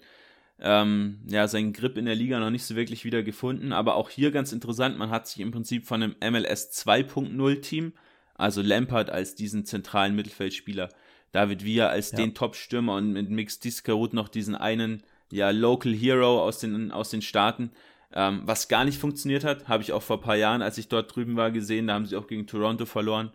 ähm, 0.59 1.19
ja, 1.27 1.47
seinen 1.47 1.73
Grip 1.73 1.97
in 1.97 2.05
der 2.05 2.15
Liga 2.15 2.39
noch 2.39 2.49
nicht 2.49 2.65
so 2.65 2.75
wirklich 2.75 3.05
wieder 3.05 3.21
gefunden. 3.21 3.73
Aber 3.73 3.95
auch 3.95 4.09
hier 4.09 4.31
ganz 4.31 4.53
interessant, 4.53 4.97
man 4.97 5.11
hat 5.11 5.27
sich 5.27 5.39
im 5.39 5.51
Prinzip 5.51 5.85
von 5.85 6.01
einem 6.01 6.15
MLS 6.19 6.71
2.0 6.85 7.61
Team, 7.61 7.93
also 8.35 8.61
Lampard 8.61 9.09
als 9.09 9.35
diesen 9.35 9.65
zentralen 9.65 10.15
Mittelfeldspieler, 10.15 10.89
David 11.31 11.63
Villa 11.63 11.87
als 11.89 12.11
ja. 12.11 12.17
den 12.17 12.33
Top-Stürmer 12.33 12.95
und 12.95 13.11
mit 13.11 13.29
Mix 13.29 13.59
Discarut 13.59 14.13
noch 14.13 14.29
diesen 14.29 14.55
einen, 14.55 15.03
ja, 15.31 15.51
Local 15.51 15.93
Hero 15.93 16.41
aus 16.43 16.59
den, 16.59 16.91
aus 16.91 17.09
den 17.09 17.21
Staaten, 17.21 17.71
ähm, 18.13 18.41
was 18.45 18.67
gar 18.67 18.85
nicht 18.85 18.99
funktioniert 18.99 19.43
hat, 19.43 19.67
habe 19.67 19.83
ich 19.83 19.91
auch 19.91 20.01
vor 20.01 20.17
ein 20.17 20.23
paar 20.23 20.35
Jahren, 20.35 20.61
als 20.61 20.77
ich 20.77 20.87
dort 20.87 21.15
drüben 21.15 21.35
war, 21.35 21.51
gesehen. 21.51 21.87
Da 21.87 21.93
haben 21.93 22.05
sie 22.05 22.15
auch 22.15 22.27
gegen 22.27 22.47
Toronto 22.47 22.85
verloren. 22.85 23.31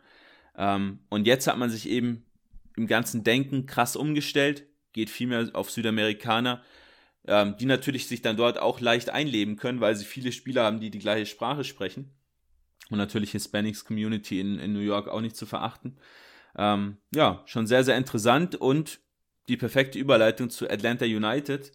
Ähm, 0.56 1.00
und 1.10 1.26
jetzt 1.26 1.46
hat 1.46 1.58
man 1.58 1.70
sich 1.70 1.88
eben 1.88 2.24
im 2.76 2.86
ganzen 2.86 3.22
Denken 3.22 3.66
krass 3.66 3.94
umgestellt, 3.94 4.66
geht 4.92 5.10
viel 5.10 5.28
mehr 5.28 5.50
auf 5.52 5.70
Südamerikaner, 5.70 6.62
ähm, 7.26 7.56
die 7.58 7.66
natürlich 7.66 8.08
sich 8.08 8.20
dann 8.20 8.36
dort 8.36 8.58
auch 8.58 8.80
leicht 8.80 9.10
einleben 9.10 9.56
können, 9.56 9.80
weil 9.80 9.94
sie 9.94 10.04
viele 10.04 10.32
Spieler 10.32 10.64
haben, 10.64 10.80
die 10.80 10.90
die 10.90 10.98
gleiche 10.98 11.26
Sprache 11.26 11.62
sprechen. 11.62 12.12
Und 12.90 12.98
natürlich 12.98 13.30
Hispanics 13.32 13.84
Community 13.84 14.40
in, 14.40 14.58
in 14.58 14.72
New 14.72 14.80
York 14.80 15.08
auch 15.08 15.20
nicht 15.20 15.36
zu 15.36 15.46
verachten. 15.46 15.96
Ähm, 16.56 16.98
ja, 17.14 17.42
schon 17.46 17.66
sehr, 17.66 17.84
sehr 17.84 17.96
interessant 17.96 18.56
und 18.56 19.00
die 19.48 19.56
perfekte 19.56 19.98
Überleitung 19.98 20.50
zu 20.50 20.68
Atlanta 20.68 21.04
United 21.04 21.72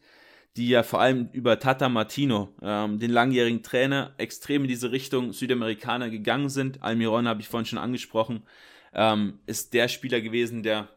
die 0.57 0.69
ja 0.69 0.83
vor 0.83 0.99
allem 0.99 1.29
über 1.31 1.59
Tata 1.59 1.89
Martino, 1.89 2.53
ähm, 2.61 2.99
den 2.99 3.11
langjährigen 3.11 3.63
Trainer, 3.63 4.13
extrem 4.17 4.63
in 4.63 4.67
diese 4.67 4.91
Richtung 4.91 5.33
Südamerikaner 5.33 6.09
gegangen 6.09 6.49
sind. 6.49 6.81
Almiron 6.83 7.27
habe 7.27 7.41
ich 7.41 7.47
vorhin 7.47 7.65
schon 7.65 7.79
angesprochen, 7.79 8.43
ähm, 8.93 9.39
ist 9.45 9.73
der 9.73 9.87
Spieler 9.87 10.21
gewesen, 10.21 10.63
der 10.63 10.89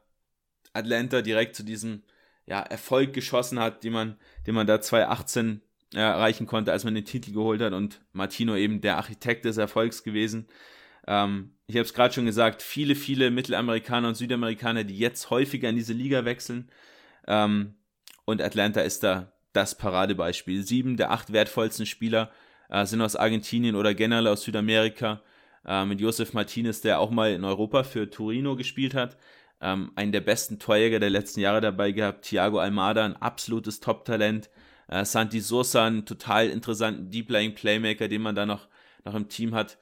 Atlanta 0.73 1.23
direkt 1.23 1.55
zu 1.55 1.65
diesem 1.65 2.03
ja, 2.47 2.61
Erfolg 2.61 3.13
geschossen 3.13 3.59
hat, 3.61 3.85
den 3.85 3.93
man, 3.93 4.17
den 4.47 4.55
man 4.55 4.67
da 4.67 4.81
2018 4.81 5.61
äh, 5.95 5.99
erreichen 5.99 6.47
konnte, 6.47 6.73
als 6.73 6.85
man 6.85 6.95
den 6.95 7.05
Titel 7.05 7.33
geholt 7.33 7.61
hat 7.61 7.73
und 7.73 8.01
Martino 8.13 8.57
eben 8.57 8.81
der 8.81 8.97
Architekt 8.97 9.45
des 9.45 9.59
Erfolgs 9.59 10.03
gewesen. 10.03 10.49
Ähm, 11.07 11.55
ich 11.67 11.77
habe 11.77 11.85
es 11.85 11.95
gerade 11.95 12.15
schon 12.15 12.27
gesagt, 12.27 12.63
viele, 12.63 12.95
viele 12.95 13.31
Mittelamerikaner 13.31 14.09
und 14.09 14.15
Südamerikaner, 14.15 14.85
die 14.85 14.99
jetzt 14.99 15.31
häufiger 15.31 15.69
in 15.69 15.77
diese 15.77 15.93
Liga 15.93 16.25
wechseln. 16.25 16.71
Ähm, 17.27 17.75
und 18.25 18.41
Atlanta 18.41 18.81
ist 18.81 19.03
da 19.03 19.33
das 19.53 19.77
Paradebeispiel. 19.77 20.63
Sieben 20.65 20.97
der 20.97 21.11
acht 21.11 21.33
wertvollsten 21.33 21.87
Spieler 21.87 22.31
äh, 22.69 22.87
sind 22.87 23.01
aus 23.01 23.17
Argentinien 23.17 23.77
oder 23.77 23.95
generell 23.95 24.27
aus 24.27 24.43
Südamerika. 24.43 25.23
Äh, 25.65 25.85
mit 25.85 26.01
Josef 26.01 26.33
Martinez, 26.33 26.81
der 26.81 26.99
auch 26.99 27.11
mal 27.11 27.33
in 27.33 27.45
Europa 27.45 27.85
für 27.85 28.11
Torino 28.11 28.57
gespielt 28.57 28.95
hat. 28.95 29.17
Ähm, 29.61 29.93
einen 29.95 30.13
der 30.13 30.21
besten 30.21 30.59
Torjäger 30.59 30.99
der 30.99 31.11
letzten 31.11 31.41
Jahre 31.41 31.61
dabei 31.61 31.93
gehabt. 31.93 32.25
Thiago 32.25 32.59
Almada, 32.59 33.05
ein 33.05 33.17
absolutes 33.17 33.81
Top-Talent. 33.81 34.51
Äh, 34.89 35.05
Santi 35.05 35.41
Sosa, 35.41 35.87
ein 35.87 36.05
total 36.05 36.49
interessanten 36.49 37.11
Deep-Laying-Playmaker, 37.11 38.09
den 38.09 38.23
man 38.23 38.35
da 38.35 38.45
noch, 38.45 38.69
noch 39.05 39.15
im 39.15 39.29
Team 39.29 39.55
hat. 39.55 39.79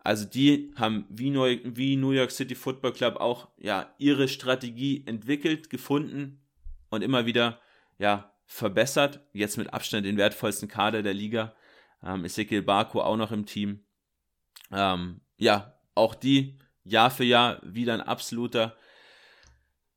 Also 0.00 0.26
die 0.26 0.70
haben 0.76 1.06
wie, 1.08 1.30
Neu 1.30 1.60
wie 1.64 1.96
New 1.96 2.10
York 2.10 2.30
City 2.30 2.54
Football 2.54 2.92
Club 2.92 3.16
auch 3.16 3.48
ja 3.56 3.94
ihre 3.96 4.28
Strategie 4.28 5.02
entwickelt, 5.06 5.70
gefunden 5.70 6.40
und 6.90 7.02
immer 7.02 7.24
wieder 7.24 7.58
ja 7.98 8.33
verbessert. 8.46 9.20
Jetzt 9.32 9.56
mit 9.56 9.72
Abstand 9.72 10.06
den 10.06 10.16
wertvollsten 10.16 10.68
Kader 10.68 11.02
der 11.02 11.14
Liga. 11.14 11.54
Ähm, 12.02 12.24
Ezekiel 12.24 12.62
Barco 12.62 13.00
auch 13.00 13.16
noch 13.16 13.32
im 13.32 13.46
Team. 13.46 13.84
Ähm, 14.70 15.20
ja, 15.36 15.78
auch 15.94 16.14
die 16.14 16.58
Jahr 16.84 17.10
für 17.10 17.24
Jahr 17.24 17.60
wieder 17.64 17.94
ein 17.94 18.00
absoluter 18.00 18.76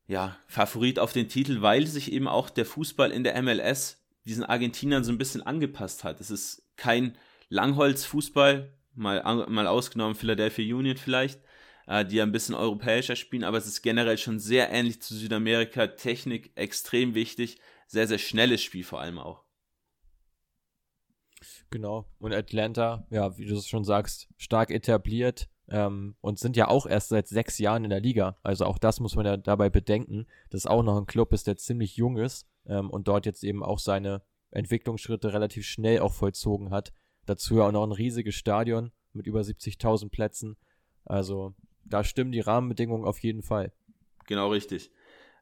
ja, 0.07 0.37
Favorit 0.47 0.99
auf 0.99 1.11
den 1.11 1.27
Titel, 1.27 1.61
weil 1.61 1.85
sich 1.85 2.11
eben 2.11 2.27
auch 2.27 2.49
der 2.49 2.65
Fußball 2.65 3.11
in 3.11 3.23
der 3.23 3.41
MLS 3.41 4.05
diesen 4.23 4.43
Argentinern 4.43 5.03
so 5.03 5.11
ein 5.11 5.17
bisschen 5.17 5.41
angepasst 5.41 6.03
hat. 6.03 6.21
Es 6.21 6.31
ist 6.31 6.63
kein 6.77 7.17
Langholz-Fußball, 7.49 8.73
mal, 8.95 9.47
mal 9.49 9.67
ausgenommen 9.67 10.15
Philadelphia 10.15 10.75
Union 10.75 10.97
vielleicht, 10.97 11.41
äh, 11.87 12.05
die 12.05 12.17
ja 12.17 12.23
ein 12.23 12.31
bisschen 12.31 12.55
europäischer 12.55 13.15
spielen, 13.15 13.43
aber 13.43 13.57
es 13.57 13.67
ist 13.67 13.81
generell 13.81 14.17
schon 14.17 14.39
sehr 14.39 14.69
ähnlich 14.69 15.01
zu 15.01 15.13
Südamerika. 15.15 15.87
Technik 15.87 16.51
extrem 16.55 17.13
wichtig, 17.13 17.59
sehr, 17.87 18.07
sehr 18.07 18.17
schnelles 18.17 18.61
Spiel 18.61 18.83
vor 18.83 19.01
allem 19.01 19.17
auch. 19.17 19.43
Genau. 21.69 22.05
Und 22.19 22.33
Atlanta, 22.33 23.05
ja, 23.09 23.37
wie 23.37 23.45
du 23.45 23.55
es 23.55 23.67
schon 23.67 23.83
sagst, 23.83 24.27
stark 24.37 24.69
etabliert 24.71 25.49
ähm, 25.69 26.15
und 26.21 26.39
sind 26.39 26.55
ja 26.55 26.67
auch 26.67 26.85
erst 26.85 27.09
seit 27.09 27.27
sechs 27.27 27.57
Jahren 27.57 27.83
in 27.83 27.89
der 27.89 27.99
Liga. 27.99 28.37
Also 28.43 28.65
auch 28.65 28.77
das 28.77 28.99
muss 28.99 29.15
man 29.15 29.25
ja 29.25 29.37
dabei 29.37 29.69
bedenken, 29.69 30.27
dass 30.49 30.65
auch 30.65 30.83
noch 30.83 30.97
ein 30.97 31.05
Club 31.05 31.33
ist, 31.33 31.47
der 31.47 31.57
ziemlich 31.57 31.97
jung 31.97 32.17
ist 32.17 32.47
ähm, 32.65 32.89
und 32.89 33.07
dort 33.07 33.25
jetzt 33.25 33.43
eben 33.43 33.63
auch 33.63 33.79
seine 33.79 34.21
Entwicklungsschritte 34.51 35.33
relativ 35.33 35.65
schnell 35.65 35.99
auch 35.99 36.13
vollzogen 36.13 36.71
hat. 36.71 36.93
Dazu 37.25 37.57
ja 37.57 37.67
auch 37.67 37.71
noch 37.71 37.83
ein 37.83 37.91
riesiges 37.91 38.35
Stadion 38.35 38.91
mit 39.13 39.27
über 39.27 39.41
70.000 39.41 40.09
Plätzen. 40.09 40.57
Also 41.03 41.53
da 41.83 42.03
stimmen 42.03 42.31
die 42.31 42.39
Rahmenbedingungen 42.39 43.05
auf 43.05 43.19
jeden 43.19 43.43
Fall. 43.43 43.73
Genau 44.25 44.49
richtig. 44.49 44.91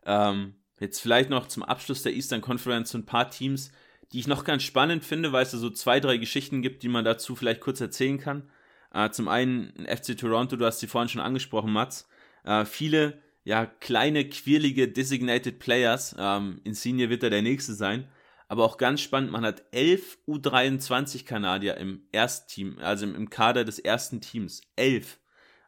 Ähm, 0.05 0.55
Jetzt 0.79 0.99
vielleicht 0.99 1.29
noch 1.29 1.47
zum 1.47 1.63
Abschluss 1.63 2.03
der 2.03 2.13
Eastern 2.13 2.41
Conference 2.41 2.93
ein 2.93 3.05
paar 3.05 3.29
Teams, 3.29 3.71
die 4.11 4.19
ich 4.19 4.27
noch 4.27 4.43
ganz 4.43 4.63
spannend 4.63 5.03
finde, 5.03 5.31
weil 5.31 5.43
es 5.43 5.51
da 5.51 5.57
so 5.57 5.69
zwei, 5.69 5.99
drei 5.99 6.17
Geschichten 6.17 6.61
gibt, 6.61 6.83
die 6.83 6.89
man 6.89 7.05
dazu 7.05 7.35
vielleicht 7.35 7.61
kurz 7.61 7.79
erzählen 7.81 8.17
kann. 8.17 8.49
Äh, 8.93 9.09
zum 9.11 9.27
einen 9.27 9.87
FC 9.87 10.17
Toronto, 10.17 10.55
du 10.55 10.65
hast 10.65 10.79
sie 10.79 10.87
vorhin 10.87 11.09
schon 11.09 11.21
angesprochen, 11.21 11.71
Mats. 11.71 12.07
Äh, 12.43 12.65
viele, 12.65 13.21
ja, 13.43 13.65
kleine, 13.65 14.27
quirlige 14.27 14.87
Designated 14.87 15.59
Players. 15.59 16.15
Ähm, 16.19 16.61
Insigne 16.63 17.09
wird 17.09 17.23
da 17.23 17.29
der 17.29 17.41
nächste 17.41 17.73
sein. 17.73 18.07
Aber 18.47 18.63
auch 18.63 18.77
ganz 18.77 19.01
spannend, 19.01 19.31
man 19.31 19.43
hat 19.43 19.63
elf 19.71 20.19
U23 20.27 21.25
Kanadier 21.25 21.77
im 21.77 22.03
Erstteam, 22.11 22.77
also 22.79 23.05
im, 23.05 23.15
im 23.15 23.29
Kader 23.29 23.63
des 23.63 23.79
ersten 23.79 24.21
Teams. 24.21 24.61
Elf. 24.75 25.19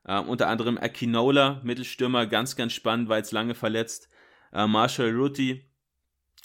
Äh, 0.03 0.19
unter 0.19 0.47
anderem 0.47 0.77
Akinola, 0.77 1.61
Mittelstürmer, 1.63 2.27
ganz, 2.27 2.55
ganz 2.55 2.73
spannend, 2.73 3.09
war 3.09 3.17
jetzt 3.17 3.31
lange 3.31 3.55
verletzt 3.55 4.09
äh, 4.53 4.67
Marshall 4.67 5.11
Rutti, 5.11 5.63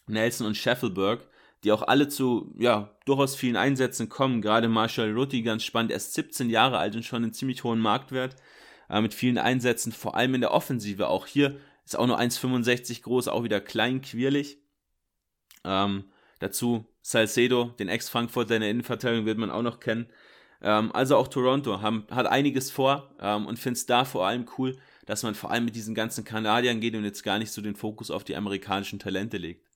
Nelson 0.06 0.46
und 0.46 0.56
Scheffelberg, 0.56 1.26
die 1.64 1.72
auch 1.72 1.82
alle 1.82 2.08
zu 2.08 2.52
ja, 2.58 2.96
durchaus 3.04 3.36
vielen 3.36 3.56
Einsätzen 3.56 4.08
kommen. 4.08 4.42
Gerade 4.42 4.68
Marshall 4.68 5.12
Rutti, 5.12 5.42
ganz 5.42 5.64
spannend, 5.64 5.92
er 5.92 5.98
ist 5.98 6.14
17 6.14 6.50
Jahre 6.50 6.78
alt 6.78 6.96
und 6.96 7.04
schon 7.04 7.22
einen 7.22 7.32
ziemlich 7.32 7.64
hohen 7.64 7.78
Marktwert 7.78 8.36
äh, 8.90 9.00
mit 9.00 9.14
vielen 9.14 9.38
Einsätzen, 9.38 9.92
vor 9.92 10.16
allem 10.16 10.34
in 10.34 10.40
der 10.40 10.52
Offensive. 10.52 11.08
Auch 11.08 11.26
hier 11.26 11.58
ist 11.84 11.96
auch 11.96 12.06
nur 12.06 12.18
1,65 12.18 13.02
groß, 13.02 13.28
auch 13.28 13.44
wieder 13.44 13.60
klein, 13.60 14.00
quirlig. 14.00 14.58
Ähm, 15.64 16.10
dazu 16.40 16.86
Salcedo, 17.02 17.74
den 17.78 17.88
Ex-Frankfurter 17.88 18.56
in 18.56 18.62
der 18.62 18.70
Innenverteidigung, 18.70 19.26
wird 19.26 19.38
man 19.38 19.50
auch 19.50 19.62
noch 19.62 19.80
kennen. 19.80 20.06
Ähm, 20.60 20.92
also 20.92 21.16
auch 21.16 21.28
Toronto 21.28 21.80
haben, 21.80 22.06
hat 22.10 22.26
einiges 22.26 22.70
vor 22.70 23.14
ähm, 23.20 23.46
und 23.46 23.58
finde 23.58 23.78
es 23.78 23.86
da 23.86 24.04
vor 24.04 24.26
allem 24.26 24.46
cool, 24.58 24.76
dass 25.06 25.22
man 25.22 25.34
vor 25.34 25.50
allem 25.50 25.64
mit 25.64 25.74
diesen 25.74 25.94
ganzen 25.94 26.24
Kanadiern 26.24 26.80
geht 26.80 26.94
und 26.94 27.04
jetzt 27.04 27.22
gar 27.22 27.38
nicht 27.38 27.50
so 27.50 27.60
den 27.60 27.74
Fokus 27.74 28.10
auf 28.10 28.24
die 28.24 28.36
amerikanischen 28.36 28.98
Talente 28.98 29.36
legt. 29.36 29.66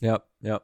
Ja, 0.00 0.22
ja. 0.40 0.60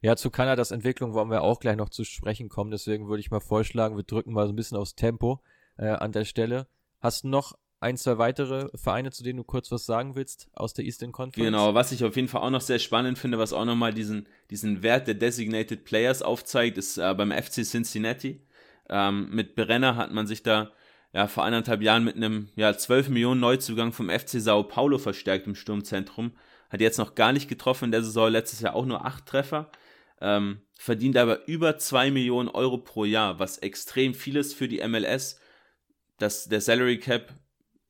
Ja, 0.00 0.16
zu 0.16 0.30
Kanadas 0.30 0.70
Entwicklung 0.70 1.12
wollen 1.12 1.30
wir 1.30 1.42
auch 1.42 1.58
gleich 1.58 1.76
noch 1.76 1.88
zu 1.88 2.04
sprechen 2.04 2.48
kommen. 2.48 2.70
Deswegen 2.70 3.08
würde 3.08 3.20
ich 3.20 3.30
mal 3.30 3.40
vorschlagen, 3.40 3.96
wir 3.96 4.04
drücken 4.04 4.32
mal 4.32 4.46
so 4.46 4.52
ein 4.52 4.56
bisschen 4.56 4.78
aufs 4.78 4.94
Tempo 4.94 5.42
äh, 5.76 5.88
an 5.88 6.12
der 6.12 6.24
Stelle. 6.24 6.68
Hast 7.00 7.24
du 7.24 7.28
noch 7.28 7.58
ein, 7.80 7.96
zwei 7.96 8.16
weitere 8.16 8.68
Vereine, 8.76 9.10
zu 9.10 9.24
denen 9.24 9.38
du 9.38 9.44
kurz 9.44 9.72
was 9.72 9.86
sagen 9.86 10.14
willst 10.14 10.48
aus 10.52 10.72
der 10.72 10.84
Eastern 10.84 11.10
Conference? 11.10 11.44
Genau, 11.44 11.74
was 11.74 11.90
ich 11.90 12.04
auf 12.04 12.14
jeden 12.14 12.28
Fall 12.28 12.42
auch 12.42 12.50
noch 12.50 12.60
sehr 12.60 12.78
spannend 12.78 13.18
finde, 13.18 13.38
was 13.38 13.52
auch 13.52 13.64
nochmal 13.64 13.92
diesen, 13.92 14.28
diesen 14.50 14.84
Wert 14.84 15.08
der 15.08 15.14
Designated 15.14 15.84
Players 15.84 16.22
aufzeigt, 16.22 16.78
ist 16.78 16.98
äh, 16.98 17.12
beim 17.14 17.32
FC 17.32 17.64
Cincinnati. 17.64 18.40
Ähm, 18.88 19.30
mit 19.30 19.56
Brenner 19.56 19.96
hat 19.96 20.12
man 20.12 20.28
sich 20.28 20.44
da 20.44 20.70
ja, 21.12 21.26
vor 21.26 21.44
anderthalb 21.44 21.82
Jahren 21.82 22.04
mit 22.04 22.16
einem 22.16 22.48
ja, 22.56 22.76
12 22.76 23.10
Millionen 23.10 23.40
Neuzugang 23.40 23.92
vom 23.92 24.08
FC 24.08 24.40
Sao 24.40 24.62
Paulo 24.62 24.98
verstärkt 24.98 25.46
im 25.46 25.54
Sturmzentrum. 25.54 26.32
Hat 26.70 26.80
jetzt 26.80 26.98
noch 26.98 27.14
gar 27.14 27.32
nicht 27.32 27.48
getroffen 27.48 27.86
in 27.86 27.92
der 27.92 28.02
Saison, 28.02 28.30
letztes 28.30 28.60
Jahr 28.60 28.74
auch 28.74 28.86
nur 28.86 29.04
acht 29.04 29.26
Treffer. 29.26 29.70
Ähm, 30.22 30.62
verdient 30.78 31.16
aber 31.18 31.46
über 31.46 31.76
2 31.76 32.10
Millionen 32.10 32.48
Euro 32.48 32.78
pro 32.78 33.04
Jahr, 33.04 33.38
was 33.38 33.58
extrem 33.58 34.14
viel 34.14 34.36
ist 34.36 34.54
für 34.54 34.68
die 34.68 34.86
MLS. 34.86 35.38
Das, 36.18 36.48
der 36.48 36.62
Salary 36.62 36.98
Cap, 36.98 37.34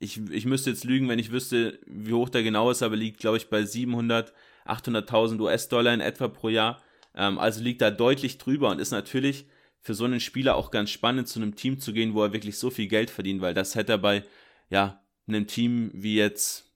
ich, 0.00 0.20
ich 0.30 0.46
müsste 0.46 0.70
jetzt 0.70 0.82
lügen, 0.82 1.08
wenn 1.08 1.20
ich 1.20 1.30
wüsste, 1.30 1.78
wie 1.86 2.14
hoch 2.14 2.28
der 2.28 2.42
genau 2.42 2.70
ist, 2.70 2.82
aber 2.82 2.96
liegt, 2.96 3.20
glaube 3.20 3.36
ich, 3.36 3.50
bei 3.50 3.64
700, 3.64 4.32
800.000 4.66 5.40
US-Dollar 5.40 5.94
in 5.94 6.00
etwa 6.00 6.26
pro 6.26 6.48
Jahr. 6.48 6.82
Ähm, 7.14 7.38
also 7.38 7.62
liegt 7.62 7.82
da 7.82 7.90
deutlich 7.92 8.38
drüber 8.38 8.70
und 8.70 8.80
ist 8.80 8.90
natürlich 8.90 9.46
für 9.82 9.94
so 9.94 10.04
einen 10.04 10.20
Spieler 10.20 10.56
auch 10.56 10.70
ganz 10.70 10.90
spannend, 10.90 11.28
zu 11.28 11.40
einem 11.40 11.56
Team 11.56 11.78
zu 11.78 11.92
gehen, 11.92 12.14
wo 12.14 12.22
er 12.22 12.32
wirklich 12.32 12.56
so 12.56 12.70
viel 12.70 12.86
Geld 12.86 13.10
verdient, 13.10 13.40
weil 13.40 13.52
das 13.52 13.74
hätte 13.74 13.92
er 13.92 13.98
bei 13.98 14.22
ja, 14.70 15.02
einem 15.26 15.46
Team 15.46 15.90
wie 15.92 16.16
jetzt 16.16 16.72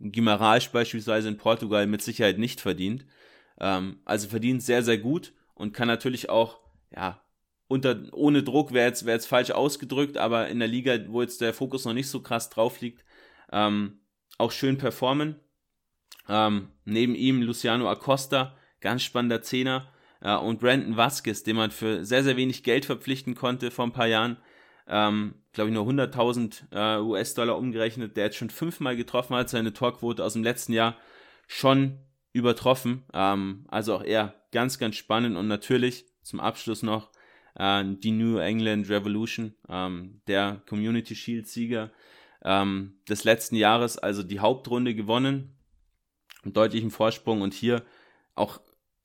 Guimarães 0.00 0.70
beispielsweise 0.70 1.28
in 1.28 1.36
Portugal 1.36 1.86
mit 1.86 2.02
Sicherheit 2.02 2.38
nicht 2.38 2.60
verdient. 2.60 3.06
Ähm, 3.58 4.00
also 4.04 4.28
verdient 4.28 4.62
sehr, 4.62 4.82
sehr 4.82 4.98
gut 4.98 5.32
und 5.54 5.72
kann 5.72 5.88
natürlich 5.88 6.28
auch, 6.28 6.60
ja, 6.94 7.22
unter, 7.68 8.02
ohne 8.12 8.42
Druck 8.42 8.72
wäre 8.72 8.88
jetzt, 8.88 9.06
wär 9.06 9.14
jetzt 9.14 9.28
falsch 9.28 9.52
ausgedrückt, 9.52 10.16
aber 10.16 10.48
in 10.48 10.58
der 10.58 10.66
Liga, 10.66 10.98
wo 11.06 11.22
jetzt 11.22 11.40
der 11.40 11.54
Fokus 11.54 11.84
noch 11.84 11.92
nicht 11.92 12.08
so 12.08 12.20
krass 12.20 12.50
drauf 12.50 12.80
liegt, 12.80 13.04
ähm, 13.52 14.00
auch 14.38 14.50
schön 14.50 14.76
performen. 14.76 15.36
Ähm, 16.28 16.70
neben 16.84 17.14
ihm 17.14 17.42
Luciano 17.42 17.88
Acosta, 17.88 18.56
ganz 18.80 19.02
spannender 19.02 19.42
Zehner, 19.42 19.92
äh, 20.20 20.36
und 20.36 20.60
Brandon 20.60 20.96
Vasquez, 20.96 21.42
den 21.42 21.56
man 21.56 21.70
für 21.70 22.04
sehr, 22.04 22.22
sehr 22.22 22.36
wenig 22.36 22.62
Geld 22.62 22.84
verpflichten 22.84 23.34
konnte 23.34 23.70
vor 23.70 23.86
ein 23.86 23.92
paar 23.92 24.06
Jahren. 24.06 24.36
Ähm, 24.86 25.34
glaube 25.52 25.70
ich, 25.70 25.74
nur 25.74 25.86
100.000 25.86 26.62
äh, 26.72 27.00
US-Dollar 27.00 27.56
umgerechnet, 27.56 28.16
der 28.16 28.24
jetzt 28.26 28.36
schon 28.36 28.50
fünfmal 28.50 28.96
getroffen 28.96 29.36
hat, 29.36 29.48
seine 29.48 29.72
Torquote 29.72 30.24
aus 30.24 30.32
dem 30.32 30.42
letzten 30.42 30.72
Jahr 30.72 30.96
schon 31.46 31.98
übertroffen. 32.32 33.04
Ähm, 33.12 33.66
also 33.68 33.94
auch 33.94 34.02
er 34.02 34.34
ganz, 34.52 34.78
ganz 34.78 34.96
spannend 34.96 35.36
und 35.36 35.48
natürlich 35.48 36.06
zum 36.22 36.40
Abschluss 36.40 36.82
noch 36.82 37.10
äh, 37.54 37.84
die 37.84 38.12
New 38.12 38.38
England 38.38 38.88
Revolution, 38.88 39.54
ähm, 39.68 40.20
der 40.26 40.62
Community 40.68 41.14
Shield-Sieger 41.14 41.90
ähm, 42.44 42.98
des 43.08 43.24
letzten 43.24 43.56
Jahres, 43.56 43.98
also 43.98 44.22
die 44.22 44.40
Hauptrunde 44.40 44.94
gewonnen, 44.94 45.56
mit 46.42 46.56
deutlichem 46.56 46.90
Vorsprung 46.90 47.42
und 47.42 47.54
hier 47.54 47.84
auch 48.34 48.60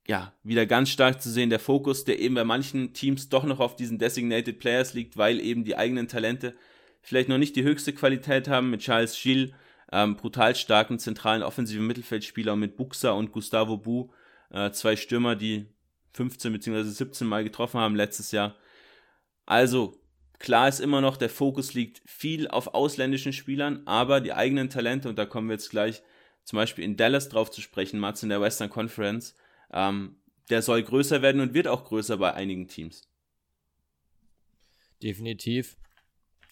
ja, 0.08 0.34
wieder 0.43 0.66
ganz 0.66 0.89
stark 0.89 1.22
zu 1.22 1.32
sehen, 1.32 1.49
der 1.49 1.60
Fokus, 1.60 2.03
der 2.06 2.20
eben 2.20 2.36
bei 2.36 2.43
manchen 2.43 2.93
Teams 2.93 3.30
doch 3.30 3.43
noch 3.43 3.60
auf 3.60 3.76
diesen 3.76 3.97
Designated 3.97 4.60
Players 4.60 4.93
liegt, 4.93 5.18
weil 5.18 5.39
eben 5.39 5.64
die 5.64 5.78
eigenen 5.78 6.08
Talente 6.08 6.56
vielleicht 7.01 7.30
noch 7.30 7.38
nicht 7.38 7.56
die 7.56 7.64
höchste 7.64 7.93
Qualität 7.93 8.47
haben, 8.47 8.70
mit 8.70 8.82
Charles 8.82 9.20
Gilles, 9.20 9.51
ähm, 9.91 10.16
brutal 10.16 10.56
starken 10.56 10.99
zentralen 10.99 11.43
offensiven 11.43 11.88
Mittelfeldspieler 11.88 12.53
und 12.53 12.60
mit 12.60 12.76
Buxa 12.76 13.12
und 13.12 13.32
Gustavo 13.32 13.78
Bu, 13.78 14.10
äh, 14.51 14.72
zwei 14.72 14.95
Stürmer, 14.95 15.36
die 15.36 15.68
15 16.14 16.53
bzw. 16.53 16.84
17 16.84 17.28
Mal 17.28 17.43
getroffen 17.43 17.80
haben 17.80 17.95
letztes 17.95 18.32
Jahr. 18.32 18.56
Also, 19.45 20.01
klar 20.39 20.68
ist 20.68 20.80
immer 20.80 21.01
noch, 21.01 21.18
der 21.18 21.30
Fokus 21.30 21.74
liegt 21.74 22.01
viel 22.06 22.47
auf 22.47 22.74
ausländischen 22.74 23.34
Spielern, 23.34 23.82
aber 23.86 24.22
die 24.22 24.34
eigenen 24.34 24.70
Talente, 24.70 25.10
und 25.10 25.18
da 25.18 25.26
kommen 25.26 25.47
wir 25.47 25.56
jetzt 25.56 25.70
gleich 25.70 26.03
zum 26.43 26.58
Beispiel 26.58 26.84
in 26.84 26.95
Dallas 26.95 27.30
drauf 27.30 27.49
zu 27.49 27.62
sprechen, 27.62 27.99
Mats 27.99 28.24
in 28.24 28.30
der 28.30 28.41
Western 28.41 28.70
Conference, 28.70 29.36
ähm, 29.74 30.18
der 30.49 30.61
soll 30.61 30.84
größer 30.84 31.22
werden 31.22 31.41
und 31.41 31.53
wird 31.53 31.68
auch 31.68 31.86
größer 31.86 32.18
bei 32.18 32.34
einigen 32.34 32.68
Teams. 32.68 33.07
Definitiv. 35.01 35.78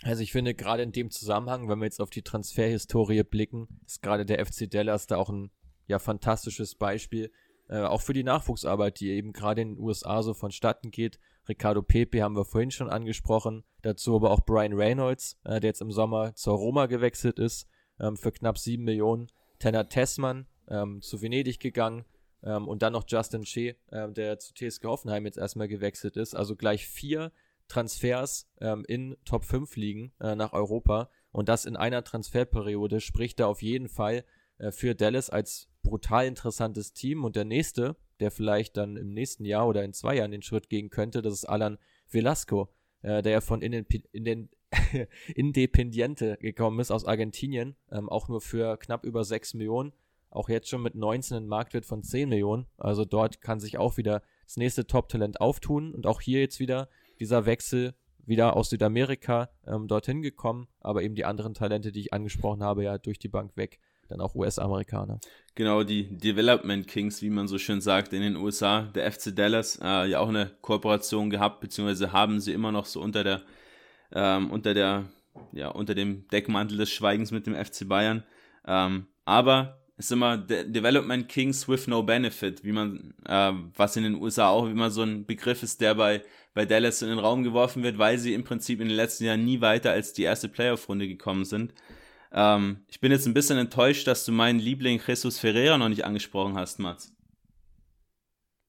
Also 0.03 0.21
ich 0.21 0.31
finde 0.31 0.53
gerade 0.53 0.83
in 0.83 0.91
dem 0.91 1.11
Zusammenhang, 1.11 1.69
wenn 1.69 1.79
wir 1.79 1.85
jetzt 1.85 2.01
auf 2.01 2.09
die 2.09 2.23
Transferhistorie 2.23 3.23
blicken, 3.23 3.67
ist 3.85 4.01
gerade 4.01 4.25
der 4.25 4.45
FC 4.45 4.69
Dallas 4.69 5.07
da 5.07 5.17
auch 5.17 5.29
ein 5.29 5.51
ja 5.87 5.99
fantastisches 5.99 6.75
Beispiel, 6.75 7.31
äh, 7.69 7.81
auch 7.81 8.01
für 8.01 8.13
die 8.13 8.23
Nachwuchsarbeit, 8.23 8.99
die 8.99 9.09
eben 9.11 9.31
gerade 9.31 9.61
in 9.61 9.75
den 9.75 9.79
USA 9.79 10.21
so 10.21 10.33
vonstatten 10.33 10.91
geht. 10.91 11.19
Ricardo 11.47 11.81
Pepe 11.81 12.21
haben 12.21 12.35
wir 12.35 12.45
vorhin 12.45 12.71
schon 12.71 12.89
angesprochen, 12.89 13.63
dazu 13.81 14.15
aber 14.15 14.31
auch 14.31 14.41
Brian 14.41 14.73
Reynolds, 14.73 15.39
äh, 15.43 15.59
der 15.59 15.69
jetzt 15.69 15.81
im 15.81 15.91
Sommer 15.91 16.35
zur 16.35 16.55
Roma 16.55 16.87
gewechselt 16.87 17.39
ist, 17.39 17.67
ähm, 17.99 18.17
für 18.17 18.31
knapp 18.31 18.57
sieben 18.57 18.83
Millionen. 18.83 19.27
Tenner 19.59 19.87
Tessmann 19.87 20.47
ähm, 20.67 21.01
zu 21.01 21.21
Venedig 21.21 21.59
gegangen, 21.59 22.05
ähm, 22.43 22.67
und 22.67 22.81
dann 22.81 22.93
noch 22.93 23.05
Justin 23.07 23.45
Shea, 23.45 23.73
äh, 23.91 24.11
der 24.11 24.39
zu 24.39 24.53
TSG 24.53 24.85
Hoffenheim 24.85 25.25
jetzt 25.25 25.37
erstmal 25.37 25.67
gewechselt 25.67 26.17
ist. 26.17 26.35
Also 26.35 26.55
gleich 26.55 26.87
vier 26.87 27.31
Transfers 27.67 28.49
ähm, 28.59 28.85
in 28.87 29.17
Top 29.25 29.45
5 29.45 29.75
liegen 29.75 30.13
äh, 30.19 30.35
nach 30.35 30.53
Europa. 30.53 31.09
Und 31.31 31.49
das 31.49 31.65
in 31.65 31.75
einer 31.75 32.03
Transferperiode 32.03 33.01
spricht 33.01 33.39
da 33.39 33.47
auf 33.47 33.61
jeden 33.61 33.87
Fall 33.87 34.25
äh, 34.57 34.71
für 34.71 34.95
Dallas 34.95 35.29
als 35.29 35.69
brutal 35.81 36.27
interessantes 36.27 36.93
Team. 36.93 37.23
Und 37.23 37.35
der 37.35 37.45
nächste, 37.45 37.95
der 38.19 38.31
vielleicht 38.31 38.77
dann 38.77 38.97
im 38.97 39.13
nächsten 39.13 39.45
Jahr 39.45 39.67
oder 39.67 39.83
in 39.83 39.93
zwei 39.93 40.15
Jahren 40.15 40.31
den 40.31 40.41
Schritt 40.41 40.69
gehen 40.69 40.89
könnte, 40.89 41.21
das 41.21 41.33
ist 41.33 41.45
Alan 41.45 41.77
Velasco, 42.09 42.69
äh, 43.01 43.21
der 43.21 43.31
ja 43.31 43.41
von 43.41 43.61
in 43.61 43.71
den, 43.71 43.85
in 44.11 44.25
den 44.25 44.49
Independiente 45.35 46.37
gekommen 46.37 46.79
ist 46.79 46.91
aus 46.91 47.05
Argentinien, 47.05 47.75
ähm, 47.91 48.09
auch 48.09 48.27
nur 48.27 48.41
für 48.41 48.77
knapp 48.77 49.05
über 49.05 49.23
6 49.23 49.55
Millionen 49.55 49.93
auch 50.33 50.49
jetzt 50.49 50.69
schon 50.69 50.81
mit 50.81 50.95
19 50.95 51.37
einen 51.37 51.47
Marktwert 51.47 51.85
von 51.85 52.03
10 52.03 52.29
Millionen. 52.29 52.65
Also 52.77 53.05
dort 53.05 53.41
kann 53.41 53.59
sich 53.59 53.77
auch 53.77 53.97
wieder 53.97 54.21
das 54.45 54.57
nächste 54.57 54.85
Top-Talent 54.87 55.39
auftun 55.41 55.93
und 55.93 56.07
auch 56.07 56.21
hier 56.21 56.39
jetzt 56.39 56.59
wieder 56.59 56.89
dieser 57.19 57.45
Wechsel 57.45 57.93
wieder 58.25 58.55
aus 58.55 58.69
Südamerika 58.69 59.49
ähm, 59.67 59.87
dorthin 59.87 60.21
gekommen, 60.21 60.67
aber 60.79 61.03
eben 61.03 61.15
die 61.15 61.25
anderen 61.25 61.53
Talente, 61.53 61.91
die 61.91 61.99
ich 61.99 62.13
angesprochen 62.13 62.63
habe, 62.63 62.83
ja 62.83 62.97
durch 62.97 63.19
die 63.19 63.27
Bank 63.27 63.57
weg, 63.57 63.79
dann 64.07 64.21
auch 64.21 64.35
US-Amerikaner. 64.35 65.19
Genau, 65.55 65.83
die 65.83 66.17
Development 66.17 66.87
Kings, 66.87 67.21
wie 67.21 67.29
man 67.29 67.47
so 67.47 67.57
schön 67.57 67.81
sagt, 67.81 68.13
in 68.13 68.21
den 68.21 68.35
USA, 68.35 68.83
der 68.83 69.11
FC 69.11 69.35
Dallas, 69.35 69.79
äh, 69.81 70.05
ja 70.09 70.19
auch 70.19 70.29
eine 70.29 70.51
Kooperation 70.61 71.29
gehabt, 71.29 71.59
beziehungsweise 71.59 72.11
haben 72.11 72.39
sie 72.39 72.53
immer 72.53 72.71
noch 72.71 72.85
so 72.85 73.01
unter 73.01 73.23
der, 73.23 73.41
ähm, 74.13 74.51
unter 74.51 74.73
der, 74.73 75.05
ja, 75.51 75.69
unter 75.69 75.95
dem 75.95 76.27
Deckmantel 76.29 76.77
des 76.77 76.91
Schweigens 76.91 77.31
mit 77.31 77.45
dem 77.45 77.55
FC 77.55 77.87
Bayern. 77.87 78.23
Ähm, 78.65 79.07
aber 79.25 79.82
ist 79.97 80.11
immer 80.11 80.37
De 80.37 80.69
Development 80.69 81.27
Kings 81.29 81.67
with 81.67 81.87
no 81.87 82.03
benefit, 82.03 82.63
wie 82.63 82.71
man, 82.71 83.13
äh, 83.25 83.53
was 83.75 83.95
in 83.95 84.03
den 84.03 84.15
USA 84.15 84.49
auch 84.49 84.67
immer 84.67 84.89
so 84.89 85.03
ein 85.03 85.25
Begriff 85.25 85.61
ist, 85.63 85.81
der 85.81 85.95
bei, 85.95 86.23
bei 86.53 86.65
Dallas 86.65 87.01
in 87.01 87.09
den 87.09 87.19
Raum 87.19 87.43
geworfen 87.43 87.83
wird, 87.83 87.97
weil 87.97 88.17
sie 88.17 88.33
im 88.33 88.43
Prinzip 88.43 88.79
in 88.81 88.87
den 88.87 88.97
letzten 88.97 89.25
Jahren 89.25 89.45
nie 89.45 89.61
weiter 89.61 89.91
als 89.91 90.13
die 90.13 90.23
erste 90.23 90.49
Playoff-Runde 90.49 91.07
gekommen 91.07 91.45
sind. 91.45 91.73
Ähm, 92.31 92.83
ich 92.87 92.99
bin 92.99 93.11
jetzt 93.11 93.27
ein 93.27 93.35
bisschen 93.35 93.57
enttäuscht, 93.57 94.07
dass 94.07 94.25
du 94.25 94.31
meinen 94.31 94.59
Liebling 94.59 94.99
Jesus 95.05 95.37
Ferreira 95.37 95.77
noch 95.77 95.89
nicht 95.89 96.05
angesprochen 96.05 96.55
hast, 96.57 96.79
Mats. 96.79 97.13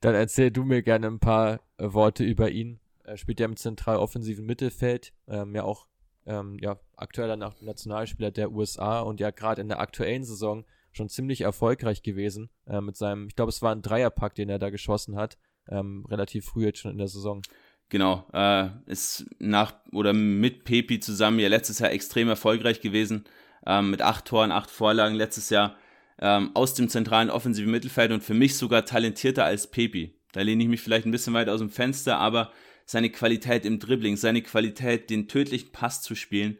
Dann 0.00 0.14
erzähl 0.14 0.50
du 0.52 0.64
mir 0.64 0.82
gerne 0.82 1.08
ein 1.08 1.18
paar 1.18 1.60
äh, 1.78 1.92
Worte 1.92 2.22
über 2.24 2.50
ihn. 2.50 2.78
Er 3.02 3.16
spielt 3.16 3.40
ja 3.40 3.46
im 3.46 3.56
zentral 3.56 3.96
offensiven 3.96 4.46
Mittelfeld, 4.46 5.12
ähm, 5.26 5.54
ja 5.54 5.64
auch 5.64 5.88
ähm, 6.26 6.58
ja, 6.60 6.78
aktueller 6.96 7.36
Nationalspieler 7.36 8.30
der 8.30 8.52
USA 8.52 9.00
und 9.00 9.20
ja 9.20 9.30
gerade 9.30 9.60
in 9.60 9.68
der 9.68 9.80
aktuellen 9.80 10.24
Saison 10.24 10.64
schon 10.92 11.08
ziemlich 11.08 11.40
erfolgreich 11.40 12.02
gewesen 12.02 12.50
äh, 12.66 12.80
mit 12.80 12.96
seinem, 12.96 13.28
ich 13.28 13.36
glaube, 13.36 13.50
es 13.50 13.62
war 13.62 13.74
ein 13.74 13.82
Dreierpack, 13.82 14.34
den 14.34 14.48
er 14.48 14.58
da 14.58 14.70
geschossen 14.70 15.16
hat, 15.16 15.38
ähm, 15.68 16.06
relativ 16.08 16.46
früh 16.46 16.64
jetzt 16.64 16.78
schon 16.78 16.92
in 16.92 16.98
der 16.98 17.08
Saison. 17.08 17.42
Genau, 17.88 18.26
äh, 18.32 18.68
ist 18.86 19.26
nach 19.38 19.74
oder 19.92 20.12
mit 20.12 20.64
Pepi 20.64 21.00
zusammen 21.00 21.38
ja 21.38 21.48
letztes 21.48 21.80
Jahr 21.80 21.92
extrem 21.92 22.28
erfolgreich 22.28 22.80
gewesen, 22.80 23.24
ähm, 23.66 23.90
mit 23.90 24.02
acht 24.02 24.24
Toren, 24.24 24.52
acht 24.52 24.70
Vorlagen 24.70 25.14
letztes 25.14 25.50
Jahr 25.50 25.76
ähm, 26.18 26.50
aus 26.54 26.74
dem 26.74 26.88
zentralen 26.88 27.30
offensiven 27.30 27.70
Mittelfeld 27.70 28.12
und 28.12 28.22
für 28.22 28.34
mich 28.34 28.56
sogar 28.56 28.84
talentierter 28.84 29.44
als 29.44 29.70
Pepi. 29.70 30.18
Da 30.32 30.40
lehne 30.40 30.62
ich 30.62 30.68
mich 30.68 30.80
vielleicht 30.80 31.06
ein 31.06 31.12
bisschen 31.12 31.34
weit 31.34 31.48
aus 31.48 31.60
dem 31.60 31.70
Fenster, 31.70 32.18
aber 32.18 32.52
seine 32.86 33.10
Qualität 33.10 33.64
im 33.64 33.78
Dribbling, 33.78 34.16
seine 34.16 34.42
Qualität, 34.42 35.10
den 35.10 35.28
tödlichen 35.28 35.72
Pass 35.72 36.02
zu 36.02 36.14
spielen, 36.14 36.58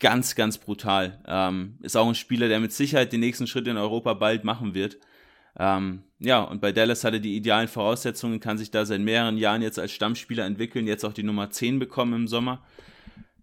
ganz, 0.00 0.34
ganz 0.34 0.58
brutal. 0.58 1.22
Ähm, 1.26 1.78
ist 1.82 1.96
auch 1.96 2.08
ein 2.08 2.14
Spieler, 2.14 2.48
der 2.48 2.60
mit 2.60 2.72
Sicherheit 2.72 3.12
den 3.12 3.20
nächsten 3.20 3.46
Schritt 3.46 3.66
in 3.66 3.76
Europa 3.76 4.14
bald 4.14 4.44
machen 4.44 4.74
wird. 4.74 4.98
Ähm, 5.56 6.02
ja, 6.18 6.42
und 6.42 6.60
bei 6.60 6.72
Dallas 6.72 7.04
hat 7.04 7.14
er 7.14 7.20
die 7.20 7.36
idealen 7.36 7.68
Voraussetzungen, 7.68 8.40
kann 8.40 8.58
sich 8.58 8.70
da 8.70 8.84
seit 8.84 9.00
mehreren 9.00 9.38
Jahren 9.38 9.62
jetzt 9.62 9.78
als 9.78 9.92
Stammspieler 9.92 10.44
entwickeln, 10.44 10.86
jetzt 10.86 11.04
auch 11.04 11.12
die 11.12 11.22
Nummer 11.22 11.50
10 11.50 11.78
bekommen 11.78 12.14
im 12.14 12.28
Sommer. 12.28 12.64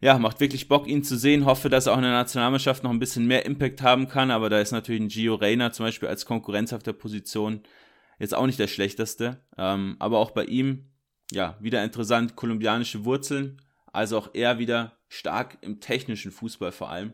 Ja, 0.02 0.18
macht 0.18 0.40
wirklich 0.40 0.68
Bock, 0.68 0.88
ihn 0.88 1.04
zu 1.04 1.16
sehen. 1.16 1.46
Hoffe, 1.46 1.70
dass 1.70 1.86
er 1.86 1.94
auch 1.94 1.98
in 1.98 2.04
der 2.04 2.12
Nationalmannschaft 2.12 2.84
noch 2.84 2.90
ein 2.90 3.00
bisschen 3.00 3.28
mehr 3.28 3.46
Impact 3.46 3.82
haben 3.84 4.08
kann, 4.08 4.32
aber 4.32 4.50
da 4.50 4.60
ist 4.60 4.72
natürlich 4.72 5.02
ein 5.02 5.10
Gio 5.10 5.36
Reyna 5.36 5.72
zum 5.72 5.86
Beispiel 5.86 6.10
als 6.10 6.26
Konkurrenz 6.26 6.74
auf 6.74 6.84
der 6.84 6.94
Position 6.94 7.62
jetzt 8.20 8.34
auch 8.36 8.46
nicht 8.46 8.60
der 8.60 8.68
schlechteste. 8.68 9.42
Ähm, 9.58 9.96
aber 10.00 10.18
auch 10.18 10.32
bei 10.32 10.46
ihm 10.46 10.91
ja, 11.32 11.58
wieder 11.60 11.84
interessant, 11.84 12.36
kolumbianische 12.36 13.06
Wurzeln, 13.06 13.62
also 13.92 14.18
auch 14.18 14.30
er 14.34 14.60
wieder 14.60 14.98
stark 15.10 15.58
im 15.62 15.80
technischen 15.80 16.32
Fußball 16.32 16.72
vor 16.72 16.90
allem 16.90 17.14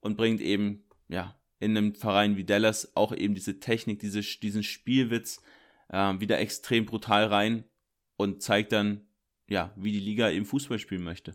und 0.00 0.16
bringt 0.16 0.40
eben, 0.40 0.84
ja, 1.08 1.34
in 1.60 1.76
einem 1.76 1.94
Verein 1.94 2.36
wie 2.36 2.44
Dallas 2.44 2.94
auch 2.94 3.14
eben 3.14 3.34
diese 3.34 3.58
Technik, 3.60 4.00
diese, 4.00 4.20
diesen 4.20 4.62
Spielwitz 4.62 5.40
äh, 5.88 6.14
wieder 6.18 6.38
extrem 6.38 6.84
brutal 6.84 7.26
rein 7.26 7.64
und 8.16 8.42
zeigt 8.42 8.72
dann, 8.72 9.06
ja, 9.48 9.72
wie 9.76 9.92
die 9.92 10.00
Liga 10.00 10.30
eben 10.30 10.44
Fußball 10.44 10.78
spielen 10.78 11.04
möchte. 11.04 11.34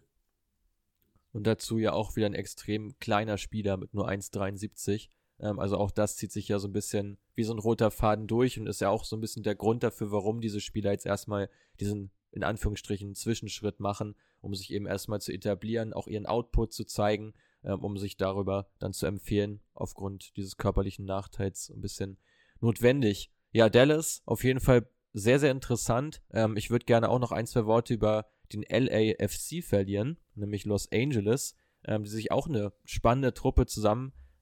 Und 1.31 1.45
dazu 1.45 1.77
ja 1.77 1.93
auch 1.93 2.15
wieder 2.15 2.25
ein 2.25 2.33
extrem 2.33 2.97
kleiner 2.99 3.37
Spieler 3.37 3.77
mit 3.77 3.93
nur 3.93 4.09
1,73. 4.09 5.09
Ähm, 5.39 5.59
also 5.59 5.77
auch 5.77 5.91
das 5.91 6.15
zieht 6.15 6.31
sich 6.31 6.47
ja 6.47 6.59
so 6.59 6.67
ein 6.67 6.73
bisschen 6.73 7.17
wie 7.35 7.43
so 7.43 7.53
ein 7.53 7.59
roter 7.59 7.91
Faden 7.91 8.27
durch 8.27 8.59
und 8.59 8.67
ist 8.67 8.81
ja 8.81 8.89
auch 8.89 9.05
so 9.05 9.15
ein 9.15 9.21
bisschen 9.21 9.43
der 9.43 9.55
Grund 9.55 9.83
dafür, 9.83 10.11
warum 10.11 10.41
diese 10.41 10.61
Spieler 10.61 10.91
jetzt 10.91 11.05
erstmal 11.05 11.49
diesen 11.79 12.11
in 12.31 12.43
Anführungsstrichen 12.43 13.15
Zwischenschritt 13.15 13.79
machen, 13.79 14.15
um 14.41 14.53
sich 14.53 14.71
eben 14.71 14.85
erstmal 14.85 15.21
zu 15.21 15.33
etablieren, 15.33 15.93
auch 15.93 16.07
ihren 16.07 16.25
Output 16.25 16.73
zu 16.73 16.85
zeigen, 16.85 17.33
ähm, 17.63 17.83
um 17.83 17.97
sich 17.97 18.17
darüber 18.17 18.67
dann 18.79 18.93
zu 18.93 19.05
empfehlen, 19.05 19.61
aufgrund 19.73 20.35
dieses 20.37 20.57
körperlichen 20.57 21.05
Nachteils 21.05 21.69
ein 21.69 21.81
bisschen 21.81 22.17
notwendig. 22.61 23.31
ja, 23.51 23.69
Dallas 23.69 24.21
auf 24.25 24.43
jeden 24.43 24.59
Fall 24.59 24.87
sehr, 25.13 25.39
sehr 25.39 25.51
interessant. 25.51 26.21
Ähm, 26.31 26.55
ich 26.55 26.69
würde 26.69 26.85
gerne 26.85 27.09
auch 27.09 27.19
noch 27.19 27.31
ein, 27.31 27.47
zwei 27.47 27.65
Worte 27.65 27.93
über 27.93 28.27
den 28.53 28.63
LAFC 28.63 29.63
verlieren, 29.63 30.17
nämlich 30.35 30.65
Los 30.65 30.91
Angeles, 30.91 31.55
ähm, 31.85 32.03
die 32.03 32.09
sich 32.09 32.31
auch 32.31 32.47
eine 32.47 32.73
spannende 32.85 33.33
Truppe 33.33 33.65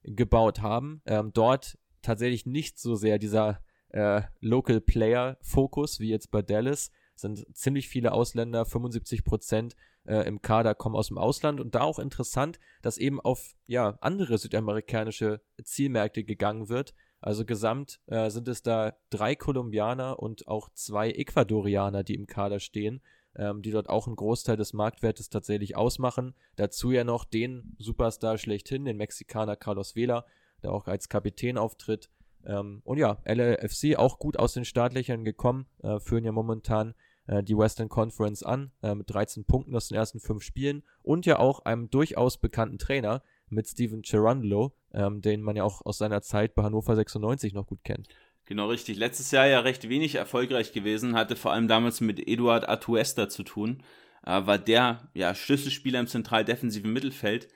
zusammengebaut 0.02 0.60
haben. 0.60 1.02
Ähm, 1.06 1.32
dort 1.32 1.78
tatsächlich 2.02 2.46
nicht 2.46 2.78
so 2.78 2.94
sehr 2.94 3.18
dieser 3.18 3.60
äh, 3.90 4.22
Local 4.40 4.80
Player 4.80 5.38
Fokus 5.40 6.00
wie 6.00 6.10
jetzt 6.10 6.30
bei 6.30 6.42
Dallas. 6.42 6.90
Sind 7.14 7.44
ziemlich 7.56 7.88
viele 7.88 8.12
Ausländer, 8.12 8.64
75 8.64 9.24
Prozent 9.24 9.74
äh, 10.06 10.26
im 10.26 10.40
Kader 10.40 10.74
kommen 10.74 10.94
aus 10.94 11.08
dem 11.08 11.18
Ausland 11.18 11.60
und 11.60 11.74
da 11.74 11.80
auch 11.80 11.98
interessant, 11.98 12.60
dass 12.80 12.96
eben 12.96 13.20
auf 13.20 13.54
ja 13.66 13.98
andere 14.00 14.38
südamerikanische 14.38 15.40
Zielmärkte 15.62 16.22
gegangen 16.22 16.68
wird. 16.68 16.94
Also 17.20 17.44
gesamt 17.44 18.00
äh, 18.06 18.30
sind 18.30 18.46
es 18.46 18.62
da 18.62 18.96
drei 19.10 19.34
Kolumbianer 19.34 20.20
und 20.20 20.46
auch 20.46 20.68
zwei 20.74 21.10
Ecuadorianer, 21.10 22.04
die 22.04 22.14
im 22.14 22.28
Kader 22.28 22.60
stehen, 22.60 23.02
ähm, 23.38 23.62
die 23.62 23.70
dort 23.70 23.88
auch 23.88 24.06
einen 24.06 24.16
Großteil 24.16 24.56
des 24.56 24.72
Marktwertes 24.72 25.30
tatsächlich 25.30 25.76
ausmachen. 25.76 26.34
Dazu 26.56 26.90
ja 26.90 27.04
noch 27.04 27.24
den 27.24 27.76
Superstar 27.78 28.36
schlechthin, 28.36 28.84
den 28.84 28.96
Mexikaner 28.96 29.56
Carlos 29.56 29.96
Vela, 29.96 30.26
der 30.62 30.72
auch 30.72 30.86
als 30.86 31.08
Kapitän 31.08 31.56
auftritt. 31.56 32.10
Ähm, 32.44 32.82
und 32.84 32.98
ja, 32.98 33.18
LAFC 33.24 33.96
auch 33.96 34.18
gut 34.18 34.38
aus 34.38 34.54
den 34.54 34.64
Startlöchern 34.64 35.24
gekommen, 35.24 35.66
äh, 35.82 36.00
führen 36.00 36.24
ja 36.24 36.32
momentan 36.32 36.94
äh, 37.26 37.42
die 37.42 37.56
Western 37.56 37.88
Conference 37.88 38.42
an, 38.42 38.72
äh, 38.82 38.94
mit 38.94 39.10
13 39.10 39.44
Punkten 39.44 39.76
aus 39.76 39.88
den 39.88 39.96
ersten 39.96 40.18
fünf 40.18 40.42
Spielen 40.42 40.82
und 41.02 41.26
ja 41.26 41.38
auch 41.38 41.60
einem 41.60 41.90
durchaus 41.90 42.38
bekannten 42.38 42.78
Trainer 42.78 43.22
mit 43.50 43.68
Steven 43.68 44.02
Cherundolo, 44.02 44.72
ähm, 44.92 45.20
den 45.20 45.42
man 45.42 45.56
ja 45.56 45.64
auch 45.64 45.84
aus 45.84 45.98
seiner 45.98 46.22
Zeit 46.22 46.54
bei 46.54 46.62
Hannover 46.62 46.96
96 46.96 47.54
noch 47.54 47.66
gut 47.66 47.84
kennt. 47.84 48.08
Genau 48.48 48.70
richtig. 48.70 48.96
Letztes 48.96 49.30
Jahr 49.30 49.46
ja 49.46 49.60
recht 49.60 49.90
wenig 49.90 50.14
erfolgreich 50.14 50.72
gewesen, 50.72 51.14
hatte 51.14 51.36
vor 51.36 51.52
allem 51.52 51.68
damals 51.68 52.00
mit 52.00 52.26
Eduard 52.26 52.66
Atuesta 52.66 53.28
zu 53.28 53.42
tun, 53.42 53.82
äh, 54.24 54.46
war 54.46 54.56
der 54.56 55.10
ja, 55.12 55.34
Schlüsselspieler 55.34 56.00
im 56.00 56.06
zentral-defensiven 56.06 56.90
Mittelfeld, 56.90 57.48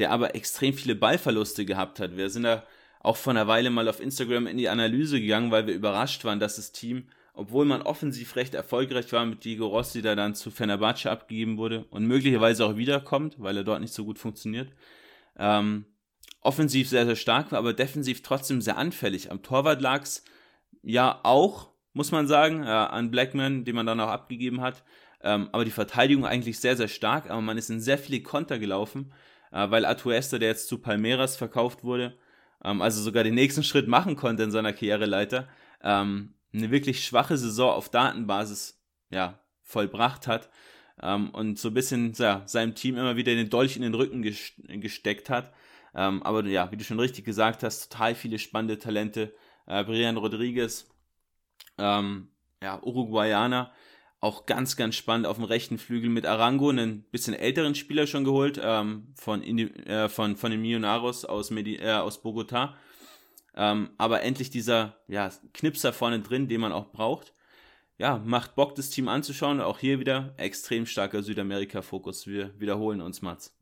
der 0.00 0.10
aber 0.10 0.34
extrem 0.34 0.74
viele 0.74 0.96
Ballverluste 0.96 1.64
gehabt 1.64 2.00
hat. 2.00 2.16
Wir 2.16 2.30
sind 2.30 2.42
da 2.42 2.64
auch 2.98 3.16
vor 3.16 3.32
einer 3.32 3.46
Weile 3.46 3.70
mal 3.70 3.88
auf 3.88 4.00
Instagram 4.00 4.48
in 4.48 4.56
die 4.56 4.68
Analyse 4.68 5.20
gegangen, 5.20 5.52
weil 5.52 5.68
wir 5.68 5.74
überrascht 5.74 6.24
waren, 6.24 6.40
dass 6.40 6.56
das 6.56 6.72
Team, 6.72 7.06
obwohl 7.32 7.64
man 7.64 7.82
offensiv 7.82 8.34
recht 8.34 8.54
erfolgreich 8.54 9.12
war 9.12 9.24
mit 9.26 9.44
Diego 9.44 9.68
Rossi, 9.68 10.02
der 10.02 10.16
dann 10.16 10.34
zu 10.34 10.50
Fenerbahce 10.50 11.12
abgegeben 11.12 11.58
wurde 11.58 11.84
und 11.90 12.06
möglicherweise 12.06 12.66
auch 12.66 12.76
wiederkommt, 12.76 13.36
weil 13.38 13.56
er 13.56 13.62
dort 13.62 13.82
nicht 13.82 13.94
so 13.94 14.04
gut 14.04 14.18
funktioniert, 14.18 14.72
ähm, 15.38 15.84
offensiv 16.40 16.88
sehr, 16.88 17.06
sehr 17.06 17.14
stark 17.14 17.52
war, 17.52 17.60
aber 17.60 17.72
defensiv 17.72 18.22
trotzdem 18.22 18.60
sehr 18.60 18.78
anfällig. 18.78 19.30
Am 19.30 19.44
Torwart 19.44 19.80
lag 19.80 20.02
es 20.02 20.24
ja 20.82 21.20
auch, 21.22 21.70
muss 21.92 22.12
man 22.12 22.26
sagen, 22.26 22.62
äh, 22.62 22.66
an 22.66 23.10
Blackman, 23.10 23.64
den 23.64 23.74
man 23.74 23.86
dann 23.86 24.00
auch 24.00 24.08
abgegeben 24.08 24.60
hat. 24.60 24.82
Ähm, 25.22 25.48
aber 25.52 25.64
die 25.64 25.70
Verteidigung 25.70 26.24
eigentlich 26.24 26.60
sehr, 26.60 26.76
sehr 26.76 26.88
stark, 26.88 27.28
aber 27.28 27.42
man 27.42 27.58
ist 27.58 27.68
in 27.68 27.80
sehr 27.80 27.98
viele 27.98 28.22
Konter 28.22 28.58
gelaufen, 28.58 29.12
äh, 29.52 29.70
weil 29.70 29.84
Atuesta, 29.84 30.38
der 30.38 30.48
jetzt 30.48 30.68
zu 30.68 30.78
Palmeiras 30.78 31.36
verkauft 31.36 31.84
wurde, 31.84 32.16
ähm, 32.64 32.80
also 32.80 33.02
sogar 33.02 33.24
den 33.24 33.34
nächsten 33.34 33.62
Schritt 33.62 33.86
machen 33.86 34.16
konnte 34.16 34.42
in 34.42 34.50
seiner 34.50 34.72
Karriereleiter, 34.72 35.48
ähm, 35.82 36.34
eine 36.54 36.70
wirklich 36.70 37.04
schwache 37.04 37.36
Saison 37.36 37.70
auf 37.70 37.90
Datenbasis 37.90 38.82
ja, 39.10 39.40
vollbracht 39.62 40.26
hat 40.26 40.50
ähm, 41.02 41.30
und 41.30 41.58
so 41.58 41.68
ein 41.68 41.74
bisschen 41.74 42.12
ja, 42.16 42.42
seinem 42.46 42.74
Team 42.74 42.96
immer 42.96 43.16
wieder 43.16 43.34
den 43.34 43.50
Dolch 43.50 43.76
in 43.76 43.82
den 43.82 43.94
Rücken 43.94 44.22
gesteckt 44.22 45.30
hat. 45.30 45.52
Ähm, 45.94 46.22
aber 46.22 46.44
ja, 46.46 46.70
wie 46.70 46.76
du 46.76 46.84
schon 46.84 47.00
richtig 47.00 47.24
gesagt 47.24 47.62
hast, 47.62 47.90
total 47.90 48.14
viele 48.14 48.38
spannende 48.38 48.78
Talente. 48.78 49.34
Äh, 49.70 49.84
Brian 49.84 50.16
Rodriguez, 50.16 50.90
ähm, 51.78 52.28
ja, 52.60 52.82
Uruguayaner, 52.82 53.72
auch 54.18 54.44
ganz, 54.44 54.76
ganz 54.76 54.96
spannend 54.96 55.26
auf 55.26 55.36
dem 55.36 55.44
rechten 55.44 55.78
Flügel 55.78 56.10
mit 56.10 56.26
Arango, 56.26 56.70
einen 56.70 57.04
bisschen 57.04 57.34
älteren 57.34 57.76
Spieler 57.76 58.06
schon 58.08 58.24
geholt, 58.24 58.60
ähm, 58.62 59.14
von, 59.14 59.42
äh, 59.42 60.08
von, 60.08 60.36
von 60.36 60.50
den 60.50 60.60
Millonarios 60.60 61.24
aus, 61.24 61.50
Medi 61.50 61.76
äh, 61.76 61.92
aus 61.92 62.20
Bogota. 62.20 62.76
Ähm, 63.54 63.90
aber 63.96 64.22
endlich 64.22 64.50
dieser 64.50 64.96
ja, 65.06 65.30
Knipser 65.54 65.92
vorne 65.92 66.20
drin, 66.20 66.48
den 66.48 66.60
man 66.60 66.72
auch 66.72 66.90
braucht. 66.90 67.32
Ja, 67.96 68.20
macht 68.24 68.56
Bock, 68.56 68.74
das 68.74 68.90
Team 68.90 69.08
anzuschauen. 69.08 69.60
Auch 69.60 69.78
hier 69.78 70.00
wieder 70.00 70.34
extrem 70.36 70.86
starker 70.86 71.22
Südamerika-Fokus. 71.22 72.26
Wir 72.26 72.58
wiederholen 72.58 73.00
uns, 73.00 73.22
Mats. 73.22 73.59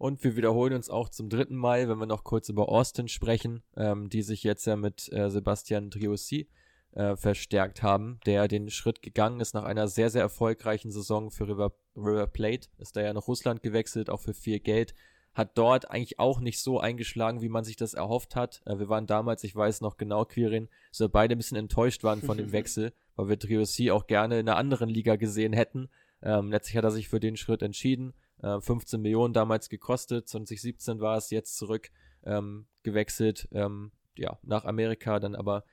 Und 0.00 0.24
wir 0.24 0.34
wiederholen 0.34 0.72
uns 0.72 0.88
auch 0.88 1.10
zum 1.10 1.28
dritten 1.28 1.56
Mal, 1.56 1.90
wenn 1.90 1.98
wir 1.98 2.06
noch 2.06 2.24
kurz 2.24 2.48
über 2.48 2.70
Austin 2.70 3.06
sprechen, 3.06 3.62
ähm, 3.76 4.08
die 4.08 4.22
sich 4.22 4.42
jetzt 4.44 4.64
ja 4.64 4.74
mit 4.74 5.12
äh, 5.12 5.28
Sebastian 5.28 5.90
Driussi 5.90 6.48
äh, 6.92 7.16
verstärkt 7.16 7.82
haben, 7.82 8.18
der 8.24 8.48
den 8.48 8.70
Schritt 8.70 9.02
gegangen 9.02 9.40
ist 9.40 9.52
nach 9.52 9.64
einer 9.64 9.88
sehr, 9.88 10.08
sehr 10.08 10.22
erfolgreichen 10.22 10.90
Saison 10.90 11.30
für 11.30 11.46
River, 11.46 11.74
River 11.94 12.28
Plate. 12.28 12.70
Ist 12.78 12.96
da 12.96 13.02
ja 13.02 13.12
nach 13.12 13.28
Russland 13.28 13.62
gewechselt, 13.62 14.08
auch 14.08 14.20
für 14.20 14.32
viel 14.32 14.58
Geld. 14.58 14.94
Hat 15.34 15.58
dort 15.58 15.90
eigentlich 15.90 16.18
auch 16.18 16.40
nicht 16.40 16.62
so 16.62 16.80
eingeschlagen, 16.80 17.42
wie 17.42 17.50
man 17.50 17.64
sich 17.64 17.76
das 17.76 17.92
erhofft 17.92 18.36
hat. 18.36 18.62
Äh, 18.64 18.78
wir 18.78 18.88
waren 18.88 19.06
damals, 19.06 19.44
ich 19.44 19.54
weiß 19.54 19.82
noch 19.82 19.98
genau, 19.98 20.24
Quirin, 20.24 20.70
wir 20.96 21.08
beide 21.08 21.34
ein 21.34 21.38
bisschen 21.38 21.58
enttäuscht 21.58 22.04
waren 22.04 22.22
von 22.22 22.38
dem 22.38 22.52
Wechsel, 22.52 22.94
weil 23.16 23.28
wir 23.28 23.36
Driussi 23.36 23.90
auch 23.90 24.06
gerne 24.06 24.40
in 24.40 24.48
einer 24.48 24.56
anderen 24.56 24.88
Liga 24.88 25.16
gesehen 25.16 25.52
hätten. 25.52 25.90
Ähm, 26.22 26.50
letztlich 26.50 26.78
hat 26.78 26.84
er 26.84 26.90
sich 26.90 27.10
für 27.10 27.20
den 27.20 27.36
Schritt 27.36 27.60
entschieden 27.60 28.14
15 28.40 28.98
äh, 28.98 29.02
Millionen 29.02 29.34
damals 29.34 29.68
gekostet, 29.68 30.28
2017 30.28 31.00
war 31.00 31.16
es 31.16 31.30
jetzt 31.30 31.56
zurück 31.56 31.90
ähm, 32.24 32.66
gewechselt, 32.82 33.48
ähm, 33.52 33.92
ja, 34.16 34.38
nach 34.42 34.64
Amerika, 34.64 35.20
dann 35.20 35.34
aber 35.34 35.64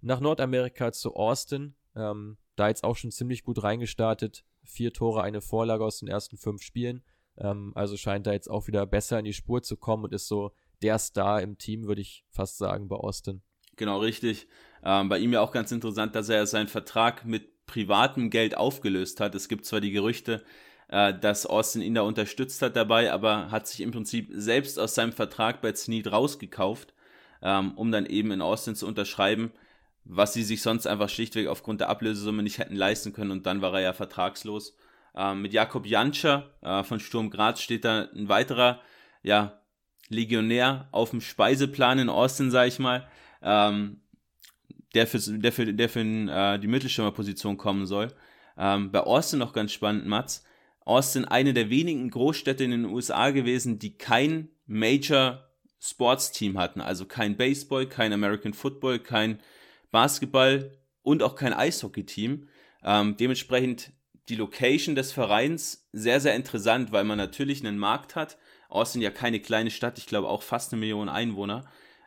nach 0.00 0.20
Nordamerika 0.20 0.92
zu 0.92 1.14
Austin, 1.14 1.74
ähm, 1.94 2.36
da 2.56 2.68
jetzt 2.68 2.84
auch 2.84 2.96
schon 2.96 3.10
ziemlich 3.10 3.44
gut 3.44 3.62
reingestartet, 3.62 4.44
vier 4.64 4.92
Tore, 4.92 5.22
eine 5.22 5.40
Vorlage 5.40 5.84
aus 5.84 5.98
den 5.98 6.08
ersten 6.08 6.36
fünf 6.36 6.62
Spielen, 6.62 7.02
ähm, 7.38 7.72
also 7.74 7.96
scheint 7.96 8.26
da 8.26 8.32
jetzt 8.32 8.50
auch 8.50 8.66
wieder 8.66 8.86
besser 8.86 9.18
in 9.18 9.24
die 9.24 9.32
Spur 9.32 9.62
zu 9.62 9.76
kommen 9.76 10.04
und 10.04 10.12
ist 10.12 10.28
so 10.28 10.52
der 10.82 10.98
Star 10.98 11.42
im 11.42 11.58
Team, 11.58 11.86
würde 11.86 12.02
ich 12.02 12.24
fast 12.30 12.58
sagen, 12.58 12.88
bei 12.88 12.96
Austin. 12.96 13.42
Genau, 13.76 13.98
richtig. 13.98 14.48
Ähm, 14.82 15.08
bei 15.08 15.18
ihm 15.18 15.32
ja 15.32 15.40
auch 15.40 15.52
ganz 15.52 15.72
interessant, 15.72 16.14
dass 16.14 16.28
er 16.28 16.46
seinen 16.46 16.68
Vertrag 16.68 17.24
mit 17.24 17.66
privatem 17.66 18.30
Geld 18.30 18.56
aufgelöst 18.56 19.20
hat. 19.20 19.34
Es 19.34 19.48
gibt 19.48 19.66
zwar 19.66 19.80
die 19.80 19.90
Gerüchte, 19.90 20.44
äh, 20.88 21.12
dass 21.18 21.46
Austin 21.46 21.82
ihn 21.82 21.94
da 21.94 22.02
unterstützt 22.02 22.62
hat 22.62 22.76
dabei, 22.76 23.12
aber 23.12 23.50
hat 23.50 23.66
sich 23.66 23.80
im 23.80 23.90
Prinzip 23.90 24.28
selbst 24.32 24.78
aus 24.78 24.94
seinem 24.94 25.12
Vertrag 25.12 25.60
bei 25.60 25.74
Snead 25.74 26.10
rausgekauft, 26.10 26.94
ähm, 27.42 27.72
um 27.72 27.90
dann 27.90 28.06
eben 28.06 28.30
in 28.30 28.42
Austin 28.42 28.74
zu 28.74 28.86
unterschreiben, 28.86 29.52
was 30.04 30.32
sie 30.32 30.44
sich 30.44 30.62
sonst 30.62 30.86
einfach 30.86 31.08
schlichtweg 31.08 31.48
aufgrund 31.48 31.80
der 31.80 31.88
Ablösesumme 31.88 32.42
nicht 32.42 32.58
hätten 32.58 32.76
leisten 32.76 33.12
können 33.12 33.32
und 33.32 33.46
dann 33.46 33.62
war 33.62 33.74
er 33.74 33.80
ja 33.80 33.92
vertragslos. 33.92 34.76
Ähm, 35.16 35.42
mit 35.42 35.52
Jakob 35.52 35.86
Janscher 35.86 36.54
äh, 36.62 36.84
von 36.84 37.00
Sturm 37.00 37.30
Graz 37.30 37.60
steht 37.60 37.84
da 37.84 38.08
ein 38.14 38.28
weiterer, 38.28 38.80
ja, 39.22 39.60
Legionär 40.08 40.88
auf 40.92 41.10
dem 41.10 41.20
Speiseplan 41.20 41.98
in 41.98 42.08
Austin, 42.08 42.52
sag 42.52 42.68
ich 42.68 42.78
mal, 42.78 43.08
ähm, 43.42 44.02
der 44.94 45.08
für, 45.08 45.18
der 45.18 45.52
für, 45.52 45.72
der 45.72 45.88
für 45.88 46.00
äh, 46.00 46.58
die 46.58 46.68
Mittelstürmerposition 46.68 47.56
kommen 47.56 47.86
soll. 47.86 48.12
Ähm, 48.56 48.92
bei 48.92 49.00
Austin 49.00 49.40
noch 49.40 49.52
ganz 49.52 49.72
spannend, 49.72 50.06
Mats. 50.06 50.45
Austin 50.86 51.24
eine 51.24 51.52
der 51.52 51.68
wenigen 51.68 52.08
Großstädte 52.10 52.62
in 52.62 52.70
den 52.70 52.84
USA 52.86 53.30
gewesen, 53.30 53.80
die 53.80 53.98
kein 53.98 54.50
Major 54.66 55.44
Sports 55.80 56.30
Team 56.30 56.58
hatten. 56.58 56.80
Also 56.80 57.06
kein 57.06 57.36
Baseball, 57.36 57.86
kein 57.86 58.12
American 58.12 58.54
Football, 58.54 59.00
kein 59.00 59.40
Basketball 59.90 60.70
und 61.02 61.24
auch 61.24 61.34
kein 61.34 61.52
Eishockey-Team. 61.52 62.48
Ähm, 62.84 63.16
dementsprechend 63.16 63.92
die 64.28 64.36
Location 64.36 64.94
des 64.94 65.10
Vereins 65.10 65.88
sehr, 65.92 66.20
sehr 66.20 66.36
interessant, 66.36 66.92
weil 66.92 67.04
man 67.04 67.18
natürlich 67.18 67.66
einen 67.66 67.78
Markt 67.78 68.14
hat. 68.14 68.38
Austin 68.68 69.02
ja 69.02 69.10
keine 69.10 69.40
kleine 69.40 69.72
Stadt, 69.72 69.98
ich 69.98 70.06
glaube 70.06 70.28
auch 70.28 70.42
fast 70.42 70.72
eine 70.72 70.80
Million 70.80 71.08
Einwohner, 71.08 71.64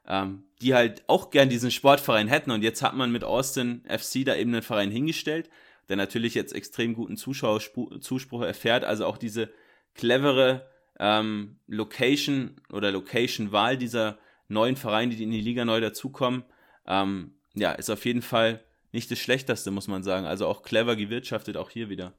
ähm, 0.07 0.43
die 0.61 0.73
halt 0.73 1.03
auch 1.07 1.31
gern 1.31 1.49
diesen 1.49 1.71
Sportverein 1.71 2.29
hätten. 2.29 2.51
Und 2.51 2.63
jetzt 2.63 2.81
hat 2.81 2.95
man 2.95 3.11
mit 3.11 3.25
Austin 3.25 3.83
FC 3.89 4.23
da 4.25 4.35
eben 4.35 4.53
einen 4.53 4.63
Verein 4.63 4.89
hingestellt, 4.91 5.49
der 5.89 5.97
natürlich 5.97 6.35
jetzt 6.35 6.53
extrem 6.53 6.93
guten 6.93 7.17
Zuschauerzuspruch 7.17 8.41
erfährt. 8.41 8.83
Also 8.83 9.05
auch 9.05 9.17
diese 9.17 9.51
clevere 9.95 10.69
ähm, 10.99 11.59
Location 11.67 12.61
oder 12.71 12.91
Location-Wahl 12.91 13.77
dieser 13.77 14.19
neuen 14.47 14.75
Vereine, 14.75 15.15
die 15.15 15.23
in 15.23 15.31
die 15.31 15.41
Liga 15.41 15.65
neu 15.65 15.81
dazukommen, 15.81 16.43
ähm, 16.85 17.35
ja, 17.55 17.71
ist 17.71 17.89
auf 17.89 18.05
jeden 18.05 18.21
Fall 18.21 18.63
nicht 18.91 19.11
das 19.11 19.19
Schlechteste, 19.19 19.71
muss 19.71 19.87
man 19.87 20.03
sagen. 20.03 20.25
Also 20.25 20.47
auch 20.47 20.61
clever 20.61 20.95
gewirtschaftet, 20.95 21.57
auch 21.57 21.69
hier 21.69 21.89
wieder. 21.89 22.13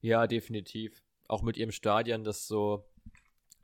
Ja, 0.00 0.26
definitiv. 0.26 1.02
Auch 1.26 1.42
mit 1.42 1.56
ihrem 1.56 1.72
Stadion, 1.72 2.24
das 2.24 2.46
so 2.46 2.84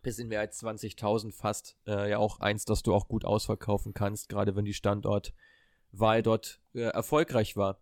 bis 0.03 0.18
in 0.18 0.28
mehr 0.28 0.40
als 0.40 0.62
20.000 0.62 1.32
fast, 1.32 1.76
äh, 1.86 2.11
ja 2.11 2.18
auch 2.18 2.40
eins, 2.40 2.64
das 2.64 2.82
du 2.82 2.95
auch 2.95 3.09
gut 3.09 3.24
ausverkaufen 3.24 3.95
kannst, 3.95 4.28
gerade 4.28 4.55
wenn 4.55 4.64
die 4.64 4.74
Standortwahl 4.74 6.22
dort 6.22 6.61
äh, 6.74 6.82
erfolgreich 6.82 7.57
war. 7.57 7.80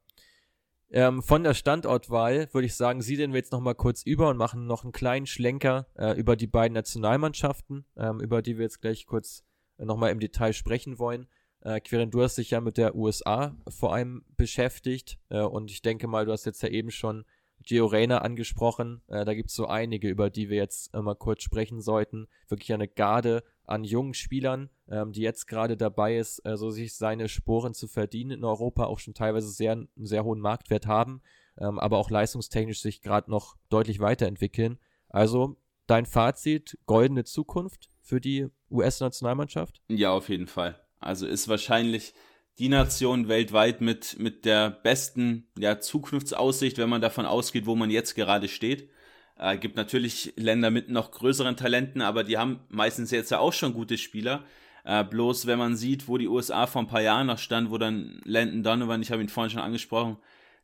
Ähm, 0.95 1.23
von 1.23 1.43
der 1.43 1.55
Standortwahl 1.55 2.53
würde 2.53 2.67
ich 2.67 2.75
sagen, 2.75 3.01
siedeln 3.01 3.33
wir 3.33 3.39
jetzt 3.39 3.53
nochmal 3.53 3.75
kurz 3.75 4.03
über 4.03 4.29
und 4.29 4.37
machen 4.37 4.67
noch 4.67 4.85
einen 4.85 4.93
kleinen 4.93 5.27
Schlenker 5.27 5.87
äh, 5.97 6.13
über 6.19 6.37
die 6.37 6.47
beiden 6.47 6.75
Nationalmannschaften, 6.75 7.87
ähm, 7.97 8.21
über 8.21 8.43
die 8.43 8.59
wir 8.59 8.65
jetzt 8.65 8.83
gleich 8.83 9.07
kurz 9.07 9.43
äh, 9.79 9.87
nochmal 9.87 10.11
im 10.11 10.21
Detail 10.21 10.53
sprechen 10.53 10.99
wollen. 10.99 11.29
Äh, 11.61 11.81
Quirin, 11.81 12.11
du 12.11 12.23
hast 12.23 12.37
dich 12.37 12.51
ja 12.51 12.61
mit 12.61 12.77
der 12.77 12.95
USA 12.95 13.57
vor 13.69 13.95
allem 13.95 14.23
beschäftigt 14.37 15.19
äh, 15.31 15.41
und 15.41 15.71
ich 15.71 15.81
denke 15.81 16.09
mal, 16.09 16.27
du 16.27 16.33
hast 16.33 16.45
jetzt 16.45 16.63
ja 16.63 16.69
eben 16.69 16.91
schon 16.91 17.25
Gio 17.63 17.87
Reyna 17.87 18.19
angesprochen. 18.19 19.03
Äh, 19.09 19.25
da 19.25 19.35
gibt 19.35 19.51
es 19.51 19.57
so 19.57 19.67
einige, 19.67 20.09
über 20.09 20.31
die 20.31 20.49
wir 20.49 20.57
jetzt 20.57 20.93
mal 20.95 21.15
kurz 21.15 21.43
sprechen 21.43 21.81
sollten. 21.81 22.29
Wirklich 22.49 22.73
eine 22.73 22.89
Garde 22.89 23.43
an 23.65 23.85
jungen 23.85 24.15
Spielern, 24.15 24.71
ähm, 24.89 25.13
die 25.13 25.23
jetzt 25.23 25.47
gerade 25.47 25.77
dabei 25.77 26.17
ist, 26.17 26.45
äh, 26.45 26.57
so 26.57 26.71
sich 26.71 26.95
seine 26.95 27.29
Sporen 27.29 27.75
zu 27.75 27.89
verdienen 27.89 28.33
in 28.33 28.45
Europa, 28.45 28.85
auch 28.85 28.99
schon 28.99 29.15
teilweise 29.15 29.51
sehr, 29.51 29.73
einen 29.73 29.89
sehr 29.97 30.25
hohen 30.25 30.41
Marktwert 30.41 30.87
haben, 30.87 31.23
ähm, 31.59 31.79
aber 31.79 31.99
auch 31.99 32.11
leistungstechnisch 32.11 32.81
sich 32.81 33.03
gerade 33.03 33.31
noch 33.31 33.57
deutlich 33.69 34.01
weiterentwickeln. 34.01 34.79
Also 35.09 35.57
dein 35.87 36.07
Fazit, 36.07 36.79
goldene 36.87 37.25
Zukunft 37.25 37.91
für 38.01 38.21
die 38.21 38.49
US-Nationalmannschaft? 38.71 39.81
Ja, 39.89 40.13
auf 40.13 40.29
jeden 40.29 40.47
Fall. 40.47 40.79
Also 40.99 41.27
ist 41.27 41.49
wahrscheinlich 41.49 42.15
die 42.59 42.69
Nation 42.69 43.29
weltweit 43.29 43.81
mit, 43.81 44.19
mit 44.19 44.45
der 44.45 44.71
besten 44.71 45.47
ja, 45.59 45.81
Zukunftsaussicht, 45.81 46.79
wenn 46.79 46.89
man 46.89 47.01
davon 47.01 47.27
ausgeht, 47.27 47.67
wo 47.67 47.75
man 47.75 47.91
jetzt 47.91 48.15
gerade 48.15 48.49
steht. 48.49 48.91
Äh, 49.39 49.57
gibt 49.59 49.77
natürlich 49.77 50.35
Länder 50.37 50.71
mit 50.71 50.91
noch 50.91 51.11
größeren 51.11 51.57
Talenten, 51.57 52.03
aber 52.03 52.25
die 52.25 52.39
haben 52.39 52.61
meistens 52.69 53.11
jetzt 53.11 53.31
ja 53.31 53.39
auch 53.39 53.53
schon 53.53 53.73
gute 53.73 53.99
Spieler. 53.99 54.45
Äh, 54.85 55.05
bloß 55.05 55.47
wenn 55.47 55.59
man 55.59 55.77
sieht, 55.77 56.09
wo 56.09 56.19
die 56.19 56.29
USA 56.29 56.67
vor 56.67 56.83
ein 56.83 56.89
paar 56.89 57.03
Jahren 57.03 57.29
noch 57.29 57.39
stand, 57.39 57.71
wo 57.71 57.79
dann 57.79 58.21
Landon 58.25 58.63
Donovan, 58.63 59.03
ich 59.03 59.13
habe 59.13 59.23
ihn 59.23 59.29
vorhin 59.29 59.51
schon 59.51 59.63
angesprochen, 59.63 60.19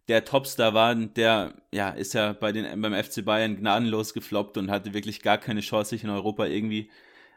der 0.09 0.25
Topstar 0.25 0.75
war, 0.75 0.95
der 0.95 1.55
ja 1.73 1.91
ist 1.91 2.15
ja 2.15 2.33
bei 2.33 2.51
den 2.53 2.81
beim 2.81 2.95
FC 2.95 3.25
Bayern 3.25 3.57
gnadenlos 3.57 4.15
gefloppt 4.15 4.57
und 4.57 4.71
hatte 4.71 4.95
wirklich 4.95 5.23
gar 5.23 5.39
keine 5.39 5.61
Chance, 5.61 5.91
sich 5.91 6.05
in 6.05 6.11
Europa 6.11 6.47
irgendwie 6.47 6.91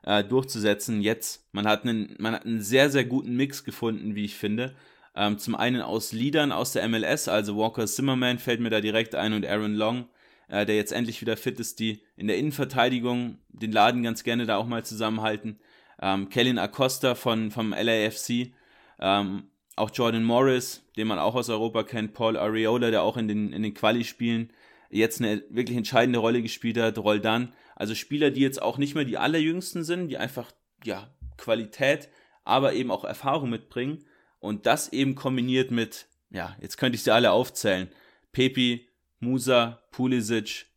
äh, 0.03 0.23
durchzusetzen. 0.23 1.01
Jetzt, 1.01 1.47
man 1.51 1.67
hat 1.67 1.83
einen, 1.83 2.15
man 2.19 2.33
hat 2.33 2.45
einen 2.45 2.61
sehr, 2.61 2.89
sehr 2.89 3.05
guten 3.05 3.35
Mix 3.35 3.63
gefunden, 3.63 4.15
wie 4.15 4.25
ich 4.25 4.35
finde. 4.35 4.75
Ähm, 5.15 5.37
zum 5.37 5.55
einen 5.55 5.81
aus 5.81 6.13
Leadern 6.13 6.51
aus 6.51 6.73
der 6.73 6.87
MLS, 6.87 7.27
also 7.27 7.57
Walker 7.57 7.85
Zimmerman 7.85 8.39
fällt 8.39 8.61
mir 8.61 8.69
da 8.69 8.79
direkt 8.79 9.13
ein 9.15 9.33
und 9.33 9.45
Aaron 9.45 9.75
Long, 9.75 10.05
äh, 10.47 10.65
der 10.65 10.75
jetzt 10.75 10.93
endlich 10.93 11.19
wieder 11.21 11.35
fit 11.35 11.59
ist, 11.59 11.79
die 11.79 12.01
in 12.15 12.27
der 12.27 12.37
Innenverteidigung 12.37 13.37
den 13.49 13.71
Laden 13.71 14.03
ganz 14.03 14.23
gerne 14.23 14.45
da 14.45 14.57
auch 14.57 14.67
mal 14.67 14.85
zusammenhalten. 14.85 15.59
Ähm, 16.01 16.29
Kellen 16.29 16.57
Acosta 16.57 17.15
von, 17.15 17.51
vom 17.51 17.73
LAFC, 17.73 18.53
ähm, 18.99 19.43
auch 19.75 19.91
Jordan 19.93 20.23
Morris, 20.23 20.83
den 20.95 21.07
man 21.07 21.19
auch 21.19 21.35
aus 21.35 21.49
Europa 21.49 21.83
kennt, 21.83 22.13
Paul 22.13 22.37
Areola, 22.37 22.89
der 22.89 23.03
auch 23.03 23.17
in 23.17 23.27
den, 23.27 23.51
in 23.51 23.63
den 23.63 23.73
Quali-Spielen 23.73 24.51
jetzt 24.89 25.21
eine 25.21 25.43
wirklich 25.49 25.77
entscheidende 25.77 26.19
Rolle 26.19 26.41
gespielt 26.41 26.77
hat, 26.77 26.97
Roldan. 26.97 27.53
Also 27.81 27.95
Spieler, 27.95 28.29
die 28.29 28.41
jetzt 28.41 28.61
auch 28.61 28.77
nicht 28.77 28.93
mehr 28.93 29.05
die 29.05 29.17
allerjüngsten 29.17 29.83
sind, 29.83 30.09
die 30.09 30.19
einfach, 30.19 30.51
ja, 30.83 31.09
Qualität, 31.37 32.09
aber 32.43 32.73
eben 32.73 32.91
auch 32.91 33.03
Erfahrung 33.03 33.49
mitbringen. 33.49 34.05
Und 34.37 34.67
das 34.67 34.93
eben 34.93 35.15
kombiniert 35.15 35.71
mit, 35.71 36.05
ja, 36.29 36.55
jetzt 36.61 36.77
könnte 36.77 36.95
ich 36.95 37.01
sie 37.01 37.11
alle 37.11 37.31
aufzählen. 37.31 37.89
Pepi, 38.33 38.87
Musa, 39.19 39.81
Pulisic, 39.89 40.67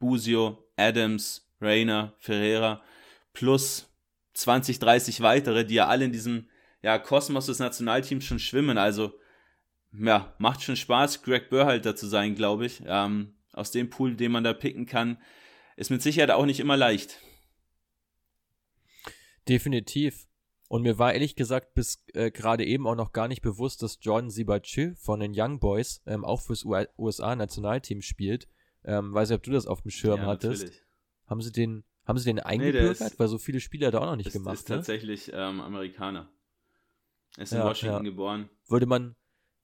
Busio, 0.00 0.66
Adams, 0.74 1.48
Reina, 1.60 2.14
Ferreira, 2.18 2.82
plus 3.32 3.86
20, 4.34 4.80
30 4.80 5.20
weitere, 5.20 5.64
die 5.64 5.74
ja 5.74 5.86
alle 5.86 6.06
in 6.06 6.12
diesem 6.12 6.48
ja, 6.82 6.98
Kosmos 6.98 7.46
des 7.46 7.60
Nationalteams 7.60 8.24
schon 8.24 8.40
schwimmen. 8.40 8.76
Also, 8.76 9.12
ja, 9.92 10.34
macht 10.38 10.64
schon 10.64 10.74
Spaß, 10.74 11.22
Greg 11.22 11.48
Burhalter 11.48 11.94
zu 11.94 12.08
sein, 12.08 12.34
glaube 12.34 12.66
ich. 12.66 12.82
Ähm, 12.86 13.34
aus 13.52 13.70
dem 13.70 13.88
Pool, 13.88 14.16
den 14.16 14.32
man 14.32 14.42
da 14.42 14.52
picken 14.52 14.86
kann, 14.86 15.16
ist 15.80 15.90
mit 15.90 16.02
Sicherheit 16.02 16.30
auch 16.30 16.44
nicht 16.44 16.60
immer 16.60 16.76
leicht. 16.76 17.18
Definitiv. 19.48 20.28
Und 20.68 20.82
mir 20.82 20.98
war 20.98 21.14
ehrlich 21.14 21.36
gesagt 21.36 21.72
bis 21.72 22.04
äh, 22.12 22.30
gerade 22.30 22.66
eben 22.66 22.86
auch 22.86 22.94
noch 22.94 23.12
gar 23.12 23.28
nicht 23.28 23.40
bewusst, 23.40 23.82
dass 23.82 23.98
John 24.02 24.30
Sibachü 24.30 24.94
von 24.96 25.20
den 25.20 25.32
Young 25.34 25.58
Boys 25.58 26.02
ähm, 26.06 26.22
auch 26.22 26.42
fürs 26.42 26.66
USA-Nationalteam 26.66 28.02
spielt. 28.02 28.46
Ähm, 28.84 29.14
weiß 29.14 29.30
nicht, 29.30 29.36
ob 29.36 29.42
du 29.42 29.52
das 29.52 29.66
auf 29.66 29.80
dem 29.80 29.90
Schirm 29.90 30.20
ja, 30.20 30.26
hattest. 30.26 30.64
Natürlich. 30.64 30.82
Haben 31.26 31.40
sie 31.40 31.52
den, 31.52 31.84
haben 32.04 32.18
sie 32.18 32.24
den 32.26 32.40
eingebürgert? 32.40 33.00
Nee, 33.00 33.06
ist, 33.06 33.18
Weil 33.18 33.28
so 33.28 33.38
viele 33.38 33.60
Spieler 33.60 33.90
da 33.90 34.00
auch 34.00 34.06
noch 34.06 34.16
nicht 34.16 34.26
ist, 34.26 34.34
gemacht. 34.34 34.56
Ist 34.56 34.68
ne? 34.68 34.76
tatsächlich 34.76 35.32
ähm, 35.32 35.62
Amerikaner. 35.62 36.30
Ist 37.38 37.52
in 37.52 37.58
ja, 37.58 37.64
Washington 37.64 38.04
ja. 38.04 38.10
geboren. 38.10 38.50
Würde 38.68 38.86
man, 38.86 39.16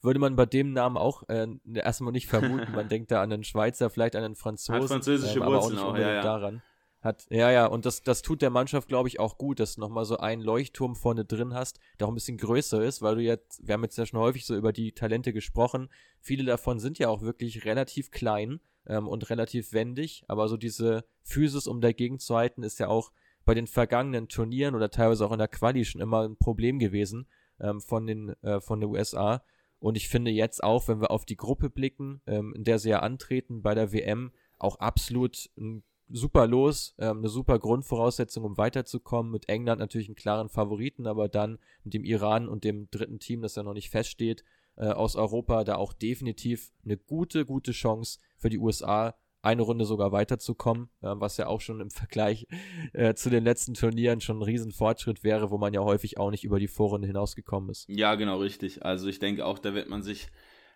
würde 0.02 0.20
man 0.20 0.36
bei 0.36 0.46
dem 0.46 0.72
Namen 0.72 0.96
auch 0.96 1.28
äh, 1.28 1.46
erstmal 1.74 2.12
nicht 2.12 2.26
vermuten. 2.26 2.72
Man 2.72 2.88
denkt 2.90 3.10
da 3.10 3.22
an 3.22 3.32
einen 3.32 3.44
Schweizer, 3.44 3.90
vielleicht 3.90 4.16
an 4.16 4.24
einen 4.24 4.36
Franzosen. 4.36 4.82
Hat 4.82 4.88
französische 4.88 5.40
ähm, 5.40 5.46
Wurzeln 5.46 5.78
auch, 5.78 5.92
auch 5.92 5.98
ja, 5.98 6.14
ja. 6.14 6.22
daran. 6.22 6.62
Hat, 7.00 7.26
ja, 7.30 7.52
ja, 7.52 7.66
und 7.66 7.86
das, 7.86 8.02
das 8.02 8.22
tut 8.22 8.42
der 8.42 8.50
Mannschaft, 8.50 8.88
glaube 8.88 9.08
ich, 9.08 9.20
auch 9.20 9.38
gut, 9.38 9.60
dass 9.60 9.76
du 9.76 9.80
nochmal 9.80 10.04
so 10.04 10.16
einen 10.16 10.42
Leuchtturm 10.42 10.96
vorne 10.96 11.24
drin 11.24 11.54
hast, 11.54 11.78
der 12.00 12.06
auch 12.06 12.10
ein 12.10 12.14
bisschen 12.14 12.36
größer 12.36 12.82
ist, 12.82 13.00
weil 13.00 13.14
du 13.14 13.22
jetzt, 13.22 13.64
wir 13.66 13.74
haben 13.74 13.84
jetzt 13.84 13.96
ja 13.96 14.06
schon 14.06 14.18
häufig 14.18 14.44
so 14.44 14.56
über 14.56 14.72
die 14.72 14.92
Talente 14.92 15.32
gesprochen. 15.32 15.88
Viele 16.20 16.44
davon 16.44 16.80
sind 16.80 16.98
ja 16.98 17.08
auch 17.08 17.22
wirklich 17.22 17.64
relativ 17.64 18.10
klein 18.10 18.60
ähm, 18.86 19.06
und 19.06 19.30
relativ 19.30 19.72
wendig, 19.72 20.24
aber 20.26 20.48
so 20.48 20.56
diese 20.56 21.04
Physis, 21.22 21.68
um 21.68 21.80
dagegen 21.80 22.18
zu 22.18 22.34
halten, 22.34 22.62
ist 22.64 22.80
ja 22.80 22.88
auch 22.88 23.12
bei 23.44 23.54
den 23.54 23.68
vergangenen 23.68 24.28
Turnieren 24.28 24.74
oder 24.74 24.90
teilweise 24.90 25.24
auch 25.24 25.32
in 25.32 25.38
der 25.38 25.48
Quali 25.48 25.84
schon 25.84 26.00
immer 26.00 26.22
ein 26.22 26.36
Problem 26.36 26.80
gewesen 26.80 27.28
ähm, 27.60 27.80
von 27.80 28.06
den, 28.06 28.30
äh, 28.42 28.60
von 28.60 28.80
den 28.80 28.90
USA. 28.90 29.44
Und 29.78 29.96
ich 29.96 30.08
finde 30.08 30.30
jetzt 30.30 30.62
auch, 30.62 30.88
wenn 30.88 31.00
wir 31.00 31.10
auf 31.10 31.24
die 31.24 31.36
Gruppe 31.36 31.70
blicken, 31.70 32.20
ähm, 32.26 32.54
in 32.54 32.64
der 32.64 32.78
sie 32.78 32.90
ja 32.90 33.00
antreten 33.00 33.62
bei 33.62 33.74
der 33.74 33.92
WM, 33.92 34.32
auch 34.58 34.76
absolut 34.76 35.50
ein 35.58 35.82
super 36.08 36.46
los, 36.46 36.94
ähm, 36.98 37.18
eine 37.18 37.28
super 37.28 37.58
Grundvoraussetzung, 37.58 38.44
um 38.44 38.56
weiterzukommen. 38.56 39.32
Mit 39.32 39.48
England 39.48 39.80
natürlich 39.80 40.08
einen 40.08 40.16
klaren 40.16 40.48
Favoriten, 40.48 41.06
aber 41.06 41.28
dann 41.28 41.58
mit 41.84 41.94
dem 41.94 42.04
Iran 42.04 42.48
und 42.48 42.64
dem 42.64 42.88
dritten 42.90 43.18
Team, 43.18 43.42
das 43.42 43.56
ja 43.56 43.62
noch 43.62 43.74
nicht 43.74 43.90
feststeht, 43.90 44.44
äh, 44.76 44.86
aus 44.86 45.16
Europa, 45.16 45.64
da 45.64 45.76
auch 45.76 45.92
definitiv 45.92 46.72
eine 46.84 46.96
gute, 46.96 47.44
gute 47.44 47.72
Chance 47.72 48.18
für 48.36 48.50
die 48.50 48.58
USA, 48.58 49.14
eine 49.46 49.62
Runde 49.62 49.84
sogar 49.84 50.12
weiterzukommen, 50.12 50.90
äh, 51.00 51.08
was 51.14 51.36
ja 51.36 51.46
auch 51.46 51.60
schon 51.60 51.80
im 51.80 51.90
Vergleich 51.90 52.46
äh, 52.92 53.14
zu 53.14 53.30
den 53.30 53.44
letzten 53.44 53.74
Turnieren 53.74 54.20
schon 54.20 54.38
ein 54.38 54.42
Riesenfortschritt 54.42 55.24
wäre, 55.24 55.50
wo 55.50 55.58
man 55.58 55.72
ja 55.72 55.80
häufig 55.80 56.18
auch 56.18 56.30
nicht 56.30 56.44
über 56.44 56.58
die 56.58 56.68
Vorrunde 56.68 57.06
hinausgekommen 57.06 57.70
ist. 57.70 57.88
Ja, 57.88 58.14
genau, 58.16 58.38
richtig. 58.38 58.84
Also 58.84 59.08
ich 59.08 59.18
denke 59.18 59.46
auch, 59.46 59.58
da 59.58 59.74
wird 59.74 59.88
man 59.88 60.02
sich 60.02 60.28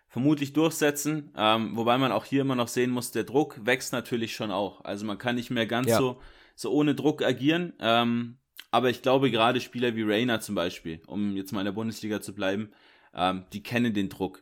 vermutlich 0.07 0.53
durchsetzen, 0.53 1.31
ähm, 1.37 1.75
wobei 1.75 1.97
man 1.97 2.11
auch 2.11 2.25
hier 2.25 2.41
immer 2.41 2.55
noch 2.55 2.67
sehen 2.67 2.91
muss, 2.91 3.11
der 3.11 3.23
Druck 3.23 3.65
wächst 3.65 3.93
natürlich 3.93 4.35
schon 4.35 4.51
auch. 4.51 4.83
Also 4.83 5.05
man 5.05 5.17
kann 5.17 5.35
nicht 5.35 5.51
mehr 5.51 5.65
ganz 5.65 5.87
ja. 5.87 5.97
so, 5.97 6.19
so 6.55 6.71
ohne 6.71 6.95
Druck 6.95 7.23
agieren. 7.23 7.73
Ähm, 7.79 8.37
aber 8.71 8.89
ich 8.89 9.01
glaube, 9.01 9.31
gerade 9.31 9.61
Spieler 9.61 9.95
wie 9.95 10.03
Rainer 10.03 10.39
zum 10.39 10.55
Beispiel, 10.55 11.01
um 11.07 11.35
jetzt 11.35 11.51
mal 11.51 11.61
in 11.61 11.65
der 11.65 11.71
Bundesliga 11.73 12.21
zu 12.21 12.33
bleiben, 12.33 12.71
ähm, 13.13 13.45
die 13.53 13.63
kennen 13.63 13.93
den 13.93 14.09
Druck. 14.09 14.41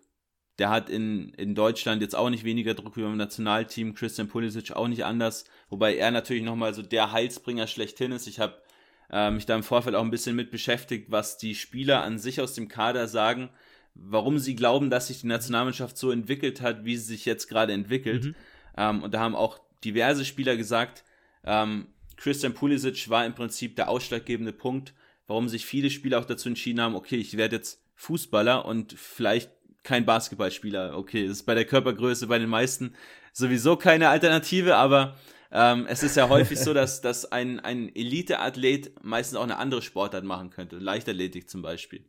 Der 0.60 0.70
hat 0.70 0.90
in, 0.90 1.30
in 1.30 1.56
Deutschland 1.56 2.02
jetzt 2.02 2.16
auch 2.16 2.30
nicht 2.30 2.44
weniger 2.44 2.74
Druck 2.74 2.98
wie 2.98 3.02
beim 3.02 3.18
Nationalteam, 3.18 3.94
Christian 3.94 4.28
Pulisic 4.28 4.72
auch 4.74 4.88
nicht 4.88 5.06
anders, 5.06 5.46
wobei 5.70 5.96
er 5.96 6.12
natürlich 6.12 6.44
nochmal 6.44 6.74
so 6.74 6.82
der 6.82 7.12
Heilsbringer 7.12 7.66
schlechthin 7.66 8.12
ist. 8.12 8.28
Ich 8.28 8.40
habe 8.40 8.62
äh, 9.10 9.32
mich 9.32 9.46
da 9.46 9.56
im 9.56 9.64
Vorfeld 9.64 9.96
auch 9.96 10.04
ein 10.04 10.12
bisschen 10.12 10.36
mit 10.36 10.52
beschäftigt, 10.52 11.10
was 11.10 11.38
die 11.38 11.56
Spieler 11.56 12.04
an 12.04 12.20
sich 12.20 12.42
aus 12.42 12.54
dem 12.54 12.68
Kader 12.68 13.08
sagen, 13.08 13.50
warum 13.96 14.38
sie 14.38 14.56
glauben, 14.56 14.90
dass 14.90 15.08
sich 15.08 15.22
die 15.22 15.28
Nationalmannschaft 15.28 15.98
so 15.98 16.12
entwickelt 16.12 16.62
hat, 16.62 16.86
wie 16.86 16.98
sie 16.98 17.06
sich 17.06 17.26
jetzt 17.26 17.48
gerade 17.48 17.74
entwickelt. 17.74 18.26
Mhm. 18.26 18.36
Ähm, 18.78 19.04
und 19.04 19.14
da 19.14 19.22
haben 19.22 19.36
auch 19.36 19.60
diverse 19.84 20.26
Spieler 20.26 20.58
gesagt, 20.58 21.04
ähm, 21.46 21.88
Christian 22.18 22.54
Pulisic 22.54 23.10
war 23.10 23.26
im 23.26 23.34
Prinzip 23.34 23.78
der 23.78 23.90
ausschlaggebende 23.90 24.52
Punkt, 24.52 24.94
warum 25.28 25.48
sich 25.48 25.66
viele 25.66 25.90
Spieler 25.90 26.20
auch 26.20 26.26
dazu 26.26 26.50
entschieden 26.50 26.82
haben, 26.82 26.96
okay, 26.96 27.16
ich 27.16 27.38
werde 27.38 27.56
jetzt 27.56 27.82
Fußballer 27.96 28.66
und 28.66 28.94
vielleicht 28.94 29.52
kein 29.84 30.06
Basketballspieler. 30.06 30.98
Okay, 30.98 31.28
das 31.28 31.38
ist 31.38 31.44
bei 31.44 31.56
der 31.56 31.66
Körpergröße 31.66 32.28
bei 32.28 32.40
den 32.40 32.50
meisten 32.50 32.96
sowieso 33.34 33.76
keine 33.76 34.10
Alternative, 34.10 34.76
aber 34.76 35.18
ähm, 35.52 35.86
es 35.88 36.04
ist 36.04 36.16
ja 36.16 36.30
häufig 36.30 36.60
so, 36.60 36.74
dass, 36.76 37.02
dass 37.02 37.32
ein, 37.32 37.60
ein 37.60 37.94
Elite-Athlet 37.96 39.04
meistens 39.04 39.38
auch 39.38 39.44
eine 39.44 39.58
andere 39.58 39.82
Sportart 39.82 40.24
machen 40.24 40.50
könnte, 40.50 40.78
Leichtathletik 40.78 41.50
zum 41.50 41.62
Beispiel. 41.62 42.04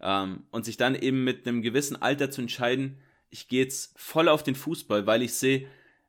Ähm, 0.00 0.44
und 0.50 0.64
sich 0.64 0.76
dann 0.76 0.94
eben 0.94 1.24
mit 1.24 1.46
einem 1.46 1.62
gewissen 1.62 2.00
Alter 2.00 2.30
zu 2.30 2.40
entscheiden, 2.40 2.98
ich 3.30 3.48
gehe 3.48 3.62
jetzt 3.62 3.92
voll 3.96 4.28
auf 4.28 4.42
den 4.42 4.54
Fußball, 4.54 5.06
weil 5.06 5.22
ich 5.22 5.34
sehe, 5.34 5.66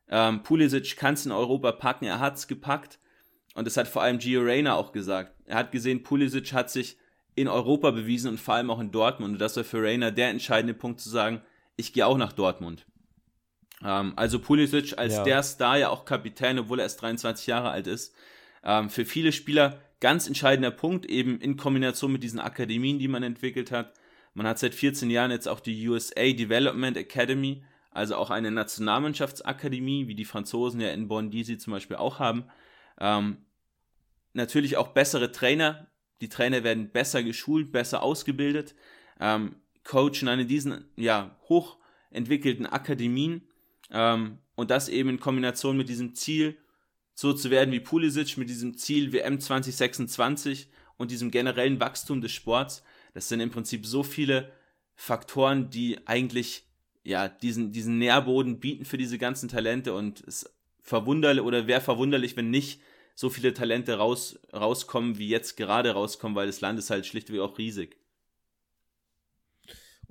ähm, 0.09 0.43
Pulisic 0.43 0.97
kann 0.97 1.13
es 1.13 1.25
in 1.25 1.31
Europa 1.31 1.71
packen, 1.71 2.05
er 2.05 2.19
hat 2.19 2.37
es 2.37 2.47
gepackt. 2.47 2.99
Und 3.53 3.67
das 3.67 3.77
hat 3.77 3.87
vor 3.87 4.01
allem 4.01 4.17
Gio 4.17 4.41
Reyna 4.41 4.75
auch 4.75 4.91
gesagt. 4.91 5.33
Er 5.45 5.57
hat 5.57 5.71
gesehen, 5.71 6.03
Pulisic 6.03 6.53
hat 6.53 6.69
sich 6.69 6.97
in 7.35 7.47
Europa 7.47 7.91
bewiesen 7.91 8.29
und 8.29 8.39
vor 8.39 8.55
allem 8.55 8.69
auch 8.69 8.79
in 8.79 8.91
Dortmund. 8.91 9.33
Und 9.33 9.39
das 9.39 9.57
war 9.57 9.63
für 9.63 9.81
Rainer 9.81 10.11
der 10.11 10.29
entscheidende 10.29 10.73
Punkt 10.73 10.99
zu 10.99 11.09
sagen, 11.09 11.41
ich 11.75 11.93
gehe 11.93 12.05
auch 12.05 12.17
nach 12.17 12.33
Dortmund. 12.33 12.85
Ähm, 13.83 14.13
also 14.15 14.39
Pulisic 14.39 14.97
als 14.97 15.15
ja. 15.15 15.23
der 15.23 15.43
Star, 15.43 15.77
ja 15.77 15.89
auch 15.89 16.05
Kapitän, 16.05 16.59
obwohl 16.59 16.79
er 16.79 16.83
erst 16.83 17.01
23 17.01 17.47
Jahre 17.47 17.69
alt 17.69 17.87
ist. 17.87 18.13
Ähm, 18.63 18.89
für 18.89 19.05
viele 19.05 19.31
Spieler 19.31 19.79
ganz 19.99 20.27
entscheidender 20.27 20.71
Punkt, 20.71 21.05
eben 21.05 21.39
in 21.39 21.57
Kombination 21.57 22.11
mit 22.11 22.23
diesen 22.23 22.39
Akademien, 22.39 22.99
die 22.99 23.07
man 23.07 23.23
entwickelt 23.23 23.71
hat. 23.71 23.93
Man 24.33 24.47
hat 24.47 24.59
seit 24.59 24.73
14 24.73 25.09
Jahren 25.09 25.31
jetzt 25.31 25.47
auch 25.47 25.59
die 25.59 25.87
USA 25.87 26.31
Development 26.31 26.97
Academy, 26.97 27.63
also 27.91 28.15
auch 28.15 28.29
eine 28.29 28.51
Nationalmannschaftsakademie, 28.51 30.07
wie 30.07 30.15
die 30.15 30.25
Franzosen 30.25 30.81
ja 30.81 30.89
in 30.89 31.07
Bonn, 31.07 31.29
die 31.29 31.43
sie 31.43 31.57
zum 31.57 31.73
Beispiel 31.73 31.97
auch 31.97 32.19
haben. 32.19 32.45
Ähm, 32.99 33.37
natürlich 34.33 34.77
auch 34.77 34.89
bessere 34.89 35.31
Trainer, 35.31 35.87
die 36.21 36.29
Trainer 36.29 36.63
werden 36.63 36.89
besser 36.89 37.23
geschult, 37.23 37.71
besser 37.71 38.03
ausgebildet, 38.03 38.75
ähm, 39.19 39.55
coachen 39.83 40.27
an 40.27 40.47
diesen 40.47 40.85
ja, 40.95 41.37
hochentwickelten 41.49 42.67
Akademien 42.67 43.47
ähm, 43.89 44.37
und 44.55 44.71
das 44.71 44.87
eben 44.89 45.09
in 45.09 45.19
Kombination 45.19 45.75
mit 45.75 45.89
diesem 45.89 46.13
Ziel, 46.13 46.57
so 47.13 47.33
zu 47.33 47.49
werden 47.49 47.71
wie 47.71 47.79
Pulisic, 47.79 48.37
mit 48.37 48.49
diesem 48.49 48.77
Ziel 48.77 49.11
WM 49.11 49.39
2026 49.39 50.69
und 50.97 51.11
diesem 51.11 51.31
generellen 51.31 51.79
Wachstum 51.79 52.21
des 52.21 52.31
Sports. 52.31 52.83
Das 53.13 53.27
sind 53.27 53.39
im 53.39 53.49
Prinzip 53.49 53.85
so 53.85 54.03
viele 54.03 54.51
Faktoren, 54.95 55.69
die 55.69 55.99
eigentlich 56.05 56.67
ja 57.03 57.27
diesen, 57.27 57.71
diesen 57.71 57.97
Nährboden 57.97 58.59
bieten 58.59 58.85
für 58.85 58.97
diese 58.97 59.17
ganzen 59.17 59.49
Talente 59.49 59.93
und 59.93 60.21
es 60.21 60.53
verwunderlich 60.79 61.43
oder 61.43 61.67
wäre 61.67 61.81
verwunderlich, 61.81 62.37
wenn 62.37 62.49
nicht 62.49 62.81
so 63.21 63.29
viele 63.29 63.53
Talente 63.53 63.99
raus, 63.99 64.39
rauskommen, 64.51 65.19
wie 65.19 65.29
jetzt 65.29 65.55
gerade 65.55 65.91
rauskommen, 65.91 66.35
weil 66.35 66.47
das 66.47 66.59
Land 66.59 66.79
ist 66.79 66.89
halt 66.89 67.05
schlichtweg 67.05 67.39
auch 67.39 67.59
riesig. 67.59 68.00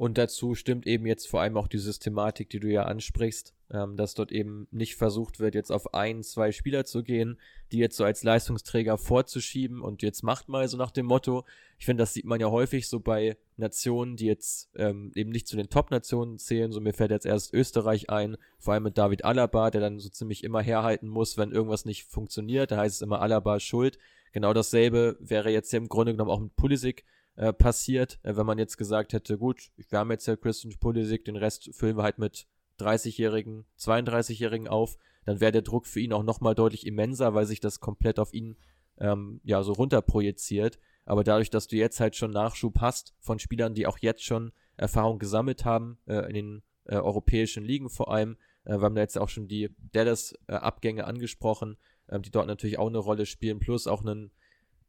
Und 0.00 0.16
dazu 0.16 0.54
stimmt 0.54 0.86
eben 0.86 1.04
jetzt 1.04 1.28
vor 1.28 1.42
allem 1.42 1.58
auch 1.58 1.68
die 1.68 1.76
Systematik, 1.76 2.48
die 2.48 2.58
du 2.58 2.68
ja 2.68 2.84
ansprichst, 2.84 3.54
ähm, 3.70 3.98
dass 3.98 4.14
dort 4.14 4.32
eben 4.32 4.66
nicht 4.70 4.96
versucht 4.96 5.40
wird, 5.40 5.54
jetzt 5.54 5.70
auf 5.70 5.92
ein, 5.92 6.22
zwei 6.22 6.52
Spieler 6.52 6.86
zu 6.86 7.02
gehen, 7.02 7.38
die 7.70 7.76
jetzt 7.76 7.98
so 7.98 8.04
als 8.04 8.22
Leistungsträger 8.22 8.96
vorzuschieben 8.96 9.82
und 9.82 10.00
jetzt 10.00 10.22
macht 10.22 10.48
mal 10.48 10.66
so 10.68 10.78
nach 10.78 10.90
dem 10.90 11.04
Motto. 11.04 11.44
Ich 11.76 11.84
finde, 11.84 12.00
das 12.00 12.14
sieht 12.14 12.24
man 12.24 12.40
ja 12.40 12.50
häufig 12.50 12.88
so 12.88 12.98
bei 12.98 13.36
Nationen, 13.58 14.16
die 14.16 14.24
jetzt 14.24 14.70
ähm, 14.74 15.12
eben 15.14 15.28
nicht 15.28 15.46
zu 15.46 15.58
den 15.58 15.68
Top-Nationen 15.68 16.38
zählen. 16.38 16.72
So 16.72 16.80
mir 16.80 16.94
fällt 16.94 17.10
jetzt 17.10 17.26
erst 17.26 17.52
Österreich 17.52 18.08
ein, 18.08 18.38
vor 18.58 18.72
allem 18.72 18.84
mit 18.84 18.96
David 18.96 19.26
Alaba, 19.26 19.70
der 19.70 19.82
dann 19.82 19.98
so 19.98 20.08
ziemlich 20.08 20.44
immer 20.44 20.62
herhalten 20.62 21.08
muss, 21.08 21.36
wenn 21.36 21.52
irgendwas 21.52 21.84
nicht 21.84 22.04
funktioniert. 22.04 22.70
Da 22.70 22.78
heißt 22.78 22.94
es 22.94 23.02
immer 23.02 23.20
Alaba 23.20 23.60
schuld. 23.60 23.98
Genau 24.32 24.54
dasselbe 24.54 25.18
wäre 25.20 25.50
jetzt 25.50 25.74
im 25.74 25.90
Grunde 25.90 26.12
genommen 26.12 26.30
auch 26.30 26.40
mit 26.40 26.56
Pulisic 26.56 27.04
äh, 27.40 27.54
passiert, 27.54 28.18
äh, 28.22 28.36
wenn 28.36 28.44
man 28.44 28.58
jetzt 28.58 28.76
gesagt 28.76 29.14
hätte, 29.14 29.38
gut, 29.38 29.70
wir 29.88 29.98
haben 29.98 30.10
jetzt 30.10 30.26
ja 30.26 30.36
Christian 30.36 30.74
Pulisic, 30.78 31.24
den 31.24 31.36
Rest 31.36 31.70
füllen 31.74 31.96
wir 31.96 32.02
halt 32.02 32.18
mit 32.18 32.46
30-Jährigen, 32.78 33.64
32-Jährigen 33.78 34.68
auf, 34.68 34.98
dann 35.24 35.40
wäre 35.40 35.50
der 35.50 35.62
Druck 35.62 35.86
für 35.86 36.00
ihn 36.00 36.12
auch 36.12 36.22
nochmal 36.22 36.54
deutlich 36.54 36.86
immenser, 36.86 37.32
weil 37.32 37.46
sich 37.46 37.58
das 37.58 37.80
komplett 37.80 38.18
auf 38.18 38.34
ihn 38.34 38.58
ähm, 38.98 39.40
ja 39.42 39.62
so 39.62 39.72
runterprojiziert. 39.72 40.78
Aber 41.06 41.24
dadurch, 41.24 41.48
dass 41.48 41.66
du 41.66 41.76
jetzt 41.76 41.98
halt 41.98 42.14
schon 42.14 42.30
Nachschub 42.30 42.78
hast 42.78 43.14
von 43.20 43.38
Spielern, 43.38 43.72
die 43.72 43.86
auch 43.86 43.96
jetzt 43.96 44.22
schon 44.22 44.52
Erfahrung 44.76 45.18
gesammelt 45.18 45.64
haben, 45.64 45.96
äh, 46.06 46.26
in 46.28 46.34
den 46.34 46.62
äh, 46.84 46.96
europäischen 46.96 47.64
Ligen 47.64 47.88
vor 47.88 48.12
allem, 48.12 48.36
äh, 48.64 48.76
wir 48.76 48.82
haben 48.82 48.94
da 48.94 49.00
jetzt 49.00 49.16
auch 49.16 49.30
schon 49.30 49.48
die 49.48 49.74
Dallas-Abgänge 49.92 51.06
angesprochen, 51.06 51.78
ähm, 52.10 52.20
die 52.20 52.30
dort 52.30 52.48
natürlich 52.48 52.78
auch 52.78 52.88
eine 52.88 52.98
Rolle 52.98 53.24
spielen, 53.24 53.60
plus 53.60 53.86
auch 53.86 54.02
einen, 54.02 54.30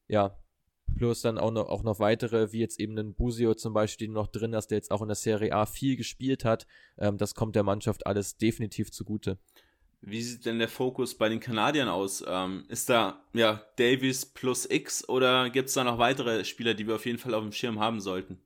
ja, 0.10 0.38
plus 0.96 1.22
dann 1.22 1.38
auch 1.38 1.52
noch, 1.52 1.68
auch 1.68 1.84
noch 1.84 2.00
weitere, 2.00 2.52
wie 2.52 2.60
jetzt 2.60 2.80
eben 2.80 2.98
ein 2.98 3.14
Busio 3.14 3.54
zum 3.54 3.74
Beispiel, 3.74 4.08
den 4.08 4.14
du 4.14 4.22
noch 4.22 4.28
drin 4.28 4.56
hast, 4.56 4.68
der 4.68 4.78
jetzt 4.78 4.92
auch 4.92 5.02
in 5.02 5.08
der 5.08 5.16
Serie 5.16 5.54
A 5.54 5.66
viel 5.66 5.96
gespielt 5.96 6.46
hat. 6.46 6.68
Ähm, 6.98 7.18
das 7.18 7.36
kommt 7.36 7.56
der 7.56 7.64
Mannschaft 7.64 8.06
alles 8.06 8.38
definitiv 8.38 8.92
zugute. 8.92 9.38
Wie 10.02 10.24
sieht 10.24 10.46
denn 10.46 10.58
der 10.58 10.68
Fokus 10.68 11.16
bei 11.16 11.30
den 11.30 11.40
Kanadiern 11.40 11.88
aus? 11.88 12.24
Ähm, 12.28 12.66
ist 12.70 12.90
da 12.90 13.24
ja 13.34 13.64
Davies 13.78 14.26
plus 14.26 14.68
X 14.70 15.08
oder 15.08 15.52
gibt 15.52 15.70
es 15.70 15.76
da 15.76 15.84
noch 15.84 16.00
weitere 16.00 16.44
Spieler, 16.44 16.74
die 16.74 16.88
wir 16.88 16.96
auf 16.96 17.06
jeden 17.06 17.20
Fall 17.20 17.36
auf 17.36 17.44
dem 17.44 17.52
Schirm 17.52 17.80
haben 17.80 18.02
sollten? 18.02 18.40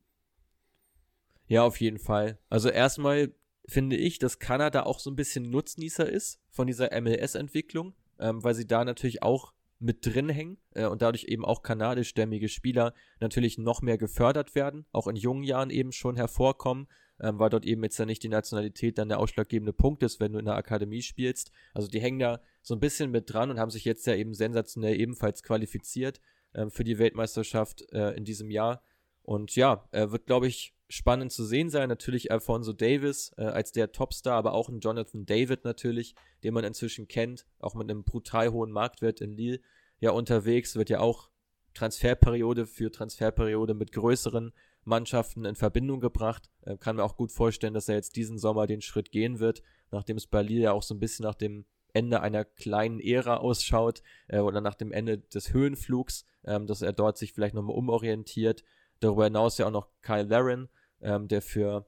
Ja, 1.47 1.63
auf 1.63 1.79
jeden 1.79 1.99
Fall. 1.99 2.39
Also 2.49 2.69
erstmal 2.69 3.33
finde 3.67 3.95
ich, 3.95 4.19
dass 4.19 4.39
Kanada 4.39 4.83
auch 4.83 4.99
so 4.99 5.09
ein 5.09 5.15
bisschen 5.15 5.49
Nutznießer 5.49 6.07
ist 6.07 6.41
von 6.49 6.67
dieser 6.67 6.89
MLS-Entwicklung, 6.99 7.93
ähm, 8.19 8.43
weil 8.43 8.53
sie 8.53 8.67
da 8.67 8.83
natürlich 8.83 9.23
auch 9.23 9.53
mit 9.79 10.05
drin 10.05 10.29
hängen 10.29 10.57
äh, 10.73 10.85
und 10.85 11.01
dadurch 11.01 11.25
eben 11.25 11.45
auch 11.45 11.61
kanadischstämmige 11.61 12.49
Spieler 12.49 12.93
natürlich 13.19 13.57
noch 13.57 13.81
mehr 13.81 13.97
gefördert 13.97 14.55
werden, 14.55 14.85
auch 14.91 15.07
in 15.07 15.15
jungen 15.15 15.43
Jahren 15.43 15.69
eben 15.69 15.91
schon 15.91 16.15
hervorkommen, 16.15 16.87
ähm, 17.19 17.39
weil 17.39 17.49
dort 17.49 17.65
eben 17.65 17.83
jetzt 17.83 17.97
ja 17.97 18.05
nicht 18.05 18.23
die 18.23 18.29
Nationalität 18.29 18.97
dann 18.97 19.09
der 19.09 19.19
ausschlaggebende 19.19 19.73
Punkt 19.73 20.03
ist, 20.03 20.19
wenn 20.19 20.33
du 20.33 20.39
in 20.39 20.45
der 20.45 20.55
Akademie 20.55 21.01
spielst. 21.01 21.51
Also 21.73 21.87
die 21.87 22.01
hängen 22.01 22.19
da 22.19 22.41
so 22.61 22.73
ein 22.73 22.79
bisschen 22.79 23.11
mit 23.11 23.31
dran 23.31 23.51
und 23.51 23.59
haben 23.59 23.71
sich 23.71 23.85
jetzt 23.85 24.07
ja 24.07 24.15
eben 24.15 24.33
sensationell 24.33 24.99
ebenfalls 24.99 25.43
qualifiziert 25.43 26.19
äh, 26.53 26.69
für 26.69 26.83
die 26.83 26.97
Weltmeisterschaft 26.97 27.85
äh, 27.91 28.11
in 28.15 28.25
diesem 28.25 28.49
Jahr. 28.49 28.81
Und 29.25 29.55
ja, 29.55 29.87
er 29.91 30.11
wird, 30.11 30.27
glaube 30.27 30.47
ich, 30.47 30.75
spannend 30.87 31.31
zu 31.31 31.43
sehen 31.43 31.69
sein. 31.69 31.89
Natürlich 31.89 32.31
Alfonso 32.31 32.73
Davis 32.73 33.33
äh, 33.37 33.43
als 33.43 33.71
der 33.71 33.91
Topstar, 33.91 34.35
aber 34.35 34.53
auch 34.53 34.69
ein 34.69 34.79
Jonathan 34.79 35.25
David 35.25 35.65
natürlich, 35.65 36.13
den 36.43 36.53
man 36.53 36.63
inzwischen 36.63 37.07
kennt, 37.07 37.47
auch 37.59 37.73
mit 37.73 37.89
einem 37.89 38.03
brutal 38.03 38.51
hohen 38.51 38.71
Marktwert 38.71 39.21
in 39.21 39.35
Lille 39.35 39.61
ja 39.99 40.11
unterwegs, 40.11 40.75
wird 40.75 40.91
ja 40.91 40.99
auch 40.99 41.29
Transferperiode 41.73 42.67
für 42.67 42.91
Transferperiode 42.91 43.73
mit 43.73 43.91
größeren 43.91 44.53
Mannschaften 44.83 45.45
in 45.45 45.55
Verbindung 45.55 46.01
gebracht. 46.01 46.51
Äh, 46.61 46.77
kann 46.77 46.97
mir 46.97 47.03
auch 47.03 47.17
gut 47.17 47.31
vorstellen, 47.31 47.73
dass 47.73 47.89
er 47.89 47.95
jetzt 47.95 48.15
diesen 48.15 48.37
Sommer 48.37 48.67
den 48.67 48.81
Schritt 48.81 49.11
gehen 49.11 49.39
wird, 49.39 49.63
nachdem 49.89 50.17
es 50.17 50.27
bei 50.27 50.43
Lille 50.43 50.61
ja 50.61 50.71
auch 50.71 50.83
so 50.83 50.93
ein 50.93 50.99
bisschen 50.99 51.23
nach 51.23 51.35
dem 51.35 51.65
Ende 51.93 52.21
einer 52.21 52.45
kleinen 52.45 52.99
Ära 52.99 53.37
ausschaut 53.37 54.03
äh, 54.27 54.39
oder 54.39 54.61
nach 54.61 54.75
dem 54.75 54.91
Ende 54.91 55.17
des 55.17 55.53
Höhenflugs, 55.53 56.25
ähm, 56.43 56.67
dass 56.67 56.83
er 56.83 56.93
dort 56.93 57.17
sich 57.17 57.33
vielleicht 57.33 57.55
nochmal 57.55 57.75
umorientiert. 57.75 58.63
Darüber 58.99 59.25
hinaus 59.25 59.57
ja 59.57 59.67
auch 59.67 59.71
noch 59.71 59.89
Kyle 60.01 60.23
Laren, 60.23 60.69
ähm, 61.01 61.27
der 61.27 61.41
für 61.41 61.85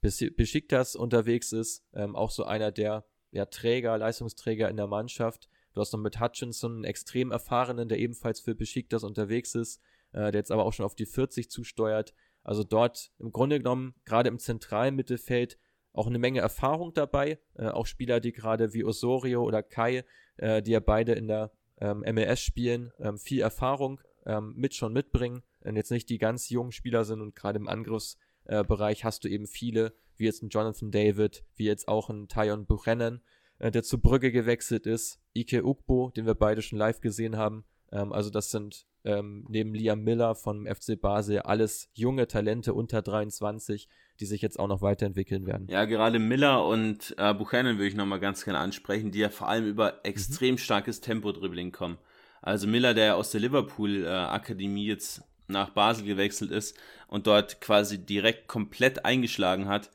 Besiktas 0.00 0.96
unterwegs 0.96 1.52
ist, 1.52 1.84
ähm, 1.94 2.14
auch 2.14 2.30
so 2.30 2.44
einer 2.44 2.70
der 2.70 3.04
ja, 3.30 3.46
Träger, 3.46 3.96
Leistungsträger 3.98 4.68
in 4.68 4.76
der 4.76 4.86
Mannschaft. 4.86 5.48
Du 5.72 5.80
hast 5.80 5.92
noch 5.92 6.00
mit 6.00 6.20
Hutchinson 6.20 6.72
einen 6.72 6.84
extrem 6.84 7.32
erfahrenen, 7.32 7.88
der 7.88 7.98
ebenfalls 7.98 8.40
für 8.40 8.54
Besiktas 8.54 9.02
unterwegs 9.02 9.54
ist, 9.54 9.80
äh, 10.12 10.30
der 10.30 10.40
jetzt 10.40 10.52
aber 10.52 10.64
auch 10.64 10.72
schon 10.72 10.86
auf 10.86 10.94
die 10.94 11.06
40 11.06 11.50
zusteuert. 11.50 12.14
Also 12.42 12.62
dort 12.62 13.12
im 13.18 13.32
Grunde 13.32 13.58
genommen, 13.58 13.94
gerade 14.04 14.28
im 14.28 14.38
zentralen 14.38 14.94
Mittelfeld, 14.94 15.58
auch 15.92 16.06
eine 16.06 16.18
Menge 16.18 16.40
Erfahrung 16.40 16.92
dabei. 16.92 17.38
Äh, 17.54 17.68
auch 17.68 17.86
Spieler, 17.86 18.20
die 18.20 18.32
gerade 18.32 18.74
wie 18.74 18.84
Osorio 18.84 19.42
oder 19.42 19.62
Kai, 19.62 20.04
äh, 20.36 20.62
die 20.62 20.72
ja 20.72 20.80
beide 20.80 21.12
in 21.12 21.28
der 21.28 21.50
ähm, 21.80 22.00
MLS 22.00 22.40
spielen, 22.40 22.92
ähm, 23.00 23.18
viel 23.18 23.40
Erfahrung 23.40 24.00
ähm, 24.26 24.54
mit 24.56 24.74
schon 24.74 24.92
mitbringen. 24.92 25.42
Und 25.62 25.76
jetzt 25.76 25.90
nicht 25.90 26.08
die 26.08 26.18
ganz 26.18 26.48
jungen 26.50 26.72
Spieler 26.72 27.04
sind 27.04 27.20
und 27.20 27.34
gerade 27.34 27.58
im 27.58 27.68
Angriffs 27.68 28.18
äh, 28.44 28.64
hast 28.64 29.24
du 29.24 29.28
eben 29.28 29.46
viele, 29.46 29.94
wie 30.16 30.24
jetzt 30.24 30.42
ein 30.42 30.48
Jonathan 30.48 30.90
David, 30.90 31.44
wie 31.56 31.64
jetzt 31.64 31.88
auch 31.88 32.10
ein 32.10 32.28
Tyon 32.28 32.66
Buchanan, 32.66 33.20
äh, 33.58 33.70
der 33.70 33.82
zu 33.82 34.00
Brügge 34.00 34.32
gewechselt 34.32 34.86
ist, 34.86 35.20
Ike 35.34 35.64
Ugbo, 35.64 36.10
den 36.10 36.26
wir 36.26 36.34
beide 36.34 36.62
schon 36.62 36.78
live 36.78 37.00
gesehen 37.00 37.36
haben. 37.36 37.64
Ähm, 37.92 38.12
also 38.12 38.30
das 38.30 38.50
sind 38.50 38.86
ähm, 39.04 39.44
neben 39.48 39.74
Liam 39.74 40.02
Miller 40.02 40.34
vom 40.34 40.66
FC 40.66 41.00
Basel 41.00 41.40
alles 41.40 41.90
junge 41.94 42.26
Talente 42.26 42.74
unter 42.74 43.02
23, 43.02 43.88
die 44.20 44.26
sich 44.26 44.40
jetzt 44.40 44.58
auch 44.58 44.68
noch 44.68 44.82
weiterentwickeln 44.82 45.46
werden. 45.46 45.68
Ja, 45.68 45.84
gerade 45.84 46.18
Miller 46.18 46.66
und 46.66 47.14
äh, 47.18 47.34
Buchanan 47.34 47.76
würde 47.76 47.88
ich 47.88 47.96
nochmal 47.96 48.20
ganz 48.20 48.44
gerne 48.44 48.58
ansprechen, 48.60 49.10
die 49.10 49.18
ja 49.18 49.28
vor 49.28 49.48
allem 49.48 49.66
über 49.66 50.00
extrem 50.04 50.52
mhm. 50.52 50.58
starkes 50.58 51.00
Tempo-Dribbling 51.00 51.72
kommen. 51.72 51.98
Also 52.44 52.66
Miller, 52.66 52.92
der 52.92 53.16
aus 53.16 53.30
der 53.30 53.40
Liverpool-Akademie 53.40 54.84
jetzt 54.84 55.22
nach 55.48 55.70
Basel 55.70 56.04
gewechselt 56.04 56.50
ist 56.50 56.76
und 57.08 57.26
dort 57.26 57.62
quasi 57.62 58.04
direkt 58.04 58.48
komplett 58.48 59.06
eingeschlagen 59.06 59.66
hat. 59.66 59.90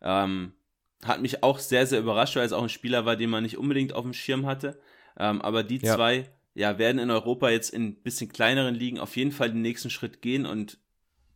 Ähm, 0.00 0.52
hat 1.04 1.22
mich 1.22 1.44
auch 1.44 1.60
sehr, 1.60 1.86
sehr 1.86 2.00
überrascht, 2.00 2.34
weil 2.34 2.44
es 2.44 2.52
auch 2.52 2.62
ein 2.64 2.68
Spieler 2.68 3.04
war, 3.04 3.14
den 3.14 3.30
man 3.30 3.44
nicht 3.44 3.56
unbedingt 3.56 3.92
auf 3.92 4.02
dem 4.02 4.14
Schirm 4.14 4.46
hatte. 4.46 4.80
Ähm, 5.16 5.40
aber 5.42 5.62
die 5.62 5.78
ja. 5.78 5.94
zwei 5.94 6.28
ja, 6.54 6.76
werden 6.76 6.98
in 6.98 7.10
Europa 7.10 7.50
jetzt 7.50 7.70
in 7.70 7.84
ein 7.84 8.02
bisschen 8.02 8.32
kleineren 8.32 8.74
Ligen 8.74 8.98
auf 8.98 9.16
jeden 9.16 9.30
Fall 9.30 9.52
den 9.52 9.62
nächsten 9.62 9.90
Schritt 9.90 10.22
gehen 10.22 10.44
und 10.44 10.78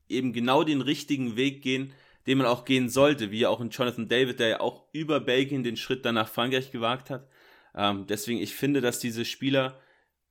eben 0.09 0.33
genau 0.33 0.65
den 0.65 0.81
richtigen 0.81 1.37
Weg 1.37 1.63
gehen, 1.63 1.93
den 2.27 2.39
man 2.39 2.49
auch 2.49 2.65
gehen 2.65 2.89
sollte, 2.89 3.31
wie 3.31 3.47
auch 3.47 3.61
ein 3.61 3.71
Jonathan 3.71 4.09
David, 4.09 4.41
der 4.41 4.49
ja 4.49 4.61
auch 4.61 4.83
über 4.93 5.21
Belgien 5.21 5.63
den 5.63 5.77
Schritt 5.77 6.05
dann 6.05 6.17
nach 6.17 6.29
Frankreich 6.29 6.73
gewagt 6.73 7.09
hat. 7.09 7.29
Ähm, 7.77 8.07
deswegen, 8.09 8.41
ich 8.41 8.57
finde, 8.57 8.81
dass 8.81 8.99
diese 8.99 9.25
Spieler 9.25 9.79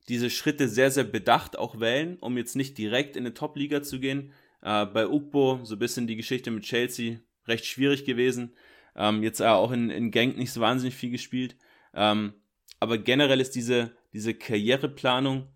diese 0.07 0.29
Schritte 0.29 0.67
sehr, 0.67 0.91
sehr 0.91 1.03
bedacht 1.03 1.57
auch 1.57 1.79
wählen, 1.79 2.17
um 2.19 2.37
jetzt 2.37 2.55
nicht 2.55 2.77
direkt 2.77 3.15
in 3.15 3.25
eine 3.25 3.33
Top-Liga 3.33 3.81
zu 3.81 3.99
gehen. 3.99 4.31
Äh, 4.61 4.85
bei 4.85 5.07
Ugbo, 5.07 5.61
so 5.63 5.75
ein 5.75 5.79
bisschen 5.79 6.07
die 6.07 6.15
Geschichte 6.15 6.51
mit 6.51 6.63
Chelsea, 6.63 7.17
recht 7.47 7.65
schwierig 7.65 8.05
gewesen. 8.05 8.53
Ähm, 8.95 9.23
jetzt 9.23 9.41
auch 9.41 9.71
in, 9.71 9.89
in 9.89 10.11
Genk 10.11 10.37
nicht 10.37 10.51
so 10.51 10.61
wahnsinnig 10.61 10.95
viel 10.95 11.09
gespielt. 11.09 11.55
Ähm, 11.93 12.33
aber 12.79 12.97
generell 12.97 13.41
ist 13.41 13.55
diese, 13.55 13.91
diese 14.13 14.33
Karriereplanung 14.33 15.47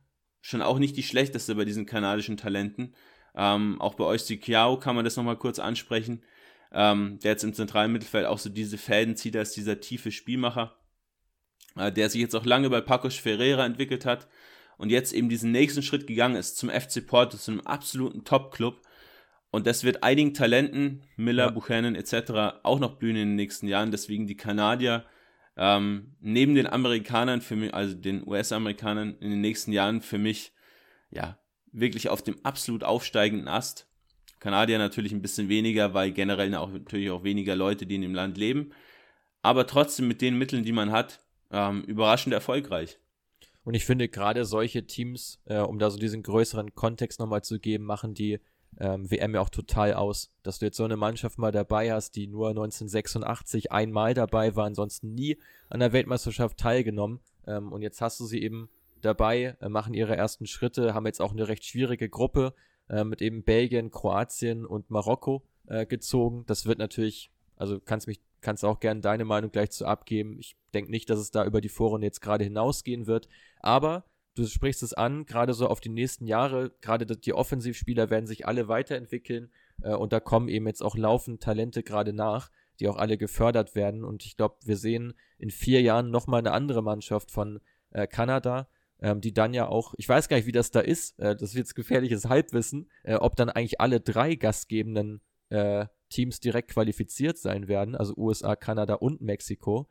schon 0.41 0.61
auch 0.61 0.79
nicht 0.79 0.97
die 0.97 1.03
schlechteste 1.03 1.55
bei 1.55 1.65
diesen 1.65 1.85
kanadischen 1.85 2.37
Talenten. 2.37 2.95
Ähm, 3.35 3.79
auch 3.79 3.95
bei 3.95 4.03
euch 4.03 4.25
Kiao 4.41 4.79
kann 4.79 4.95
man 4.95 5.05
das 5.05 5.15
nochmal 5.15 5.37
kurz 5.37 5.59
ansprechen, 5.59 6.23
ähm, 6.71 7.19
der 7.23 7.31
jetzt 7.31 7.43
im 7.43 7.53
zentralen 7.53 7.91
Mittelfeld 7.91 8.25
auch 8.25 8.39
so 8.39 8.49
diese 8.49 8.77
Fäden 8.77 9.15
zieht 9.15 9.35
als 9.35 9.51
dieser 9.51 9.79
tiefe 9.79 10.11
Spielmacher. 10.11 10.78
Äh, 11.77 11.91
der 11.91 12.09
sich 12.09 12.21
jetzt 12.21 12.35
auch 12.35 12.45
lange 12.45 12.69
bei 12.69 12.81
Pacos 12.81 13.15
Ferreira 13.15 13.65
entwickelt 13.65 14.05
hat 14.05 14.27
und 14.77 14.89
jetzt 14.89 15.13
eben 15.13 15.29
diesen 15.29 15.51
nächsten 15.51 15.83
Schritt 15.83 16.07
gegangen 16.07 16.35
ist 16.35 16.57
zum 16.57 16.69
FC 16.69 17.05
Porto, 17.05 17.37
zu 17.37 17.51
einem 17.51 17.61
absoluten 17.61 18.23
Top-Club. 18.23 18.81
Und 19.51 19.65
das 19.65 19.83
wird 19.83 20.03
einigen 20.03 20.33
Talenten, 20.33 21.03
Miller, 21.17 21.45
ja. 21.45 21.51
Buchanan 21.51 21.95
etc., 21.95 22.61
auch 22.63 22.79
noch 22.79 22.97
blühen 22.97 23.15
in 23.15 23.29
den 23.29 23.35
nächsten 23.35 23.67
Jahren. 23.67 23.91
Deswegen 23.91 24.27
die 24.27 24.37
Kanadier 24.37 25.05
ähm, 25.57 26.15
neben 26.21 26.55
den 26.55 26.67
Amerikanern 26.67 27.41
für 27.41 27.55
mich, 27.55 27.73
also 27.73 27.95
den 27.95 28.25
US-Amerikanern 28.25 29.17
in 29.19 29.31
den 29.31 29.41
nächsten 29.41 29.73
Jahren 29.73 30.01
für 30.01 30.17
mich, 30.17 30.53
ja, 31.11 31.37
wirklich 31.71 32.09
auf 32.09 32.21
dem 32.21 32.37
absolut 32.43 32.83
aufsteigenden 32.83 33.47
Ast. 33.47 33.87
Kanadier 34.39 34.77
natürlich 34.77 35.11
ein 35.11 35.21
bisschen 35.21 35.49
weniger, 35.49 35.93
weil 35.93 36.11
generell 36.11 36.53
auch, 36.55 36.71
natürlich 36.71 37.09
auch 37.09 37.25
weniger 37.25 37.55
Leute, 37.55 37.85
die 37.85 37.95
in 37.95 38.01
dem 38.01 38.15
Land 38.15 38.37
leben. 38.37 38.71
Aber 39.41 39.67
trotzdem 39.67 40.07
mit 40.07 40.21
den 40.21 40.37
Mitteln, 40.37 40.63
die 40.63 40.71
man 40.71 40.91
hat, 40.91 41.19
ähm, 41.51 41.83
überraschend 41.83 42.33
erfolgreich. 42.33 42.99
Und 43.63 43.73
ich 43.73 43.85
finde 43.85 44.09
gerade 44.09 44.45
solche 44.45 44.85
Teams, 44.85 45.39
äh, 45.45 45.59
um 45.59 45.79
da 45.79 45.89
so 45.89 45.97
diesen 45.97 46.23
größeren 46.23 46.73
Kontext 46.75 47.19
nochmal 47.19 47.43
zu 47.43 47.59
geben, 47.59 47.83
machen 47.83 48.13
die 48.13 48.39
ähm, 48.79 49.09
WM 49.11 49.35
ja 49.35 49.41
auch 49.41 49.49
total 49.49 49.93
aus. 49.93 50.31
Dass 50.43 50.59
du 50.59 50.65
jetzt 50.65 50.77
so 50.77 50.85
eine 50.85 50.97
Mannschaft 50.97 51.37
mal 51.37 51.51
dabei 51.51 51.91
hast, 51.91 52.15
die 52.15 52.27
nur 52.27 52.49
1986 52.49 53.71
einmal 53.71 54.13
dabei 54.13 54.55
war, 54.55 54.65
ansonsten 54.65 55.13
nie 55.13 55.37
an 55.69 55.79
der 55.79 55.93
Weltmeisterschaft 55.93 56.57
teilgenommen. 56.57 57.19
Ähm, 57.45 57.71
und 57.71 57.81
jetzt 57.81 58.01
hast 58.01 58.19
du 58.19 58.25
sie 58.25 58.41
eben 58.41 58.69
dabei, 59.01 59.57
äh, 59.61 59.69
machen 59.69 59.93
ihre 59.93 60.15
ersten 60.15 60.45
Schritte, 60.45 60.93
haben 60.93 61.05
jetzt 61.05 61.21
auch 61.21 61.31
eine 61.31 61.47
recht 61.47 61.65
schwierige 61.65 62.09
Gruppe 62.09 62.53
äh, 62.89 63.03
mit 63.03 63.21
eben 63.21 63.43
Belgien, 63.43 63.91
Kroatien 63.91 64.65
und 64.65 64.89
Marokko 64.89 65.43
äh, 65.67 65.85
gezogen. 65.85 66.43
Das 66.47 66.65
wird 66.65 66.79
natürlich, 66.79 67.31
also 67.55 67.79
kannst 67.79 68.07
mich, 68.07 68.19
kannst 68.41 68.65
auch 68.65 68.79
gerne 68.79 69.01
deine 69.01 69.25
Meinung 69.25 69.51
gleich 69.51 69.71
zu 69.71 69.85
abgeben. 69.85 70.37
Ich 70.39 70.55
denke 70.73 70.91
nicht, 70.91 71.09
dass 71.09 71.19
es 71.19 71.31
da 71.31 71.45
über 71.45 71.61
die 71.61 71.69
Vorrunde 71.69 72.07
jetzt 72.07 72.21
gerade 72.21 72.43
hinausgehen 72.43 73.07
wird. 73.07 73.27
Aber 73.59 74.05
du 74.35 74.45
sprichst 74.45 74.83
es 74.83 74.93
an, 74.93 75.25
gerade 75.25 75.53
so 75.53 75.67
auf 75.67 75.79
die 75.79 75.89
nächsten 75.89 76.25
Jahre, 76.25 76.71
gerade 76.81 77.05
die 77.05 77.33
Offensivspieler 77.33 78.09
werden 78.09 78.27
sich 78.27 78.47
alle 78.47 78.67
weiterentwickeln 78.67 79.51
äh, 79.81 79.93
und 79.93 80.13
da 80.13 80.19
kommen 80.19 80.47
eben 80.47 80.67
jetzt 80.67 80.81
auch 80.81 80.95
laufend 80.95 81.41
Talente 81.41 81.83
gerade 81.83 82.13
nach, 82.13 82.49
die 82.79 82.87
auch 82.87 82.97
alle 82.97 83.17
gefördert 83.17 83.75
werden. 83.75 84.03
Und 84.03 84.25
ich 84.25 84.37
glaube, 84.37 84.57
wir 84.63 84.77
sehen 84.77 85.13
in 85.37 85.49
vier 85.49 85.81
Jahren 85.81 86.11
nochmal 86.11 86.39
eine 86.39 86.51
andere 86.51 86.81
Mannschaft 86.81 87.31
von 87.31 87.59
äh, 87.91 88.07
Kanada, 88.07 88.69
ähm, 89.01 89.21
die 89.21 89.33
dann 89.33 89.53
ja 89.53 89.67
auch, 89.67 89.93
ich 89.97 90.07
weiß 90.07 90.29
gar 90.29 90.37
nicht, 90.37 90.45
wie 90.45 90.53
das 90.53 90.71
da 90.71 90.79
ist, 90.79 91.19
äh, 91.19 91.35
das 91.35 91.49
ist 91.49 91.55
jetzt 91.55 91.75
gefährliches 91.75 92.25
Halbwissen, 92.25 92.89
äh, 93.03 93.15
ob 93.15 93.35
dann 93.35 93.49
eigentlich 93.49 93.81
alle 93.81 93.99
drei 93.99 94.35
gastgebenden 94.35 95.21
äh, 95.49 95.85
Teams 96.09 96.39
direkt 96.39 96.71
qualifiziert 96.71 97.37
sein 97.37 97.67
werden, 97.67 97.95
also 97.95 98.13
USA, 98.17 98.55
Kanada 98.55 98.95
und 98.95 99.21
Mexiko. 99.21 99.87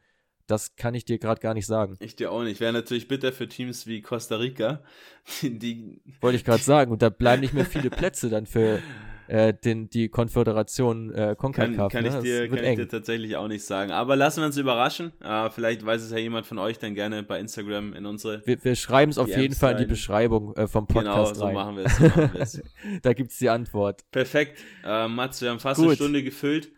Das 0.47 0.77
kann 0.77 0.95
ich 0.95 1.05
dir 1.05 1.19
gerade 1.19 1.41
gar 1.41 1.53
nicht 1.53 1.67
sagen. 1.67 1.97
Ich 2.01 2.17
dir 2.17 2.33
auch 2.33 2.43
nicht. 2.43 2.59
Wäre 2.59 2.73
natürlich 2.73 3.07
bitter 3.07 3.33
für 3.33 3.49
Teams 3.49 3.87
wie 3.87 4.01
Costa 4.01 4.37
Rica. 4.37 4.83
Die, 5.43 5.59
die 5.59 6.01
Wollte 6.23 6.37
ich 6.37 6.45
gerade 6.45 6.63
sagen. 6.63 6.91
Und 6.91 7.03
da 7.03 7.11
bleiben 7.11 7.43
nicht 7.43 7.53
mehr 7.53 7.67
viele 7.67 7.91
Plätze 7.91 8.31
dann 8.31 8.47
für 8.47 8.83
äh, 9.29 9.53
den, 9.53 9.91
die 9.91 10.09
Konföderation 10.09 11.13
äh, 11.13 11.37
CONCACAF. 11.39 11.93
Kann, 11.93 12.05
kann, 12.05 12.13
ne? 12.13 12.19
ich, 12.19 12.25
dir, 12.25 12.49
kann 12.49 12.65
ich 12.65 12.77
dir 12.77 12.89
tatsächlich 12.89 13.37
auch 13.37 13.47
nicht 13.47 13.65
sagen. 13.65 13.93
Aber 13.93 14.17
lassen 14.17 14.41
wir 14.41 14.47
uns 14.47 14.57
überraschen. 14.57 15.13
Äh, 15.23 15.51
vielleicht 15.51 15.85
weiß 15.85 16.03
es 16.03 16.11
ja 16.11 16.19
jemand 16.19 16.47
von 16.47 16.59
euch 16.59 16.79
dann 16.79 16.95
gerne 16.95 17.23
bei 17.23 17.39
Instagram 17.39 17.93
in 17.93 18.07
unsere. 18.07 18.43
Wir, 18.47 18.63
wir 18.65 18.75
schreiben 18.75 19.11
es 19.11 19.19
auf 19.19 19.29
jeden 19.29 19.55
Fall 19.55 19.73
in 19.73 19.79
die 19.79 19.87
Beschreibung 19.87 20.57
äh, 20.57 20.67
vom 20.67 20.87
genau, 20.87 21.03
Podcast 21.03 21.35
genau, 21.35 21.47
so 21.47 21.53
machen 21.53 21.77
wir 21.77 21.85
es. 21.85 21.97
So 21.97 22.05
machen 22.05 22.31
wir's. 22.35 22.63
da 23.03 23.13
gibt 23.13 23.31
es 23.33 23.39
die 23.39 23.51
Antwort. 23.51 24.11
Perfekt. 24.11 24.59
Äh, 24.85 25.09
Mats, 25.09 25.43
wir 25.43 25.51
haben 25.51 25.61
fast 25.61 25.79
Gut. 25.79 25.89
eine 25.89 25.97
Stunde 25.97 26.23
gefüllt. 26.23 26.73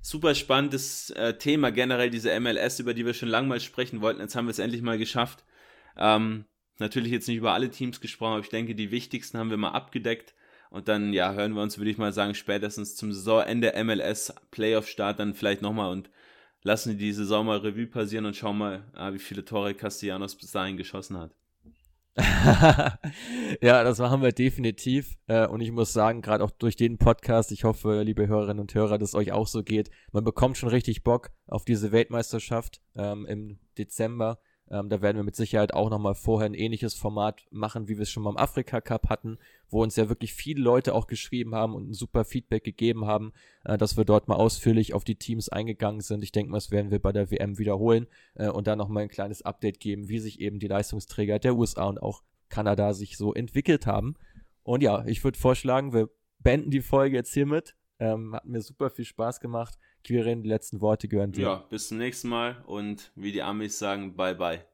Super 0.00 0.36
spannendes 0.36 1.10
äh, 1.10 1.34
Thema 1.34 1.72
generell, 1.72 2.10
diese 2.10 2.38
MLS, 2.38 2.78
über 2.78 2.94
die 2.94 3.04
wir 3.04 3.14
schon 3.14 3.28
lange 3.28 3.48
mal 3.48 3.58
sprechen 3.58 4.00
wollten. 4.00 4.20
Jetzt 4.20 4.36
haben 4.36 4.46
wir 4.46 4.52
es 4.52 4.60
endlich 4.60 4.82
mal 4.82 4.98
geschafft. 4.98 5.44
Ähm, 5.96 6.44
natürlich 6.78 7.10
jetzt 7.10 7.26
nicht 7.26 7.38
über 7.38 7.52
alle 7.52 7.70
Teams 7.70 8.00
gesprochen, 8.00 8.34
aber 8.34 8.42
ich 8.42 8.48
denke, 8.48 8.76
die 8.76 8.92
wichtigsten 8.92 9.38
haben 9.38 9.50
wir 9.50 9.56
mal 9.56 9.70
abgedeckt. 9.70 10.34
Und 10.76 10.88
dann, 10.88 11.14
ja, 11.14 11.32
hören 11.32 11.54
wir 11.54 11.62
uns, 11.62 11.78
würde 11.78 11.90
ich 11.90 11.96
mal 11.96 12.12
sagen, 12.12 12.34
spätestens 12.34 12.96
zum 12.96 13.10
Saisonende 13.10 13.72
MLS 13.82 14.34
Playoff-Start 14.50 15.18
dann 15.18 15.32
vielleicht 15.32 15.62
nochmal 15.62 15.90
und 15.90 16.10
lassen 16.64 16.98
die 16.98 17.12
Saison 17.12 17.46
mal 17.46 17.56
Revue 17.56 17.86
passieren 17.86 18.26
und 18.26 18.36
schauen 18.36 18.58
mal, 18.58 18.84
ah, 18.92 19.14
wie 19.14 19.18
viele 19.18 19.42
Tore 19.42 19.72
Castellanos 19.72 20.36
bis 20.36 20.50
dahin 20.50 20.76
geschossen 20.76 21.16
hat. 21.16 21.30
ja, 23.62 23.84
das 23.84 23.98
machen 24.00 24.20
wir 24.20 24.32
definitiv. 24.32 25.16
Äh, 25.28 25.46
und 25.46 25.62
ich 25.62 25.72
muss 25.72 25.94
sagen, 25.94 26.20
gerade 26.20 26.44
auch 26.44 26.50
durch 26.50 26.76
den 26.76 26.98
Podcast, 26.98 27.52
ich 27.52 27.64
hoffe, 27.64 28.02
liebe 28.02 28.28
Hörerinnen 28.28 28.60
und 28.60 28.74
Hörer, 28.74 28.98
dass 28.98 29.10
es 29.10 29.14
euch 29.14 29.32
auch 29.32 29.46
so 29.46 29.62
geht. 29.62 29.88
Man 30.12 30.24
bekommt 30.24 30.58
schon 30.58 30.68
richtig 30.68 31.02
Bock 31.02 31.30
auf 31.46 31.64
diese 31.64 31.90
Weltmeisterschaft 31.90 32.82
ähm, 32.96 33.24
im 33.24 33.60
Dezember. 33.78 34.40
Ähm, 34.70 34.88
da 34.88 35.00
werden 35.00 35.16
wir 35.16 35.22
mit 35.22 35.36
Sicherheit 35.36 35.74
auch 35.74 35.90
nochmal 35.90 36.14
vorher 36.14 36.48
ein 36.48 36.54
ähnliches 36.54 36.94
Format 36.94 37.46
machen, 37.50 37.88
wie 37.88 37.96
wir 37.96 38.02
es 38.02 38.10
schon 38.10 38.24
mal 38.24 38.30
im 38.30 38.36
Afrika 38.36 38.80
Cup 38.80 39.08
hatten, 39.08 39.38
wo 39.70 39.82
uns 39.82 39.96
ja 39.96 40.08
wirklich 40.08 40.32
viele 40.34 40.60
Leute 40.60 40.94
auch 40.94 41.06
geschrieben 41.06 41.54
haben 41.54 41.74
und 41.74 41.90
ein 41.90 41.94
super 41.94 42.24
Feedback 42.24 42.64
gegeben 42.64 43.06
haben, 43.06 43.32
äh, 43.64 43.78
dass 43.78 43.96
wir 43.96 44.04
dort 44.04 44.28
mal 44.28 44.34
ausführlich 44.34 44.94
auf 44.94 45.04
die 45.04 45.16
Teams 45.16 45.48
eingegangen 45.48 46.00
sind. 46.00 46.24
Ich 46.24 46.32
denke 46.32 46.50
mal, 46.50 46.56
das 46.56 46.70
werden 46.70 46.90
wir 46.90 46.98
bei 46.98 47.12
der 47.12 47.30
WM 47.30 47.58
wiederholen 47.58 48.06
äh, 48.34 48.48
und 48.48 48.66
dann 48.66 48.78
nochmal 48.78 49.04
ein 49.04 49.08
kleines 49.08 49.42
Update 49.42 49.78
geben, 49.78 50.08
wie 50.08 50.18
sich 50.18 50.40
eben 50.40 50.58
die 50.58 50.68
Leistungsträger 50.68 51.38
der 51.38 51.56
USA 51.56 51.84
und 51.84 52.02
auch 52.02 52.22
Kanada 52.48 52.92
sich 52.92 53.16
so 53.16 53.34
entwickelt 53.34 53.86
haben. 53.86 54.14
Und 54.62 54.82
ja, 54.82 55.04
ich 55.06 55.22
würde 55.22 55.38
vorschlagen, 55.38 55.92
wir 55.92 56.10
beenden 56.40 56.70
die 56.70 56.80
Folge 56.80 57.16
jetzt 57.16 57.32
hiermit. 57.32 57.76
Ähm, 57.98 58.34
hat 58.34 58.44
mir 58.44 58.60
super 58.60 58.90
viel 58.90 59.04
Spaß 59.04 59.40
gemacht. 59.40 59.78
Quirin, 60.06 60.42
die 60.42 60.48
letzten 60.48 60.80
Worte 60.80 61.08
gehören 61.08 61.32
dir. 61.32 61.42
Ja, 61.42 61.54
bis 61.68 61.88
zum 61.88 61.98
nächsten 61.98 62.28
Mal 62.28 62.62
und 62.66 63.10
wie 63.16 63.32
die 63.32 63.42
Amis 63.42 63.78
sagen, 63.78 64.14
bye 64.14 64.34
bye. 64.34 64.64